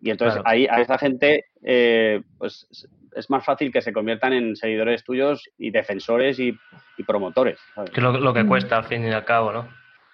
Y 0.00 0.10
entonces 0.10 0.40
Claro. 0.40 0.48
ahí 0.48 0.66
a 0.70 0.80
esa 0.80 0.96
gente, 0.98 1.46
eh, 1.62 2.22
pues 2.38 2.66
es 3.14 3.28
más 3.30 3.44
fácil 3.44 3.70
que 3.72 3.82
se 3.82 3.92
conviertan 3.92 4.32
en 4.32 4.56
seguidores 4.56 5.04
tuyos 5.04 5.50
y 5.58 5.70
defensores 5.70 6.38
y, 6.38 6.56
y 6.96 7.02
promotores. 7.04 7.58
¿sabes? 7.74 7.90
Que 7.90 8.00
es 8.00 8.04
lo, 8.04 8.12
lo 8.18 8.32
que 8.32 8.44
Mm. 8.44 8.48
cuesta 8.48 8.76
al 8.78 8.84
fin 8.84 9.04
y 9.04 9.10
al 9.10 9.24
cabo, 9.24 9.52
¿no? 9.52 9.68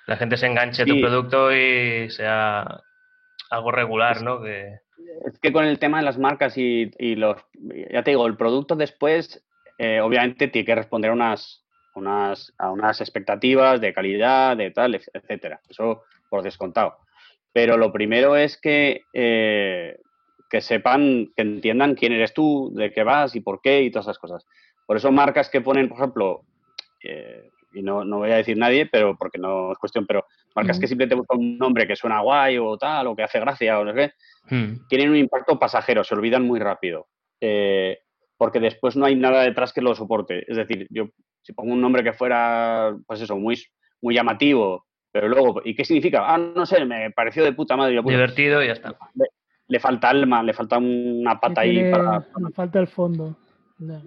La 0.06 0.16
gente 0.16 0.36
se 0.36 0.46
enganche 0.46 0.82
a 0.82 0.86
tu 0.86 0.94
Sí. 0.94 1.00
producto 1.00 1.54
y 1.54 2.10
sea 2.10 2.82
algo 3.50 3.70
regular, 3.70 4.22
¿no? 4.22 4.42
Que... 4.42 4.80
Es 5.26 5.38
que 5.40 5.52
con 5.52 5.64
el 5.64 5.78
tema 5.78 5.98
de 5.98 6.04
las 6.04 6.18
marcas 6.18 6.56
y, 6.56 6.90
y 6.98 7.16
los, 7.16 7.36
ya 7.92 8.02
te 8.02 8.10
digo, 8.12 8.26
el 8.26 8.36
producto 8.36 8.76
después 8.76 9.44
eh, 9.78 10.00
obviamente 10.00 10.48
tiene 10.48 10.66
que 10.66 10.74
responder 10.74 11.10
a 11.10 11.14
unas, 11.14 11.64
unas, 11.94 12.52
a 12.58 12.70
unas 12.70 13.00
expectativas 13.00 13.80
de 13.80 13.92
calidad, 13.92 14.56
de 14.56 14.70
tal, 14.70 14.94
etcétera. 14.94 15.60
Eso 15.68 16.04
por 16.28 16.42
descontado. 16.42 16.98
Pero 17.52 17.76
lo 17.76 17.92
primero 17.92 18.36
es 18.36 18.56
que, 18.56 19.02
eh, 19.12 19.98
que 20.48 20.60
sepan, 20.60 21.32
que 21.34 21.42
entiendan 21.42 21.94
quién 21.94 22.12
eres 22.12 22.32
tú, 22.32 22.70
de 22.74 22.92
qué 22.92 23.02
vas 23.02 23.34
y 23.34 23.40
por 23.40 23.60
qué 23.60 23.82
y 23.82 23.90
todas 23.90 24.06
esas 24.06 24.18
cosas. 24.18 24.46
Por 24.86 24.96
eso 24.96 25.10
marcas 25.10 25.48
que 25.48 25.60
ponen, 25.60 25.88
por 25.88 25.98
ejemplo, 25.98 26.42
eh, 27.02 27.50
y 27.72 27.82
no, 27.82 28.04
no, 28.04 28.18
voy 28.18 28.30
a 28.30 28.36
decir 28.36 28.56
nadie, 28.56 28.86
pero 28.86 29.16
porque 29.16 29.38
no 29.38 29.72
es 29.72 29.78
cuestión, 29.78 30.06
pero 30.06 30.26
marcas 30.54 30.78
que 30.78 30.86
simplemente 30.86 31.14
buscan 31.14 31.38
un 31.38 31.58
nombre 31.58 31.86
que 31.86 31.96
suena 31.96 32.20
guay 32.20 32.58
o 32.58 32.76
tal, 32.76 33.06
o 33.06 33.16
que 33.16 33.22
hace 33.22 33.40
gracia 33.40 33.78
o 33.78 33.84
no 33.84 33.92
sé 33.92 33.96
qué, 34.48 34.54
hmm. 34.54 34.86
tienen 34.88 35.10
un 35.10 35.16
impacto 35.16 35.58
pasajero, 35.58 36.04
se 36.04 36.14
olvidan 36.14 36.46
muy 36.46 36.58
rápido. 36.58 37.08
Eh, 37.40 37.98
porque 38.36 38.60
después 38.60 38.96
no 38.96 39.04
hay 39.04 39.16
nada 39.16 39.42
detrás 39.42 39.72
que 39.72 39.82
lo 39.82 39.94
soporte. 39.94 40.50
Es 40.50 40.56
decir, 40.56 40.86
yo 40.90 41.10
si 41.42 41.52
pongo 41.52 41.72
un 41.72 41.80
nombre 41.80 42.02
que 42.02 42.14
fuera, 42.14 42.96
pues 43.06 43.20
eso, 43.20 43.36
muy, 43.36 43.62
muy 44.00 44.14
llamativo, 44.14 44.86
pero 45.12 45.28
luego, 45.28 45.60
¿y 45.64 45.74
qué 45.74 45.84
significa? 45.84 46.22
Ah, 46.26 46.38
no 46.38 46.64
sé, 46.66 46.84
me 46.84 47.10
pareció 47.10 47.44
de 47.44 47.52
puta 47.52 47.76
madre. 47.76 48.00
Divertido 48.02 48.62
y 48.62 48.68
ya 48.68 48.74
está. 48.74 48.96
Le, 49.68 49.80
falta 49.80 50.08
alma, 50.08 50.42
le 50.42 50.52
falta 50.52 50.78
una 50.78 51.38
pata 51.38 51.62
ahí 51.62 51.90
para, 51.90 52.24
Me 52.38 52.50
falta 52.50 52.78
el 52.78 52.88
fondo. 52.88 53.36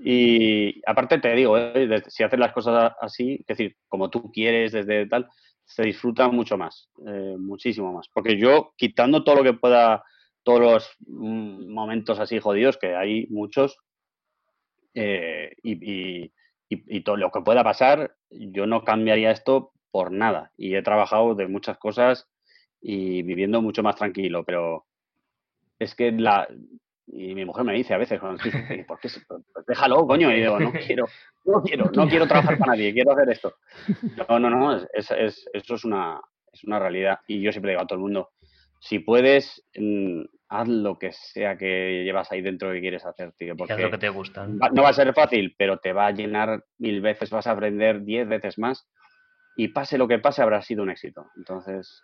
Y 0.04 0.82
aparte 0.86 1.20
te 1.20 1.34
digo, 1.34 1.58
¿eh? 1.58 2.04
si 2.08 2.24
haces 2.24 2.40
las 2.40 2.54
cosas 2.54 2.94
así, 3.02 3.38
es 3.40 3.46
decir, 3.48 3.76
como 3.88 4.10
tú 4.10 4.32
quieres, 4.32 4.72
desde 4.72 5.08
tal, 5.08 5.28
se 5.66 5.84
disfruta 5.84 6.30
mucho 6.30 6.58
más, 6.58 6.90
eh, 7.08 7.36
muchísimo 7.40 7.92
más. 7.92 8.08
Porque 8.14 8.38
yo, 8.38 8.74
quitando 8.78 9.24
todo 9.24 9.38
lo 9.38 9.44
que 9.44 9.54
pueda, 9.54 10.04
todos 10.44 10.60
los 10.60 10.96
mm, 11.08 11.74
momentos 11.74 12.20
así 12.20 12.40
jodidos, 12.40 12.78
que 12.78 12.96
hay 12.96 13.28
muchos, 13.28 13.78
eh, 14.94 15.56
y, 15.64 16.32
todo 17.04 17.18
lo 17.18 17.32
que 17.32 17.42
pueda 17.42 17.64
pasar, 17.64 18.16
yo 18.30 18.66
no 18.66 18.84
cambiaría 18.84 19.32
esto 19.32 19.74
por 19.92 20.12
nada. 20.12 20.52
Y 20.58 20.76
he 20.76 20.82
trabajado 20.82 21.36
de 21.36 21.48
muchas 21.48 21.78
cosas 21.78 22.28
y 22.82 23.22
viviendo 23.22 23.62
mucho 23.62 23.84
más 23.84 23.96
tranquilo, 23.96 24.44
pero 24.44 24.86
es 25.80 25.96
que 25.96 26.12
la... 26.12 26.48
Y 27.08 27.36
mi 27.36 27.46
mujer 27.46 27.66
me 27.66 27.74
dice 27.74 27.94
a 27.94 27.98
veces, 27.98 28.20
¿por 28.20 28.40
qué? 28.40 29.10
Pues 29.28 29.66
déjalo, 29.68 30.08
coño. 30.08 30.32
Y 30.32 30.42
digo, 30.42 30.60
no 30.60 30.72
quiero, 30.88 31.06
no 31.46 31.62
quiero, 31.62 31.92
no 31.94 32.08
quiero 32.08 32.28
trabajar 32.28 32.58
para 32.58 32.72
nadie, 32.74 32.94
quiero 32.94 33.12
hacer 33.12 33.30
esto. 33.30 33.56
No, 34.30 34.40
no, 34.40 34.50
no, 34.50 34.78
es, 34.78 35.12
es, 35.12 35.50
eso 35.54 35.76
es 35.76 35.84
una, 35.86 36.20
es 36.52 36.64
una 36.64 36.80
realidad. 36.80 37.20
Y 37.28 37.42
yo 37.42 37.52
siempre 37.52 37.72
digo 37.72 37.82
a 37.82 37.88
todo 37.88 37.98
el 37.98 38.04
mundo, 38.04 38.30
si 38.80 39.00
puedes, 39.00 39.66
mm, 39.76 40.22
haz 40.50 40.68
lo 40.68 41.00
que 41.00 41.12
sea 41.12 41.58
que 41.58 42.04
llevas 42.04 42.32
ahí 42.32 42.42
dentro 42.42 42.72
que 42.72 42.82
quieres 42.82 43.06
hacer, 43.06 43.32
tío. 43.34 43.56
Porque 43.56 43.78
lo 43.78 43.92
que 43.92 43.98
te 43.98 44.10
gusta. 44.10 44.48
no 44.48 44.84
va 44.84 44.90
a 44.90 44.94
ser 44.94 45.14
fácil, 45.14 45.56
pero 45.58 45.78
te 45.78 45.94
va 45.94 46.08
a 46.08 46.12
llenar 46.12 46.64
mil 46.78 47.02
veces, 47.02 47.30
vas 47.30 47.48
a 47.48 47.52
aprender 47.52 48.04
diez 48.04 48.28
veces 48.28 48.58
más 48.58 48.88
y 49.56 49.70
pase 49.70 49.98
lo 49.98 50.08
que 50.08 50.20
pase 50.20 50.42
habrá 50.42 50.62
sido 50.62 50.84
un 50.84 50.90
éxito. 50.90 51.28
Entonces... 51.38 52.04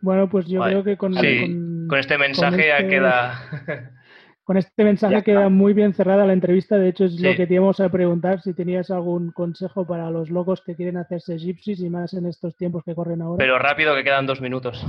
Bueno, 0.00 0.28
pues 0.28 0.46
yo 0.46 0.62
creo 0.62 0.84
que 0.84 0.96
con, 0.96 1.14
con, 1.14 1.98
este 1.98 2.18
mensaje 2.18 2.68
ya 2.68 2.78
este 2.78 2.88
queda... 2.88 3.94
Con 4.44 4.58
este 4.58 4.84
mensaje 4.84 5.22
queda 5.22 5.48
muy 5.48 5.72
bien 5.72 5.94
cerrada 5.94 6.26
la 6.26 6.34
entrevista. 6.34 6.76
De 6.76 6.90
hecho, 6.90 7.06
es 7.06 7.18
lo 7.18 7.34
que 7.34 7.46
te 7.46 7.54
íbamos 7.54 7.80
a 7.80 7.88
preguntar, 7.88 8.42
si 8.42 8.52
tenías 8.52 8.90
algún 8.90 9.32
consejo 9.32 9.86
para 9.86 10.10
los 10.10 10.28
locos 10.28 10.60
que 10.60 10.76
quieren 10.76 10.98
hacerse 10.98 11.38
gypsies 11.38 11.80
y 11.80 11.88
más 11.88 12.12
en 12.12 12.26
estos 12.26 12.54
tiempos 12.54 12.84
que 12.84 12.94
corren 12.94 13.22
ahora. 13.22 13.38
Pero 13.38 13.58
rápido, 13.58 13.94
que 13.94 14.04
quedan 14.04 14.26
dos 14.26 14.42
minutos. 14.42 14.86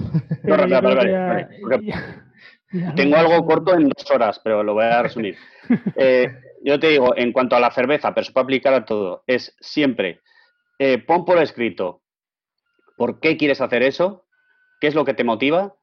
Tengo 2.96 3.16
algo 3.16 3.46
corto 3.46 3.74
en 3.76 3.88
dos 3.88 4.12
horas, 4.12 4.42
pero 4.44 4.62
lo 4.64 4.74
voy 4.74 4.86
a 4.86 5.02
resumir. 5.02 5.36
Eh, 5.96 6.28
yo 6.64 6.80
te 6.80 6.90
digo, 6.90 7.16
en 7.18 7.32
cuanto 7.32 7.56
a 7.56 7.60
la 7.60 7.72
cerveza, 7.72 8.14
pero 8.14 8.24
se 8.24 8.32
puede 8.32 8.44
aplicar 8.44 8.74
a 8.76 8.86
todo, 8.86 9.24
es 9.26 9.56
siempre 9.60 10.22
eh, 10.78 11.00
pon 11.00 11.26
por 11.26 11.40
escrito 11.40 12.04
por 12.98 13.20
qué 13.20 13.36
quieres 13.38 13.62
hacer 13.62 13.82
eso, 13.82 14.26
qué 14.80 14.88
es 14.88 14.96
lo 14.96 15.06
que 15.06 15.16
te 15.16 15.24
motiva, 15.24 15.76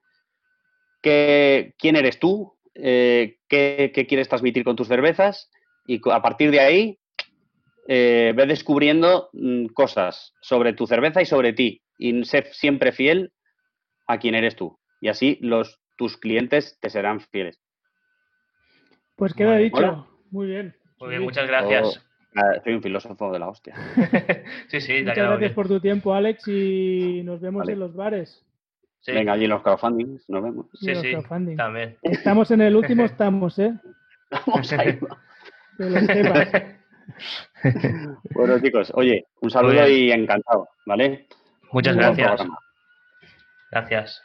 qué, 1.03 1.75
quién 1.79 1.97
eres 1.97 2.21
tú, 2.21 2.57
eh, 2.75 3.37
qué, 3.49 3.93
quieres 4.09 4.29
transmitir 4.29 4.65
con 4.65 4.77
tus 4.77 4.89
cervezas 4.89 5.51
y 5.87 6.01
a 6.11 6.23
partir 6.23 6.51
de 6.51 6.61
ahí 6.61 6.99
eh, 7.89 8.33
ve 8.35 8.47
descubriendo 8.47 9.29
mm, 9.33 9.67
cosas 9.67 10.35
sobre 10.41 10.73
tu 10.73 10.87
cerveza 10.87 11.21
y 11.21 11.27
sobre 11.27 11.53
ti 11.53 11.83
y 11.99 12.25
sé 12.25 12.45
siempre 12.53 12.93
fiel 12.93 13.33
a 14.07 14.19
quien 14.19 14.35
eres 14.35 14.57
tú 14.57 14.79
y 15.01 15.09
así 15.09 15.39
los 15.41 15.81
tus 15.97 16.17
clientes 16.17 16.79
te 16.81 16.91
serán 16.91 17.21
fieles. 17.21 17.61
Pues 19.17 19.35
queda 19.35 19.57
dicho. 19.57 20.09
Muy 20.31 20.47
bien. 20.47 20.75
Muy 20.99 21.11
bien, 21.11 21.23
muchas 21.23 21.47
gracias. 21.47 22.05
Soy 22.65 22.75
un 22.75 22.83
filósofo 22.83 23.31
de 23.31 23.39
la 23.39 23.49
hostia. 23.49 23.75
sí, 24.69 24.81
sí, 24.81 25.03
Muchas 25.03 25.17
gracias 25.17 25.53
por 25.53 25.69
tu 25.69 25.81
tiempo, 25.81 26.15
Alex, 26.15 26.49
y 26.49 27.23
nos 27.25 27.41
vemos 27.41 27.69
en 27.69 27.79
los 27.79 27.95
bares. 27.95 28.45
Venga, 29.07 29.33
allí 29.33 29.45
en 29.45 29.51
los 29.51 29.63
crowdfundings, 29.63 30.29
nos 30.29 30.43
vemos. 30.43 30.67
Sí, 30.75 30.95
sí, 30.95 31.17
también. 31.57 31.97
Estamos 32.03 32.51
en 32.51 32.61
el 32.61 32.77
último, 32.77 33.05
estamos, 33.05 33.59
¿eh? 33.59 33.73
Vamos 34.31 34.73
ahí. 34.73 34.99
bueno, 38.35 38.61
chicos, 38.61 38.93
oye, 38.95 39.27
un 39.41 39.51
saludo 39.51 39.89
y 39.89 40.13
encantado, 40.13 40.69
¿vale? 40.87 41.27
Muchas 41.73 41.97
gracias. 41.97 42.43
Gracias. 43.71 44.23